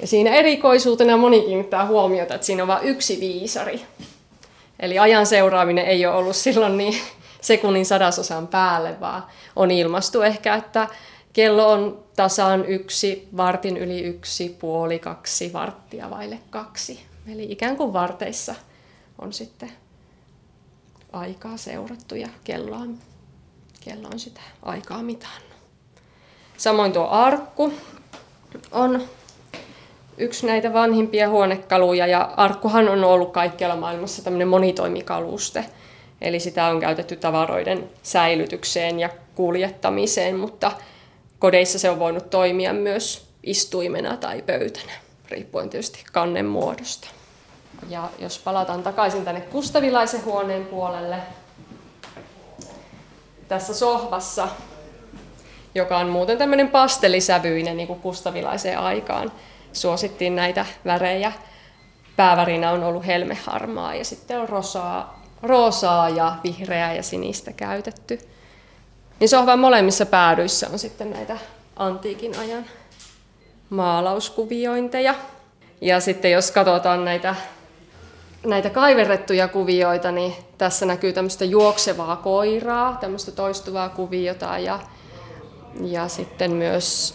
Ja 0.00 0.06
siinä 0.06 0.30
erikoisuutena 0.30 1.16
moni 1.16 1.40
kiinnittää 1.40 1.86
huomiota, 1.86 2.34
että 2.34 2.46
siinä 2.46 2.62
on 2.62 2.68
vain 2.68 2.88
yksi 2.88 3.20
viisari. 3.20 3.82
Eli 4.80 4.98
ajan 4.98 5.26
seuraaminen 5.26 5.86
ei 5.86 6.06
ole 6.06 6.16
ollut 6.16 6.36
silloin 6.36 6.76
niin 6.76 7.00
sekunnin 7.40 7.86
sadasosan 7.86 8.46
päälle, 8.46 9.00
vaan 9.00 9.22
on 9.56 9.70
ilmastu 9.70 10.22
ehkä, 10.22 10.54
että 10.54 10.88
kello 11.34 11.72
on 11.72 12.04
tasan 12.16 12.66
yksi, 12.66 13.28
vartin 13.36 13.76
yli 13.76 14.00
yksi, 14.00 14.56
puoli 14.60 14.98
kaksi, 14.98 15.52
varttia 15.52 16.10
vaille 16.10 16.38
kaksi. 16.50 17.00
Eli 17.32 17.52
ikään 17.52 17.76
kuin 17.76 17.92
varteissa 17.92 18.54
on 19.18 19.32
sitten 19.32 19.72
aikaa 21.12 21.56
seurattu 21.56 22.14
ja 22.14 22.28
kello 22.44 22.76
on, 22.76 22.98
kello 23.84 24.08
on 24.12 24.18
sitä 24.18 24.40
aikaa 24.62 25.02
mitannut. 25.02 25.54
Samoin 26.56 26.92
tuo 26.92 27.08
arkku 27.08 27.72
on 28.72 29.02
yksi 30.18 30.46
näitä 30.46 30.72
vanhimpia 30.72 31.28
huonekaluja 31.28 32.06
ja 32.06 32.34
arkkuhan 32.36 32.88
on 32.88 33.04
ollut 33.04 33.32
kaikkialla 33.32 33.76
maailmassa 33.76 34.24
tämmöinen 34.24 34.48
monitoimikaluste. 34.48 35.64
Eli 36.20 36.40
sitä 36.40 36.66
on 36.66 36.80
käytetty 36.80 37.16
tavaroiden 37.16 37.90
säilytykseen 38.02 39.00
ja 39.00 39.08
kuljettamiseen, 39.34 40.36
mutta 40.36 40.72
kodeissa 41.44 41.78
se 41.78 41.90
on 41.90 41.98
voinut 41.98 42.30
toimia 42.30 42.72
myös 42.72 43.28
istuimena 43.42 44.16
tai 44.16 44.42
pöytänä, 44.42 44.92
riippuen 45.28 45.70
tietysti 45.70 46.04
kannen 46.12 46.46
muodosta. 46.46 47.08
Ja 47.88 48.08
jos 48.18 48.38
palataan 48.38 48.82
takaisin 48.82 49.24
tänne 49.24 49.40
Kustavilaisen 49.40 50.24
huoneen 50.24 50.66
puolelle, 50.66 51.16
tässä 53.48 53.74
sohvassa, 53.74 54.48
joka 55.74 55.98
on 55.98 56.08
muuten 56.08 56.38
tämmöinen 56.38 56.68
pastelisävyinen 56.68 57.76
niin 57.76 57.86
kuin 57.86 58.00
Kustavilaiseen 58.00 58.78
aikaan, 58.78 59.32
suosittiin 59.72 60.36
näitä 60.36 60.66
värejä. 60.84 61.32
Päävärinä 62.16 62.70
on 62.70 62.82
ollut 62.82 63.06
helmeharmaa 63.06 63.94
ja 63.94 64.04
sitten 64.04 64.40
on 64.40 64.48
rosaa, 64.48 65.22
roosaa 65.42 66.08
ja 66.08 66.36
vihreää 66.44 66.94
ja 66.94 67.02
sinistä 67.02 67.52
käytetty. 67.52 68.33
Niin 69.20 69.28
sohvan 69.28 69.58
molemmissa 69.58 70.06
päädyissä 70.06 70.68
on 70.72 70.78
sitten 70.78 71.10
näitä 71.10 71.38
antiikin 71.76 72.38
ajan 72.38 72.64
maalauskuviointeja. 73.70 75.14
Ja 75.80 76.00
sitten 76.00 76.30
jos 76.32 76.50
katsotaan 76.50 77.04
näitä, 77.04 77.34
näitä 78.46 78.70
kaiverrettuja 78.70 79.48
kuvioita, 79.48 80.12
niin 80.12 80.34
tässä 80.58 80.86
näkyy 80.86 81.12
tämmöistä 81.12 81.44
juoksevaa 81.44 82.16
koiraa, 82.16 82.96
tämmöistä 83.00 83.32
toistuvaa 83.32 83.88
kuviota 83.88 84.58
ja, 84.58 84.80
ja 85.80 86.08
sitten 86.08 86.50
myös 86.52 87.14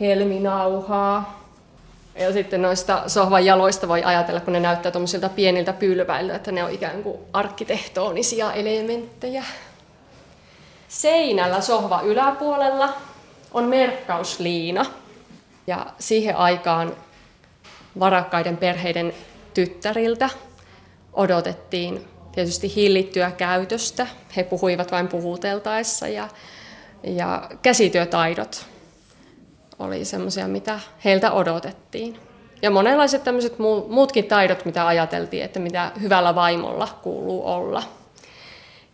helminauhaa. 0.00 1.42
Ja 2.14 2.32
sitten 2.32 2.62
noista 2.62 3.02
sohvan 3.06 3.44
jaloista 3.44 3.88
voi 3.88 4.02
ajatella, 4.02 4.40
kun 4.40 4.52
ne 4.52 4.60
näyttää 4.60 4.92
tuommoisilta 4.92 5.28
pieniltä 5.28 5.72
pylväiltä, 5.72 6.34
että 6.34 6.52
ne 6.52 6.64
on 6.64 6.70
ikään 6.70 7.02
kuin 7.02 7.18
arkkitehtonisia 7.32 8.52
elementtejä. 8.52 9.44
Seinällä 10.92 11.60
sohva 11.60 12.00
yläpuolella 12.02 12.92
on 13.52 13.64
merkkausliina. 13.64 14.86
Ja 15.66 15.86
siihen 15.98 16.36
aikaan 16.36 16.96
varakkaiden 18.00 18.56
perheiden 18.56 19.14
tyttäriltä 19.54 20.30
odotettiin 21.12 22.08
tietysti 22.32 22.74
hillittyä 22.76 23.30
käytöstä. 23.30 24.06
He 24.36 24.44
puhuivat 24.44 24.92
vain 24.92 25.08
puhuteltaessa 25.08 26.08
ja, 26.08 26.28
ja 27.02 27.50
käsityötaidot 27.62 28.66
oli 29.78 30.04
semmoisia, 30.04 30.48
mitä 30.48 30.80
heiltä 31.04 31.32
odotettiin. 31.32 32.18
Ja 32.62 32.70
monenlaiset 32.70 33.24
tämmöiset 33.24 33.58
muutkin 33.88 34.24
taidot, 34.24 34.64
mitä 34.64 34.86
ajateltiin, 34.86 35.44
että 35.44 35.60
mitä 35.60 35.92
hyvällä 36.00 36.34
vaimolla 36.34 36.88
kuuluu 37.02 37.46
olla. 37.46 37.82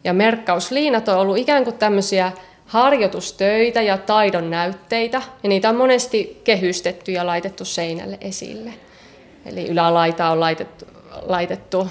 Ja 0.04 0.12
merkkausliinat 0.12 1.08
on 1.08 1.18
ollut 1.18 1.38
ikään 1.38 1.64
kuin 1.64 1.78
tämmöisiä 1.78 2.32
harjoitustöitä 2.66 3.82
ja 3.82 3.98
taidon 3.98 4.50
näytteitä, 4.50 5.22
ja 5.42 5.48
niitä 5.48 5.68
on 5.68 5.76
monesti 5.76 6.40
kehystetty 6.44 7.12
ja 7.12 7.26
laitettu 7.26 7.64
seinälle 7.64 8.18
esille. 8.20 8.70
Eli 9.46 9.68
ylälaita 9.68 10.30
on 10.30 10.40
laitettu, 10.40 10.84
laitettu 11.22 11.88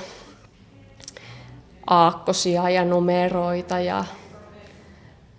aakkosia 1.87 2.69
ja 2.69 2.85
numeroita 2.85 3.79
ja 3.79 4.05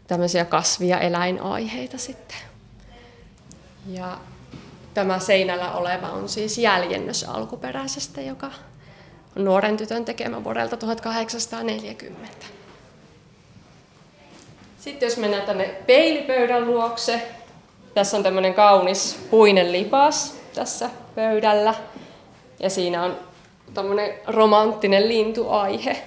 tämmöisiä 0.07 0.45
kasvia 0.45 1.01
eläinaiheita 1.01 1.99
sitten. 1.99 2.37
Ja 3.87 4.19
tämä 4.95 5.19
seinällä 5.19 5.73
oleva 5.73 6.09
on 6.09 6.29
siis 6.29 6.59
jäljennös 6.59 7.25
alkuperäisestä, 7.25 8.21
joka 8.21 8.51
on 9.37 9.45
nuoren 9.45 9.77
tytön 9.77 10.05
tekemä 10.05 10.45
vuodelta 10.45 10.77
1840. 10.77 12.58
Sitten 14.79 15.07
jos 15.07 15.17
mennään 15.17 15.43
tänne 15.43 15.65
peilipöydän 15.87 16.67
luokse, 16.67 17.23
tässä 17.95 18.17
on 18.17 18.23
tämmöinen 18.23 18.55
kaunis 18.55 19.19
puinen 19.31 19.73
lipas 19.73 20.35
tässä 20.55 20.91
pöydällä. 21.15 21.75
Ja 22.61 22.71
siinä 22.71 23.05
on 23.05 23.17
tämmöinen 23.75 24.15
romanttinen 24.27 25.09
lintuaihe. 25.09 26.03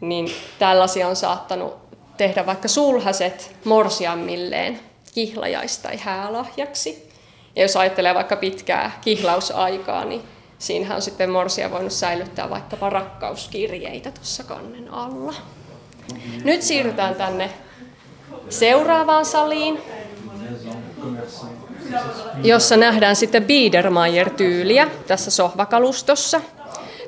Niin 0.00 0.32
tällaisia 0.58 1.08
on 1.08 1.16
saattanut 1.16 1.76
tehdä 2.16 2.46
vaikka 2.46 2.68
sulhaset 2.68 3.56
morsiammilleen 3.64 4.80
kihlajais- 5.14 5.78
tai 5.78 5.96
häälahjaksi. 5.96 7.10
Ja 7.56 7.62
jos 7.62 7.76
ajattelee 7.76 8.14
vaikka 8.14 8.36
pitkää 8.36 8.98
kihlausaikaa, 9.00 10.04
niin 10.04 10.22
siinähän 10.58 10.96
on 10.96 11.02
sitten 11.02 11.30
morsia 11.30 11.70
voinut 11.70 11.92
säilyttää 11.92 12.50
vaikkapa 12.50 12.90
rakkauskirjeitä 12.90 14.10
tuossa 14.10 14.44
kannen 14.44 14.94
alla. 14.94 15.34
Nyt 16.44 16.62
siirrytään 16.62 17.14
tänne 17.14 17.50
seuraavaan 18.48 19.24
saliin, 19.24 19.78
jossa 22.42 22.76
nähdään 22.76 23.16
sitten 23.16 23.44
Biedermeier-tyyliä 23.44 24.88
tässä 25.06 25.30
sohvakalustossa. 25.30 26.40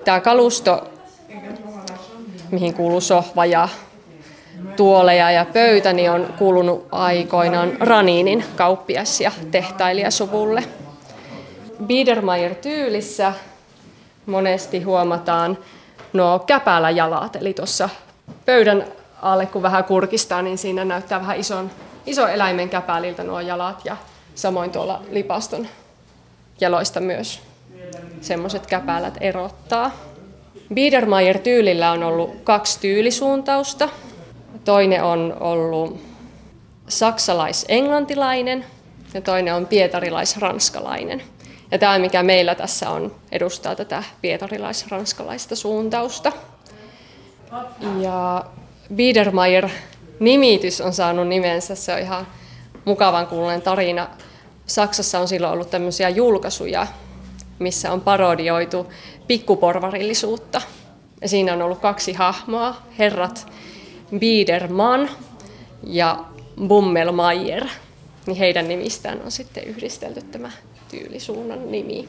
Tämä 0.05 0.21
kalusto, 0.21 0.89
mihin 2.51 2.75
kuuluu 2.75 3.01
sohva 3.01 3.47
ja 3.47 3.69
tuoleja 4.77 5.31
ja 5.31 5.45
pöytä, 5.53 5.93
niin 5.93 6.11
on 6.11 6.35
kuulunut 6.39 6.87
aikoinaan 6.93 7.73
Raninin 7.81 8.45
kauppias- 8.57 9.21
ja 9.21 9.33
tehtailijasuvulle. 9.51 10.65
Biedermeier-tyylissä 11.87 13.33
monesti 14.27 14.83
huomataan 14.83 15.59
nuo 16.13 16.39
käpäläjalat, 16.39 17.37
eli 17.37 17.55
tuossa 17.55 17.89
pöydän 18.47 18.85
alle 19.23 19.47
kun 19.47 19.63
vähän 19.63 19.85
kurkistaa, 19.85 20.43
niin 20.43 20.59
siinä 20.59 20.85
näyttää 20.85 21.21
vähän 21.21 21.37
ison, 21.37 21.71
iso 22.07 22.27
eläimen 22.27 22.69
käpäliltä 22.69 23.25
nuo 23.25 23.41
jalat 23.41 23.81
ja 23.85 23.97
samoin 24.35 24.71
tuolla 24.71 25.03
lipaston 25.11 25.69
jaloista 26.61 27.01
myös 27.01 27.41
semmoiset 28.21 28.67
käpälät 28.67 29.15
erottaa. 29.21 29.91
Biedermeier-tyylillä 30.75 31.91
on 31.93 32.03
ollut 32.03 32.37
kaksi 32.45 32.81
tyylisuuntausta. 32.81 33.89
Toinen 34.65 35.03
on 35.03 35.37
ollut 35.41 36.03
saksalais-englantilainen 36.89 38.65
ja 39.15 39.21
toinen 39.21 39.55
on 39.55 39.67
pietarilais-ranskalainen. 39.67 41.23
Ja 41.71 41.79
tämä, 41.79 41.99
mikä 41.99 42.23
meillä 42.23 42.55
tässä 42.55 42.91
on, 42.91 43.15
edustaa 43.33 43.75
tätä 43.75 44.03
pietarilais-ranskalaista 44.23 45.57
suuntausta. 45.57 46.33
Ja 48.01 48.45
Biedermeier-nimitys 48.95 50.81
on 50.81 50.93
saanut 50.93 51.29
nimensä, 51.29 51.75
se 51.75 51.95
on 51.95 51.99
ihan 51.99 52.27
mukavan 52.85 53.27
kuulonen 53.27 53.63
tarina. 53.63 54.09
Saksassa 54.67 55.19
on 55.19 55.29
silloin 55.29 55.53
ollut 55.53 55.71
tämmöisiä 55.71 56.09
julkaisuja, 56.09 56.87
missä 57.59 57.93
on 57.93 58.01
parodioitu 58.01 58.93
pikkuporvarillisuutta. 59.27 60.63
Ja 61.21 61.29
siinä 61.29 61.53
on 61.53 61.63
ollut 61.63 61.79
kaksi 61.79 62.13
hahmoa, 62.13 62.75
herrat 62.99 63.47
Biederman 64.19 65.11
ja 65.87 66.25
Bummelmeier. 66.67 67.67
Niin 68.27 68.37
heidän 68.37 68.69
nimistään 68.69 69.21
on 69.25 69.31
sitten 69.31 69.65
yhdistelty 69.65 70.23
tämä 70.23 70.51
tyylisuunnan 70.91 71.73
nimi. 71.73 72.09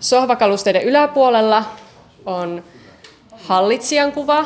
Sohvakalusteiden 0.00 0.82
yläpuolella 0.82 1.64
on 2.26 2.64
hallitsijan 3.42 4.12
kuva. 4.12 4.44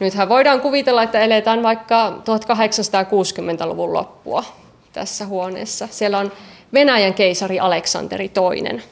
Nythän 0.00 0.28
voidaan 0.28 0.60
kuvitella, 0.60 1.02
että 1.02 1.20
eletään 1.20 1.62
vaikka 1.62 2.10
1860-luvun 2.10 3.92
loppua 3.92 4.44
tässä 4.92 5.26
huoneessa. 5.26 5.88
Siellä 5.90 6.18
on 6.18 6.32
Venäjän 6.72 7.14
keisari 7.14 7.60
Aleksanteri 7.60 8.30
II 8.52 8.82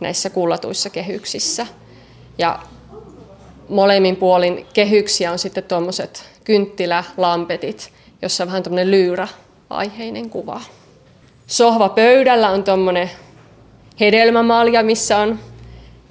näissä 0.00 0.30
kullatuissa 0.30 0.90
kehyksissä. 0.90 1.66
Ja 2.38 2.58
molemmin 3.68 4.16
puolin 4.16 4.66
kehyksiä 4.72 5.32
on 5.32 5.38
sitten 5.38 5.64
tuommoiset 5.64 6.24
kynttilälampetit, 6.44 7.92
jossa 8.22 8.44
on 8.44 8.48
vähän 8.48 8.62
tuommoinen 8.62 8.90
lyyrä-aiheinen 8.90 10.30
kuva. 10.30 10.60
Sohva 11.46 11.88
pöydällä 11.88 12.50
on 12.50 12.64
tuommoinen 12.64 13.10
hedelmämalja, 14.00 14.82
missä 14.82 15.18
on 15.18 15.38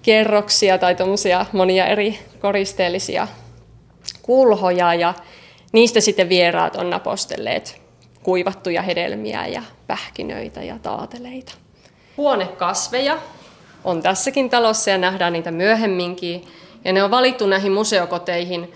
kerroksia 0.01 0.77
tai 0.77 0.95
monia 1.51 1.87
eri 1.87 2.19
koristeellisia 2.39 3.27
kulhoja 4.21 4.93
ja 4.93 5.13
niistä 5.71 5.99
sitten 5.99 6.29
vieraat 6.29 6.75
on 6.75 6.89
napostelleet 6.89 7.81
kuivattuja 8.23 8.81
hedelmiä 8.81 9.47
ja 9.47 9.63
pähkinöitä 9.87 10.63
ja 10.63 10.79
taateleita. 10.79 11.53
Huonekasveja 12.17 13.17
on 13.83 14.01
tässäkin 14.01 14.49
talossa 14.49 14.89
ja 14.89 14.97
nähdään 14.97 15.33
niitä 15.33 15.51
myöhemminkin. 15.51 16.47
Ja 16.85 16.93
ne 16.93 17.03
on 17.03 17.11
valittu 17.11 17.47
näihin 17.47 17.71
museokoteihin 17.71 18.73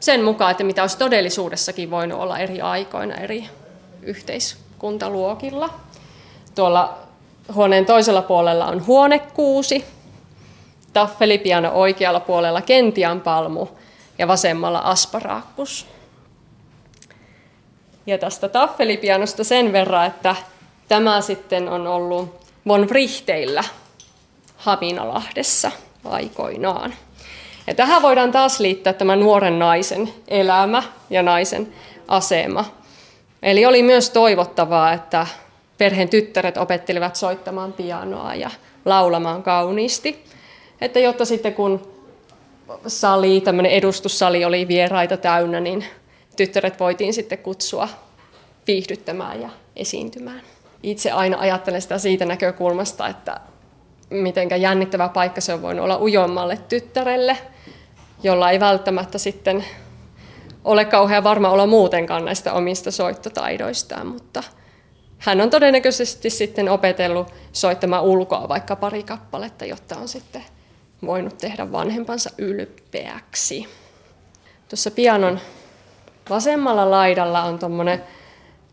sen 0.00 0.24
mukaan, 0.24 0.50
että 0.50 0.64
mitä 0.64 0.82
olisi 0.82 0.98
todellisuudessakin 0.98 1.90
voinut 1.90 2.20
olla 2.20 2.38
eri 2.38 2.60
aikoina 2.60 3.14
eri 3.14 3.44
yhteiskuntaluokilla. 4.02 5.70
Tuolla 6.54 6.98
huoneen 7.54 7.86
toisella 7.86 8.22
puolella 8.22 8.66
on 8.66 8.86
huonekuusi, 8.86 9.84
taffelipiano 10.92 11.70
oikealla 11.72 12.20
puolella 12.20 12.62
kentian 12.62 13.20
palmu 13.20 13.68
ja 14.18 14.28
vasemmalla 14.28 14.78
asparaakkus. 14.78 15.86
Ja 18.06 18.18
tästä 18.18 18.48
taffelipianosta 18.48 19.44
sen 19.44 19.72
verran, 19.72 20.06
että 20.06 20.36
tämä 20.88 21.20
sitten 21.20 21.68
on 21.68 21.86
ollut 21.86 22.40
von 22.66 22.88
Wrichteillä 22.88 23.64
Haminalahdessa 24.56 25.70
aikoinaan. 26.04 26.94
Ja 27.66 27.74
tähän 27.74 28.02
voidaan 28.02 28.32
taas 28.32 28.60
liittää 28.60 28.92
tämä 28.92 29.16
nuoren 29.16 29.58
naisen 29.58 30.14
elämä 30.28 30.82
ja 31.10 31.22
naisen 31.22 31.72
asema. 32.08 32.64
Eli 33.42 33.66
oli 33.66 33.82
myös 33.82 34.10
toivottavaa, 34.10 34.92
että 34.92 35.26
perheen 35.78 36.08
tyttäret 36.08 36.56
opettelivat 36.56 37.16
soittamaan 37.16 37.72
pianoa 37.72 38.34
ja 38.34 38.50
laulamaan 38.84 39.42
kauniisti. 39.42 40.24
Että 40.82 41.00
jotta 41.00 41.24
sitten 41.24 41.54
kun 41.54 41.82
sali, 42.86 43.40
tämmöinen 43.40 43.72
edustussali 43.72 44.44
oli 44.44 44.68
vieraita 44.68 45.16
täynnä, 45.16 45.60
niin 45.60 45.84
tyttäret 46.36 46.80
voitiin 46.80 47.14
sitten 47.14 47.38
kutsua 47.38 47.88
viihdyttämään 48.66 49.42
ja 49.42 49.48
esiintymään. 49.76 50.42
Itse 50.82 51.10
aina 51.10 51.38
ajattelen 51.38 51.82
sitä 51.82 51.98
siitä 51.98 52.24
näkökulmasta, 52.24 53.08
että 53.08 53.40
mitenkä 54.10 54.56
jännittävä 54.56 55.08
paikka 55.08 55.40
se 55.40 55.54
on 55.54 55.62
voinut 55.62 55.84
olla 55.84 55.98
ujommalle 55.98 56.58
tyttärelle, 56.68 57.38
jolla 58.22 58.50
ei 58.50 58.60
välttämättä 58.60 59.18
sitten 59.18 59.64
ole 60.64 60.84
kauhean 60.84 61.24
varma 61.24 61.50
olla 61.50 61.66
muutenkaan 61.66 62.24
näistä 62.24 62.52
omista 62.52 62.90
soittotaidoistaan, 62.90 64.06
mutta 64.06 64.42
hän 65.18 65.40
on 65.40 65.50
todennäköisesti 65.50 66.30
sitten 66.30 66.68
opetellut 66.68 67.34
soittamaan 67.52 68.04
ulkoa 68.04 68.48
vaikka 68.48 68.76
pari 68.76 69.02
kappaletta, 69.02 69.64
jotta 69.64 69.96
on 69.96 70.08
sitten 70.08 70.42
voinut 71.06 71.38
tehdä 71.38 71.72
vanhempansa 71.72 72.30
ylpeäksi. 72.38 73.68
Tuossa 74.68 74.90
pianon 74.90 75.40
vasemmalla 76.30 76.90
laidalla 76.90 77.42
on 77.42 77.58
tuommoinen 77.58 78.02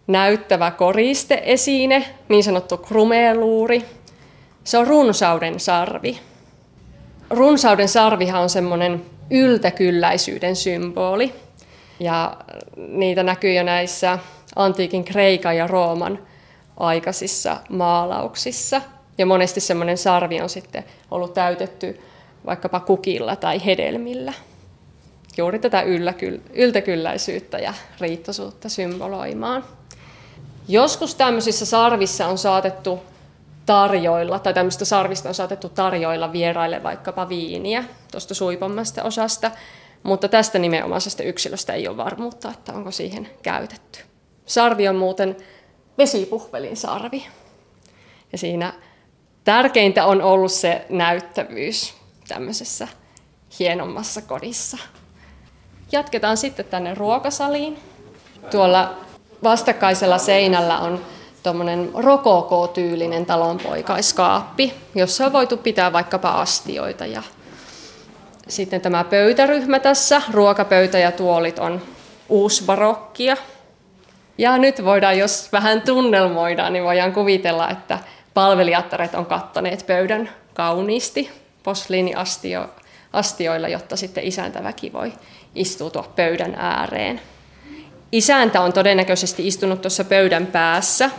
näyttävä 0.08 0.72
koristeesine, 0.72 2.06
niin 2.30 2.44
sanottu 2.44 2.78
krumeluuri. 2.78 3.86
Se 4.64 4.78
on 4.78 4.88
runsauden 4.88 5.60
sarvi. 5.60 6.20
Runsauden 7.30 7.88
sarvihan 7.88 8.42
on 8.42 8.50
semmoinen 8.50 9.06
yltäkylläisyyden 9.32 10.56
symboli. 10.56 11.34
Ja 12.00 12.38
niitä 12.78 13.24
näkyy 13.24 13.54
jo 13.54 13.64
näissä 13.64 14.20
antiikin 14.56 15.04
Kreikan 15.04 15.58
ja 15.58 15.68
Rooman 15.68 16.20
aikaisissa 16.78 17.58
maalauksissa. 17.70 18.82
Ja 19.18 19.26
monesti 19.26 19.60
semmoinen 19.60 19.98
sarvi 19.98 20.42
on 20.42 20.50
sitten 20.50 20.86
ollut 21.12 21.34
täytetty 21.34 22.00
vaikkapa 22.46 22.80
kukilla 22.80 23.36
tai 23.36 23.66
hedelmillä. 23.66 24.34
Juuri 25.38 25.60
tätä 25.60 25.84
yltäkylläisyyttä 26.54 27.60
ja 27.60 27.74
riittoisuutta 28.00 28.70
symboloimaan. 28.70 29.64
Joskus 30.68 31.16
tämmöisissä 31.16 31.66
sarvissa 31.66 32.28
on 32.28 32.38
saatettu 32.38 33.00
tarjoilla, 33.66 34.40
tai 34.40 34.54
tämmöistä 34.54 34.86
sarvista 34.86 35.30
on 35.30 35.36
saatettu 35.36 35.70
tarjoilla 35.70 36.32
vieraille 36.32 36.84
vaikkapa 36.84 37.30
viiniä 37.30 37.84
tuosta 38.12 38.34
suipammasta 38.34 39.04
osasta, 39.04 39.52
mutta 40.04 40.28
tästä 40.28 40.60
nimenomaisesta 40.60 41.24
yksilöstä 41.24 41.74
ei 41.74 41.88
ole 41.88 41.98
varmuutta, 41.98 42.52
että 42.52 42.74
onko 42.74 42.92
siihen 42.92 43.30
käytetty. 43.44 44.00
Sarvi 44.46 44.88
on 44.88 44.96
muuten 44.96 45.38
vesipuhvelin 45.98 46.78
sarvi. 46.78 47.26
Ja 48.32 48.38
siinä 48.38 48.74
tärkeintä 49.44 50.06
on 50.06 50.22
ollut 50.22 50.52
se 50.52 50.86
näyttävyys 50.90 51.99
tämmöisessä 52.30 52.88
hienommassa 53.60 54.22
kodissa. 54.22 54.78
Jatketaan 55.92 56.38
sitten 56.38 56.66
tänne 56.66 56.94
ruokasaliin. 56.94 57.80
Tuolla 58.52 58.98
vastakkaisella 59.44 60.18
seinällä 60.18 60.80
on 60.80 61.02
tuommoinen 61.44 61.90
rokoko-tyylinen 61.94 63.26
talonpoikaiskaappi, 63.26 64.74
jossa 64.96 65.26
on 65.26 65.34
voitu 65.34 65.58
pitää 65.58 65.94
vaikkapa 65.94 66.30
astioita. 66.30 67.06
Ja 67.06 67.24
sitten 68.48 68.82
tämä 68.82 69.04
pöytäryhmä 69.04 69.80
tässä, 69.80 70.22
ruokapöytä 70.32 71.00
ja 71.00 71.12
tuolit 71.12 71.60
on 71.60 71.82
uusbarokkia. 72.30 73.38
Ja 74.38 74.58
nyt 74.58 74.86
voidaan, 74.86 75.18
jos 75.18 75.52
vähän 75.52 75.82
tunnelmoidaan, 75.82 76.74
niin 76.74 76.84
voidaan 76.84 77.14
kuvitella, 77.14 77.70
että 77.70 78.00
palvelijattaret 78.34 79.16
on 79.16 79.26
kattaneet 79.26 79.88
pöydän 79.88 80.30
kauniisti 80.54 81.49
posliiniastioilla, 81.64 83.68
jotta 83.68 83.96
sitten 83.96 84.24
isäntäväki 84.24 84.94
voi 84.94 85.14
istua 85.56 86.12
pöydän 86.16 86.56
ääreen. 86.56 87.22
Isäntä 88.12 88.62
on 88.62 88.74
todennäköisesti 88.74 89.48
istunut 89.48 89.82
tuossa 89.82 90.04
pöydän 90.04 90.46
päässä 90.46 91.10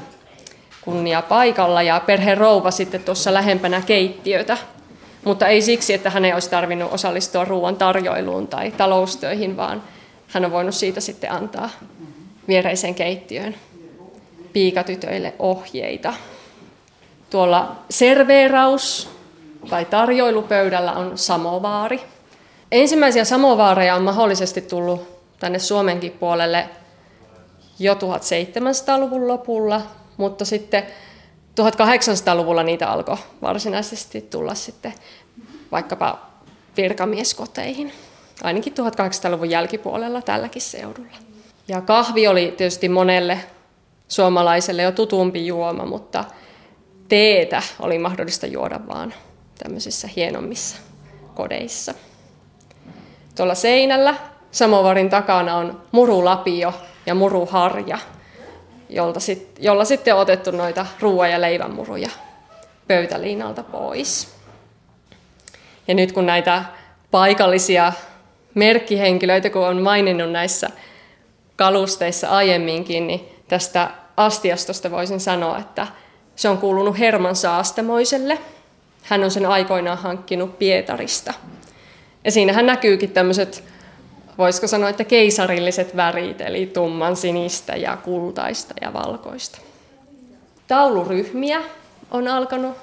kunnia 0.80 1.22
paikalla 1.22 1.82
ja 1.82 2.00
perhe 2.06 2.34
rouva 2.34 2.70
sitten 2.70 3.04
tuossa 3.04 3.34
lähempänä 3.34 3.82
keittiötä, 3.86 4.58
mutta 5.24 5.46
ei 5.46 5.62
siksi, 5.62 5.94
että 5.94 6.10
hän 6.10 6.24
ei 6.24 6.32
olisi 6.32 6.50
tarvinnut 6.50 6.92
osallistua 6.92 7.44
ruoan 7.44 7.76
tarjoiluun 7.76 8.48
tai 8.48 8.70
taloustöihin, 8.70 9.56
vaan 9.56 9.82
hän 10.28 10.44
on 10.44 10.52
voinut 10.52 10.74
siitä 10.74 11.00
sitten 11.00 11.32
antaa 11.32 11.70
viereiseen 12.48 12.94
keittiöön 12.94 13.54
piikatytöille 14.52 15.34
ohjeita. 15.38 16.14
Tuolla 17.30 17.76
serveeraus 17.90 19.19
tai 19.68 19.84
tarjoilupöydällä 19.84 20.92
on 20.92 21.18
samovaari. 21.18 22.00
Ensimmäisiä 22.72 23.24
samovaareja 23.24 23.94
on 23.94 24.02
mahdollisesti 24.02 24.60
tullut 24.60 25.08
tänne 25.40 25.58
Suomenkin 25.58 26.12
puolelle 26.12 26.68
jo 27.78 27.94
1700-luvun 27.94 29.28
lopulla, 29.28 29.82
mutta 30.16 30.44
sitten 30.44 30.82
1800-luvulla 31.60 32.62
niitä 32.62 32.90
alkoi 32.90 33.16
varsinaisesti 33.42 34.22
tulla 34.22 34.54
sitten 34.54 34.94
vaikkapa 35.72 36.26
virkamieskoteihin, 36.76 37.92
ainakin 38.42 38.72
1800-luvun 38.72 39.50
jälkipuolella 39.50 40.22
tälläkin 40.22 40.62
seudulla. 40.62 41.16
Ja 41.68 41.80
kahvi 41.80 42.28
oli 42.28 42.54
tietysti 42.56 42.88
monelle 42.88 43.38
suomalaiselle 44.08 44.82
jo 44.82 44.92
tutumpi 44.92 45.46
juoma, 45.46 45.86
mutta 45.86 46.24
teetä 47.08 47.62
oli 47.80 47.98
mahdollista 47.98 48.46
juoda 48.46 48.80
vaan 48.88 49.14
tämmöisissä 49.62 50.08
hienommissa 50.16 50.76
kodeissa. 51.34 51.94
Tuolla 53.36 53.54
seinällä 53.54 54.14
samovarin 54.50 55.10
takana 55.10 55.56
on 55.56 55.82
murulapio 55.92 56.74
ja 57.06 57.14
muruharja, 57.14 57.98
jolta 58.88 59.20
sit, 59.20 59.52
jolla 59.58 59.84
sitten 59.84 60.14
on 60.14 60.20
otettu 60.20 60.50
noita 60.50 60.86
ruoan 61.00 61.30
ja 61.30 61.40
leivänmuruja 61.40 62.10
pöytäliinalta 62.88 63.62
pois. 63.62 64.34
Ja 65.88 65.94
nyt 65.94 66.12
kun 66.12 66.26
näitä 66.26 66.64
paikallisia 67.10 67.92
merkkihenkilöitä, 68.54 69.50
kun 69.50 69.66
on 69.66 69.82
maininnut 69.82 70.32
näissä 70.32 70.70
kalusteissa 71.56 72.28
aiemminkin, 72.28 73.06
niin 73.06 73.28
tästä 73.48 73.90
astiastosta 74.16 74.90
voisin 74.90 75.20
sanoa, 75.20 75.58
että 75.58 75.86
se 76.36 76.48
on 76.48 76.58
kuulunut 76.58 76.98
Herman 76.98 77.36
Saastamoiselle. 77.36 78.38
Hän 79.02 79.24
on 79.24 79.30
sen 79.30 79.46
aikoinaan 79.46 79.98
hankkinut 79.98 80.58
Pietarista. 80.58 81.34
Ja 82.24 82.30
siinähän 82.30 82.66
näkyykin 82.66 83.10
tämmöiset 83.10 83.64
voisiko 84.38 84.66
sanoa, 84.66 84.88
että 84.88 85.04
keisarilliset 85.04 85.96
värit, 85.96 86.40
eli 86.40 86.66
tumman 86.66 87.16
sinistä 87.16 87.76
ja 87.76 87.96
kultaista 87.96 88.74
ja 88.80 88.92
valkoista. 88.92 89.58
Tauluryhmiä 90.68 91.62
on 92.10 92.28
alkanut 92.28 92.76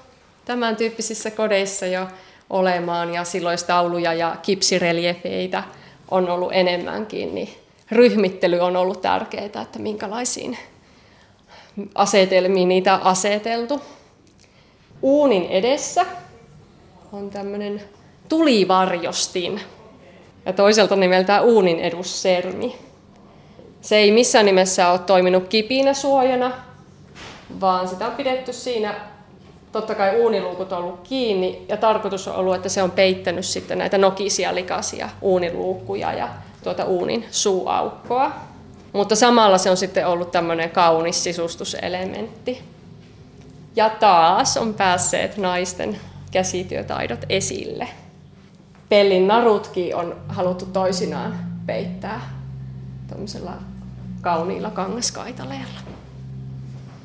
tämän 0.45 0.75
tyyppisissä 0.75 1.31
kodeissa 1.31 1.85
jo 1.85 2.07
olemaan 2.49 3.13
ja 3.13 3.23
silloin 3.23 3.57
tauluja 3.67 4.13
ja 4.13 4.35
kipsireliefeitä 4.41 5.63
on 6.11 6.29
ollut 6.29 6.49
enemmänkin, 6.53 7.35
niin 7.35 7.49
ryhmittely 7.91 8.59
on 8.59 8.75
ollut 8.75 9.01
tärkeää, 9.01 9.45
että 9.45 9.79
minkälaisiin 9.79 10.57
asetelmiin 11.95 12.69
niitä 12.69 12.93
on 12.93 13.01
aseteltu. 13.03 13.81
Uunin 15.01 15.45
edessä 15.45 16.05
on 17.11 17.29
tämmöinen 17.29 17.81
tulivarjostin 18.29 19.61
ja 20.45 20.53
toiselta 20.53 20.95
nimeltään 20.95 21.43
uunin 21.43 21.79
edussermi. 21.79 22.75
Se 23.81 23.95
ei 23.95 24.11
missään 24.11 24.45
nimessä 24.45 24.89
ole 24.89 24.99
toiminut 24.99 25.47
kipinä 25.47 25.93
suojana, 25.93 26.51
vaan 27.61 27.87
sitä 27.87 28.05
on 28.05 28.11
pidetty 28.11 28.53
siinä, 28.53 28.95
totta 29.71 29.95
kai 29.95 30.21
uuniluukut 30.21 30.71
on 30.71 30.77
ollut 30.77 30.99
kiinni 31.03 31.65
ja 31.69 31.77
tarkoitus 31.77 32.27
on 32.27 32.35
ollut, 32.35 32.55
että 32.55 32.69
se 32.69 32.83
on 32.83 32.91
peittänyt 32.91 33.45
sitten 33.45 33.77
näitä 33.77 33.97
nokisia 33.97 34.55
likaisia 34.55 35.09
uuniluukkuja 35.21 36.13
ja 36.13 36.29
tuota 36.63 36.85
uunin 36.85 37.25
suuaukkoa. 37.31 38.31
Mutta 38.93 39.15
samalla 39.15 39.57
se 39.57 39.69
on 39.69 39.77
sitten 39.77 40.07
ollut 40.07 40.31
tämmöinen 40.31 40.69
kaunis 40.69 41.23
sisustuselementti. 41.23 42.76
Ja 43.77 43.89
taas 43.89 44.57
on 44.57 44.73
päässeet 44.73 45.37
naisten 45.37 45.99
käsityötaidot 46.31 47.25
esille. 47.29 47.87
Pellin 48.89 49.27
narutkin 49.27 49.95
on 49.95 50.15
haluttu 50.27 50.65
toisinaan 50.65 51.39
peittää 51.65 52.21
tuollaisella 53.07 53.53
kauniilla 54.21 54.71
kangaskaitaleella. 54.71 55.79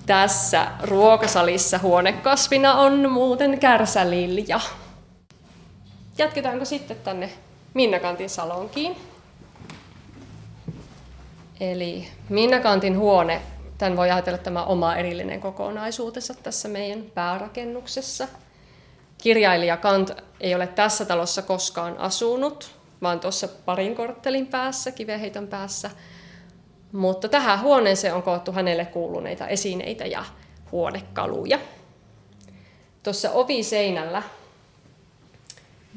Tässä 0.06 0.66
ruokasalissa 0.82 1.78
huonekasvina 1.78 2.74
on 2.74 3.10
muuten 3.10 3.58
kärsälilja. 3.58 4.60
Jatketaanko 6.18 6.64
sitten 6.64 6.96
tänne 7.04 7.30
Minnakantin 7.74 8.30
salonkiin? 8.30 8.96
Eli 11.60 12.08
Minnakantin 12.28 12.98
huone, 12.98 13.42
tämän 13.82 13.96
voi 13.96 14.10
ajatella 14.10 14.38
tämä 14.38 14.64
oma 14.64 14.96
erillinen 14.96 15.40
kokonaisuutensa 15.40 16.34
tässä 16.34 16.68
meidän 16.68 17.02
päärakennuksessa. 17.02 18.28
Kirjailija 19.18 19.76
Kant 19.76 20.10
ei 20.40 20.54
ole 20.54 20.66
tässä 20.66 21.04
talossa 21.04 21.42
koskaan 21.42 21.98
asunut, 21.98 22.74
vaan 23.02 23.20
tuossa 23.20 23.48
parin 23.48 23.94
korttelin 23.94 24.46
päässä, 24.46 24.90
kiveheiton 24.90 25.48
päässä. 25.48 25.90
Mutta 26.92 27.28
tähän 27.28 27.60
huoneeseen 27.60 28.14
on 28.14 28.22
koottu 28.22 28.52
hänelle 28.52 28.84
kuuluneita 28.84 29.48
esineitä 29.48 30.06
ja 30.06 30.24
huonekaluja. 30.72 31.58
Tuossa 33.02 33.30
oviseinällä 33.30 34.22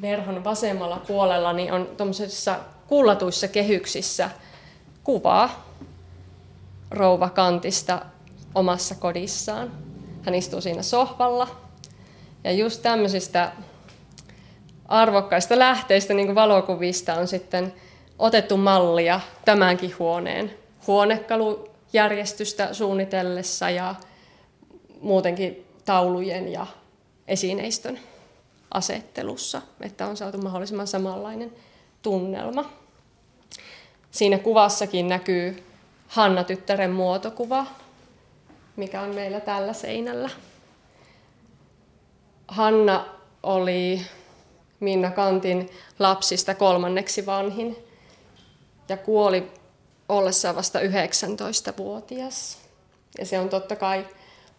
verhon 0.01 0.43
vasemmalla 0.43 1.01
puolella 1.07 1.53
niin 1.53 1.73
on 1.73 1.89
tuommoisissa 1.97 2.59
kullatuissa 2.87 3.47
kehyksissä 3.47 4.29
kuva 5.03 5.49
rouva 6.91 7.29
Kantista 7.29 8.01
omassa 8.55 8.95
kodissaan. 8.95 9.71
Hän 10.21 10.35
istuu 10.35 10.61
siinä 10.61 10.81
sohvalla 10.81 11.47
ja 12.43 12.51
just 12.51 12.81
tämmöisistä 12.81 13.51
arvokkaista 14.87 15.59
lähteistä, 15.59 16.13
niin 16.13 16.27
kuin 16.27 16.35
valokuvista, 16.35 17.13
on 17.13 17.27
sitten 17.27 17.73
otettu 18.19 18.57
mallia 18.57 19.19
tämänkin 19.45 19.93
huoneen 19.99 20.51
huonekalujärjestystä 20.87 22.73
suunnitellessa 22.73 23.69
ja 23.69 23.95
muutenkin 25.01 25.65
taulujen 25.85 26.51
ja 26.51 26.67
esineistön 27.27 27.99
asettelussa, 28.71 29.61
että 29.81 30.07
on 30.07 30.17
saatu 30.17 30.37
mahdollisimman 30.37 30.87
samanlainen 30.87 31.53
tunnelma. 32.01 32.69
Siinä 34.11 34.37
kuvassakin 34.37 35.07
näkyy 35.07 35.63
Hanna-tyttären 36.15 36.91
muotokuva, 36.91 37.65
mikä 38.75 39.01
on 39.01 39.15
meillä 39.15 39.39
tällä 39.39 39.73
seinällä. 39.73 40.29
Hanna 42.47 43.05
oli 43.43 44.01
Minna 44.79 45.11
Kantin 45.11 45.69
lapsista 45.99 46.55
kolmanneksi 46.55 47.25
vanhin 47.25 47.77
ja 48.89 48.97
kuoli 48.97 49.51
ollessaan 50.09 50.55
vasta 50.55 50.79
19-vuotias. 50.79 52.57
Ja 53.17 53.25
se 53.25 53.39
on 53.39 53.49
totta 53.49 53.75
kai 53.75 54.07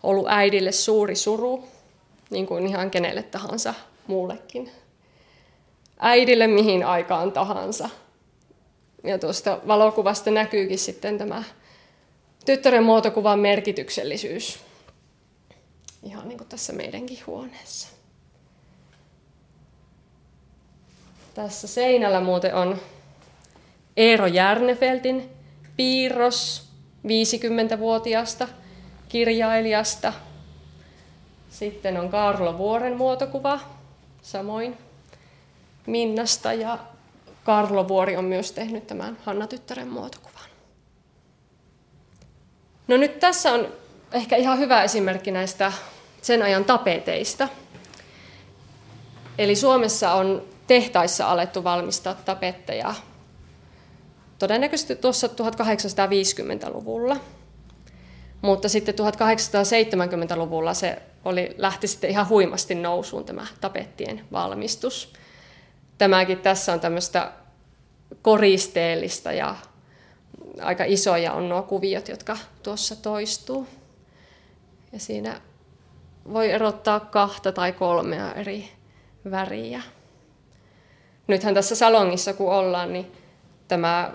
ollut 0.02 0.26
äidille 0.28 0.72
suuri 0.72 1.16
suru, 1.16 1.64
niin 2.30 2.46
kuin 2.46 2.66
ihan 2.66 2.90
kenelle 2.90 3.22
tahansa 3.22 3.74
muullekin. 4.06 4.70
Äidille 5.98 6.46
mihin 6.46 6.86
aikaan 6.86 7.32
tahansa. 7.32 7.88
Ja 9.04 9.18
tuosta 9.18 9.60
valokuvasta 9.66 10.30
näkyykin 10.30 10.78
sitten 10.78 11.18
tämä 11.18 11.42
tyttären 12.46 12.84
muotokuvan 12.84 13.38
merkityksellisyys. 13.38 14.60
Ihan 16.02 16.28
niin 16.28 16.38
kuin 16.38 16.48
tässä 16.48 16.72
meidänkin 16.72 17.18
huoneessa. 17.26 17.88
Tässä 21.34 21.68
seinällä 21.68 22.20
muuten 22.20 22.54
on 22.54 22.80
Eero 23.96 24.26
Järnefeltin 24.26 25.30
piirros 25.76 26.68
50-vuotiaasta 27.06 28.48
kirjailijasta. 29.08 30.12
Sitten 31.50 32.00
on 32.00 32.08
Karlo 32.08 32.58
Vuoren 32.58 32.96
muotokuva, 32.96 33.60
samoin 34.22 34.78
Minnasta 35.86 36.52
ja 36.52 36.78
Karlo 37.46 37.88
Vuori 37.88 38.16
on 38.16 38.24
myös 38.24 38.52
tehnyt 38.52 38.86
tämän 38.86 39.18
Hanna-tyttären 39.24 39.88
muotokuvan. 39.88 40.50
No 42.88 42.96
nyt 42.96 43.18
tässä 43.18 43.52
on 43.52 43.72
ehkä 44.12 44.36
ihan 44.36 44.58
hyvä 44.58 44.82
esimerkki 44.82 45.30
näistä 45.30 45.72
sen 46.22 46.42
ajan 46.42 46.64
tapeteista. 46.64 47.48
Eli 49.38 49.56
Suomessa 49.56 50.12
on 50.12 50.42
tehtaissa 50.66 51.30
alettu 51.30 51.64
valmistaa 51.64 52.14
tapetteja 52.14 52.94
todennäköisesti 54.38 54.96
tuossa 54.96 55.26
1850-luvulla. 55.26 57.16
Mutta 58.42 58.68
sitten 58.68 58.94
1870-luvulla 58.94 60.74
se 60.74 61.02
oli, 61.24 61.54
lähti 61.58 61.86
sitten 61.86 62.10
ihan 62.10 62.28
huimasti 62.28 62.74
nousuun 62.74 63.24
tämä 63.24 63.46
tapettien 63.60 64.24
valmistus. 64.32 65.12
Tämäkin 65.98 66.38
tässä 66.38 66.72
on 66.72 66.80
tämmöistä 66.80 67.32
koristeellista 68.22 69.32
ja 69.32 69.56
aika 70.62 70.84
isoja 70.86 71.32
on 71.32 71.48
nuo 71.48 71.62
kuviot, 71.62 72.08
jotka 72.08 72.36
tuossa 72.62 72.96
toistuu. 72.96 73.66
Ja 74.92 75.00
siinä 75.00 75.40
voi 76.32 76.50
erottaa 76.50 77.00
kahta 77.00 77.52
tai 77.52 77.72
kolmea 77.72 78.32
eri 78.32 78.68
väriä. 79.30 79.82
Nythän 81.26 81.54
tässä 81.54 81.74
salongissa 81.74 82.32
kun 82.32 82.52
ollaan, 82.52 82.92
niin 82.92 83.12
tämä 83.68 84.12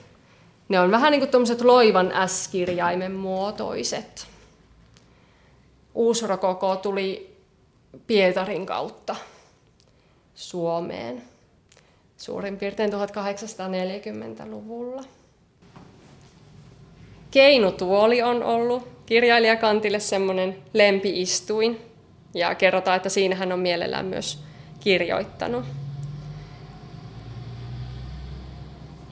ne 0.70 0.80
on 0.80 0.92
vähän 0.92 1.12
niin 1.12 1.22
kuin 1.22 1.32
tuommoiset 1.32 1.62
loivan 1.62 2.14
S-kirjaimen 2.28 3.12
muotoiset. 3.12 4.28
Uusrokoko 5.94 6.76
tuli 6.76 7.38
Pietarin 8.08 8.66
kautta 8.66 9.16
Suomeen 10.36 11.24
suurin 12.18 12.58
piirtein 12.58 12.92
1840-luvulla. 12.94 15.04
Keinutuoli 17.32 18.22
on 18.22 18.44
ollut 18.44 18.88
kirjailijakantille 19.06 20.00
semmoinen 20.00 20.58
lempiistuin 20.74 21.82
ja 22.34 22.56
kerrotaan, 22.56 22.98
että 22.98 23.10
siinä 23.10 23.36
hän 23.36 23.52
on 23.52 23.60
mielellään 23.60 24.06
myös 24.06 24.44
kirjoittanut. 24.80 25.66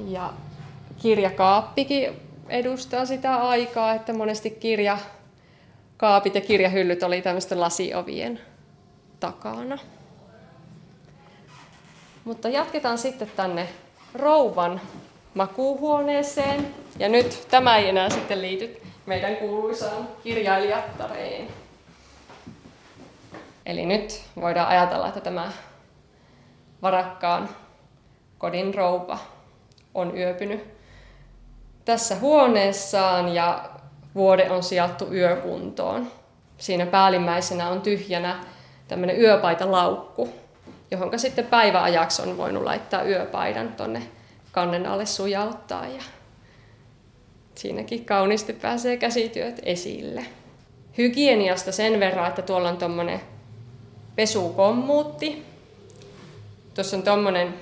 Ja 0.06 0.34
kirjakaappikin 1.02 2.22
edustaa 2.50 3.06
sitä 3.06 3.36
aikaa, 3.36 3.93
että 3.93 4.14
monesti 4.14 4.50
kirjakaapit 4.50 6.36
ja 6.36 6.41
kirjahyllyt 6.41 7.04
oli 7.04 7.22
tämmöisten 7.22 7.60
lasiovien 7.60 8.39
takana. 9.20 9.78
Mutta 12.26 12.50
jatketaan 12.50 12.98
sitten 12.98 13.32
tänne 13.36 13.70
rouvan 14.14 14.82
makuuhuoneeseen. 15.34 16.74
Ja 17.00 17.10
nyt 17.10 17.48
tämä 17.52 17.78
ei 17.78 17.89
enää 17.89 18.10
sitten 18.10 18.41
liity 18.41 18.82
meidän 19.06 19.36
kuuluisaan 19.36 20.08
kirjailijattareen. 20.24 21.48
Eli 23.66 23.86
nyt 23.86 24.22
voidaan 24.36 24.68
ajatella, 24.68 25.08
että 25.08 25.22
tämä 25.22 25.52
varakkaan 26.82 27.50
kodin 28.38 28.74
rouva 28.74 29.20
on 29.98 30.18
yöpynyt 30.18 30.64
tässä 31.86 32.16
huoneessaan 32.16 33.36
ja 33.36 33.70
vuode 34.16 34.50
on 34.50 34.64
sijattu 34.64 35.14
yökuntoon. 35.14 36.12
Siinä 36.58 36.86
päällimmäisenä 36.86 37.70
on 37.70 37.82
tyhjänä 37.82 38.39
tämmöinen 38.88 39.22
yöpaitalaukku, 39.22 40.30
johon 40.91 41.20
sitten 41.20 41.45
päiväajaksi 41.45 42.22
on 42.22 42.38
voinut 42.38 42.64
laittaa 42.64 43.04
yöpaidan 43.04 43.74
tonne 43.74 44.02
kannen 44.52 44.86
alle 44.86 45.06
sujauttaa 45.06 45.86
ja 45.86 46.02
siinäkin 47.56 48.06
kauniisti 48.06 48.54
pääsee 48.54 48.98
käsityöt 48.98 49.60
esille. 49.64 50.26
Hygieniasta 50.98 51.72
sen 51.72 52.00
verran, 52.00 52.28
että 52.28 52.41
tuolla 52.41 52.70
on 52.70 52.78
tuommoinen 52.78 53.22
pesukommuutti. 54.16 55.45
Tuossa 56.74 56.98
on 56.98 57.04
tuommoinen 57.04 57.54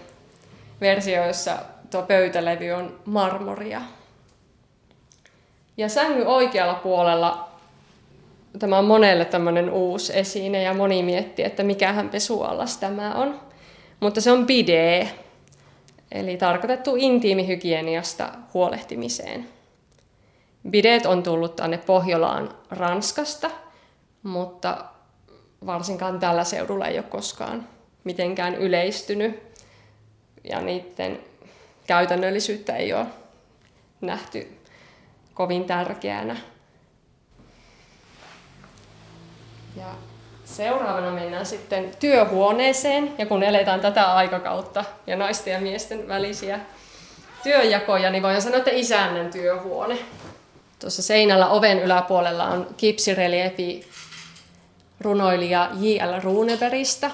versio, 0.82 1.28
jossa 1.28 1.58
tuo 1.92 2.02
pöytälevy 2.02 2.72
on 2.72 3.00
marmoria. 3.06 3.82
Ja 5.78 5.90
sängy 5.90 6.24
oikealla 6.26 6.74
puolella 6.74 7.50
tämä 8.60 8.78
on 8.78 8.86
monelle 8.86 9.26
tämmöinen 9.26 9.70
uusi 9.70 10.18
esine 10.18 10.64
ja 10.64 10.74
moni 10.74 11.04
miettii, 11.04 11.46
että 11.46 11.64
mikähän 11.64 12.10
pesuallas 12.10 12.78
tämä 12.78 13.16
on. 13.16 13.40
Mutta 14.00 14.22
se 14.22 14.32
on 14.32 14.46
bidee, 14.46 15.12
eli 16.12 16.38
tarkoitettu 16.38 16.96
intiimihygieniasta 16.98 18.30
huolehtimiseen. 18.54 19.50
Bidet 20.70 21.06
on 21.06 21.24
tullut 21.24 21.56
tänne 21.56 21.78
Pohjolaan 21.78 22.50
Ranskasta, 22.70 23.52
mutta 24.24 24.86
varsinkaan 25.66 26.20
tällä 26.20 26.44
seudulla 26.44 26.88
ei 26.88 26.98
ole 26.98 27.06
koskaan 27.10 27.68
mitenkään 28.06 28.56
yleistynyt 28.56 29.44
ja 30.44 30.62
niiden 30.62 31.20
käytännöllisyyttä 31.88 32.76
ei 32.76 32.94
ole 32.94 33.06
nähty 34.02 34.58
kovin 35.34 35.66
tärkeänä. 35.66 36.38
Ja 39.78 39.86
seuraavana 40.46 41.12
mennään 41.12 41.46
sitten 41.46 41.92
työhuoneeseen, 42.00 43.14
ja 43.18 43.26
kun 43.26 43.44
eletään 43.44 43.80
tätä 43.80 44.14
aikakautta 44.14 44.86
ja 45.08 45.16
naisten 45.16 45.54
ja 45.54 45.60
miesten 45.60 46.08
välisiä 46.08 46.60
työjakoja, 47.44 48.10
niin 48.10 48.24
voidaan 48.24 48.42
sanoa, 48.42 48.58
että 48.58 48.72
isännän 48.72 49.32
työhuone. 49.32 49.98
Tuossa 50.80 51.02
seinällä 51.02 51.48
oven 51.48 51.80
yläpuolella 51.80 52.44
on 52.44 52.68
kipsireliefi 52.78 53.90
runoilija 55.02 55.70
J.L. 55.80 56.22
Runebergistä. 56.24 57.12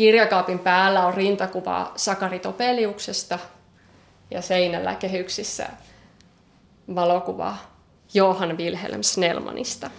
Kirjakaapin 0.00 0.58
päällä 0.58 1.06
on 1.06 1.14
rintakuva 1.14 1.92
Sakari 1.96 2.38
Topeliuksesta 2.38 3.38
ja 4.30 4.42
seinällä 4.42 4.94
kehyksissä 4.94 5.68
valokuva 6.94 7.56
Johan 8.14 8.58
Wilhelm 8.58 9.02
Snellmanista. 9.02 9.90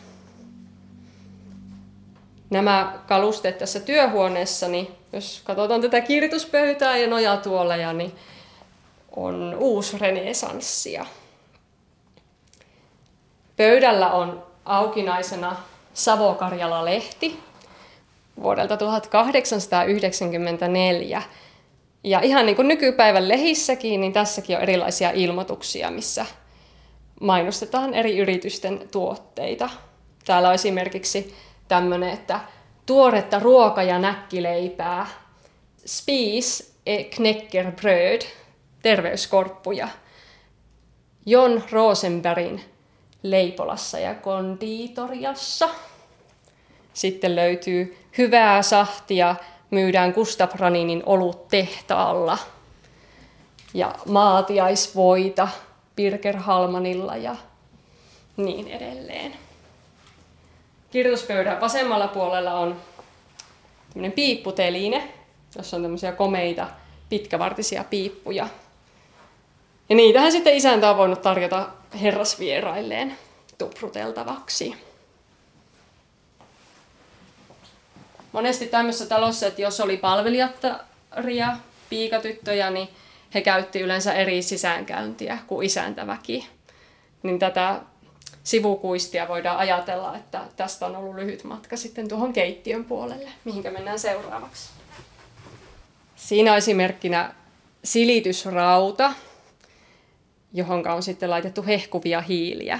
Nämä 2.50 3.00
kalusteet 3.08 3.58
tässä 3.58 3.80
työhuoneessa, 3.80 4.68
niin 4.68 4.88
jos 5.14 5.42
katsotaan 5.44 5.82
tätä 5.82 6.02
kirjoituspöytää 6.02 6.98
ja 6.98 7.08
nojatuoleja, 7.08 7.94
niin 7.94 8.16
on 9.16 9.56
uusi 9.60 9.98
renesanssia. 9.98 11.06
Pöydällä 13.58 14.12
on 14.12 14.44
aukinaisena 14.66 15.56
Savo-Karjala-lehti 15.94 17.51
vuodelta 18.44 18.78
1894. 18.78 21.22
Ja 22.04 22.20
ihan 22.20 22.46
niin 22.46 22.56
kuin 22.56 22.68
nykypäivän 22.68 23.30
lehissäkin, 23.30 24.02
niin 24.02 24.14
tässäkin 24.14 24.58
on 24.58 24.64
erilaisia 24.64 25.12
ilmoituksia, 25.12 25.92
missä 25.92 26.26
mainostetaan 27.20 27.94
eri 27.94 28.18
yritysten 28.18 28.88
tuotteita. 28.92 29.70
Täällä 30.26 30.48
on 30.48 30.56
esimerkiksi 30.56 31.36
tämmöinen, 31.68 32.10
että 32.10 32.40
tuoretta 32.86 33.40
ruoka- 33.40 33.84
ja 33.84 34.00
näkkileipää, 34.00 35.08
spis 35.86 36.76
e 36.86 37.04
knäckerbröd, 37.04 38.22
terveyskorppuja, 38.82 39.88
Jon 41.26 41.64
Rosenbergin 41.72 42.62
Leipolassa 43.24 44.00
ja 44.00 44.16
konditoriassa. 44.16 45.70
Sitten 46.94 47.36
löytyy 47.36 47.98
hyvää 48.18 48.62
sahtia, 48.62 49.36
myydään 49.72 50.12
Gustav 50.12 50.50
Raninin 50.56 51.04
olut 51.06 51.48
tehtaalla. 51.48 52.38
Ja 53.74 53.96
maatiaisvoita 54.06 55.48
Birger 55.96 56.38
Halmanilla 56.38 57.18
ja 57.18 57.36
niin 58.38 58.68
edelleen. 58.68 59.34
Kirjoituspöydän 60.92 61.62
vasemmalla 61.62 62.08
puolella 62.08 62.54
on 62.54 62.76
tämmöinen 63.90 64.12
piipputeline, 64.12 65.14
jossa 65.56 65.78
on 65.78 65.84
tämmöisiä 65.84 66.12
komeita 66.12 66.68
pitkävartisia 67.10 67.84
piippuja. 67.84 68.48
Ja 69.90 69.96
niitähän 69.96 70.32
sitten 70.32 70.56
isäntä 70.56 70.90
on 70.90 70.98
voinut 70.98 71.22
tarjota 71.22 71.70
herrasvierailleen 72.02 73.18
tupruteltavaksi. 73.58 74.91
Monesti 78.32 78.68
tämmöisessä 78.68 79.06
talossa, 79.06 79.48
että 79.48 79.62
jos 79.62 79.80
oli 79.80 79.98
palvelijattaria, 79.98 81.58
piikatyttöjä, 81.90 82.70
niin 82.70 82.90
he 83.34 83.42
käytti 83.42 83.80
yleensä 83.80 84.14
eri 84.14 84.42
sisäänkäyntiä 84.42 85.38
kuin 85.48 85.66
isäntäväki. 85.66 86.48
Niin 87.24 87.40
tätä 87.40 87.82
sivukuistia 88.44 89.28
voidaan 89.28 89.58
ajatella, 89.58 90.18
että 90.18 90.42
tästä 90.56 90.86
on 90.86 90.96
ollut 90.96 91.16
lyhyt 91.16 91.44
matka 91.44 91.78
sitten 91.78 92.08
tuohon 92.08 92.34
keittiön 92.34 92.86
puolelle, 92.86 93.30
mihinkä 93.46 93.72
mennään 93.72 94.00
seuraavaksi. 94.00 94.70
Siinä 96.16 96.56
esimerkkinä 96.56 97.34
silitysrauta, 97.84 99.14
johon 100.54 100.88
on 100.88 101.04
sitten 101.04 101.30
laitettu 101.30 101.66
hehkuvia 101.66 102.22
hiiliä, 102.22 102.80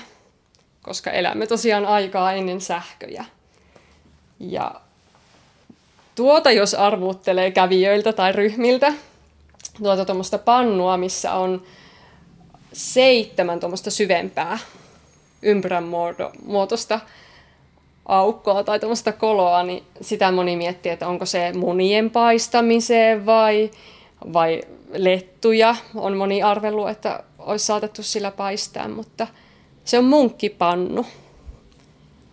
koska 0.82 1.12
elämme 1.12 1.48
tosiaan 1.48 1.86
aikaa 1.86 2.34
ennen 2.34 2.62
sähköjä. 2.62 3.26
Ja 4.40 4.82
tuota 6.16 6.52
jos 6.52 6.74
arvuttelee 6.74 7.52
kävijöiltä 7.52 8.14
tai 8.14 8.32
ryhmiltä, 8.32 8.94
tuota 9.84 10.06
tuommoista 10.06 10.38
pannua, 10.38 10.98
missä 10.98 11.34
on 11.34 11.62
seitsemän 12.74 13.60
tuommoista 13.60 13.92
syvempää 13.92 14.60
ympyrän 15.42 15.84
muotoista 16.46 17.00
aukkoa 18.06 18.64
tai 18.64 18.80
tuommoista 18.80 19.12
koloa, 19.12 19.64
niin 19.64 19.84
sitä 20.02 20.32
moni 20.32 20.56
miettii, 20.56 20.92
että 20.92 21.08
onko 21.08 21.26
se 21.26 21.54
munien 21.54 22.10
paistamiseen 22.10 23.26
vai, 23.26 23.72
vai 24.34 24.62
lettuja. 24.94 25.76
On 25.96 26.18
moni 26.18 26.44
arvelu, 26.44 26.88
että 26.88 27.24
olisi 27.40 27.66
saatettu 27.66 28.04
sillä 28.04 28.32
paistaa, 28.32 28.88
mutta 28.88 29.28
se 29.86 29.98
on 29.98 30.06
munkkipannu. 30.06 31.06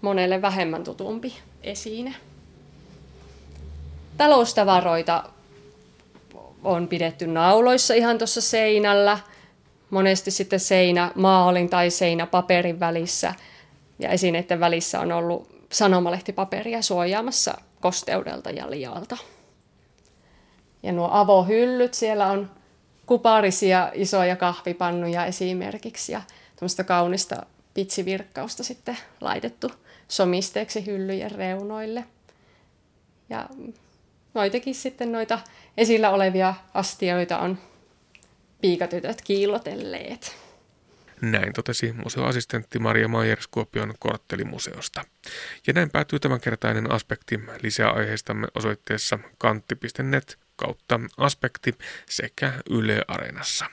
Monelle 0.00 0.42
vähemmän 0.42 0.84
tutumpi 0.84 1.34
esine. 1.62 2.14
Taloustavaroita 4.18 5.24
on 6.64 6.88
pidetty 6.88 7.26
nauloissa 7.26 7.94
ihan 7.94 8.18
tuossa 8.18 8.40
seinällä. 8.40 9.18
Monesti 9.90 10.30
sitten 10.30 10.60
seinä 10.60 11.12
maalin 11.14 11.68
tai 11.68 11.90
seinä 11.90 12.26
paperin 12.26 12.80
välissä. 12.80 13.34
Ja 13.98 14.08
esineiden 14.08 14.60
välissä 14.60 15.00
on 15.00 15.12
ollut 15.12 15.66
sanomalehtipaperia 15.72 16.82
suojaamassa 16.82 17.58
kosteudelta 17.80 18.50
ja 18.50 18.70
lialta. 18.70 19.16
Ja 20.82 20.92
nuo 20.92 21.08
avohyllyt, 21.12 21.94
siellä 21.94 22.26
on 22.26 22.50
kuparisia 23.06 23.90
isoja 23.94 24.36
kahvipannuja 24.36 25.24
esimerkiksi 25.24 26.12
ja 26.12 26.22
tämmöistä 26.56 26.84
kaunista 26.84 27.46
pitsivirkkausta 27.74 28.64
sitten 28.64 28.98
laitettu 29.20 29.70
somisteeksi 30.08 30.86
hyllyjen 30.86 31.30
reunoille. 31.30 32.04
Ja 33.30 33.48
noitakin 34.38 34.74
sitten 34.74 35.12
noita 35.12 35.38
esillä 35.76 36.10
olevia 36.10 36.54
astioita 36.74 37.38
on 37.38 37.58
piikatytöt 38.60 39.22
kiillotelleet. 39.22 40.36
Näin 41.20 41.52
totesi 41.52 41.92
museoassistentti 41.92 42.78
Maria 42.78 43.08
Maier 43.08 43.38
Kuopion 43.50 43.94
korttelimuseosta. 43.98 45.04
Ja 45.66 45.72
näin 45.72 45.90
päättyy 45.90 46.18
tämänkertainen 46.18 46.90
aspekti 46.90 47.40
lisää 47.62 47.90
aiheistamme 47.90 48.46
osoitteessa 48.54 49.18
kantti.net 49.38 50.38
kautta 50.56 51.00
aspekti 51.16 51.74
sekä 52.08 52.52
Yle 52.70 53.02
Areenassa. 53.08 53.66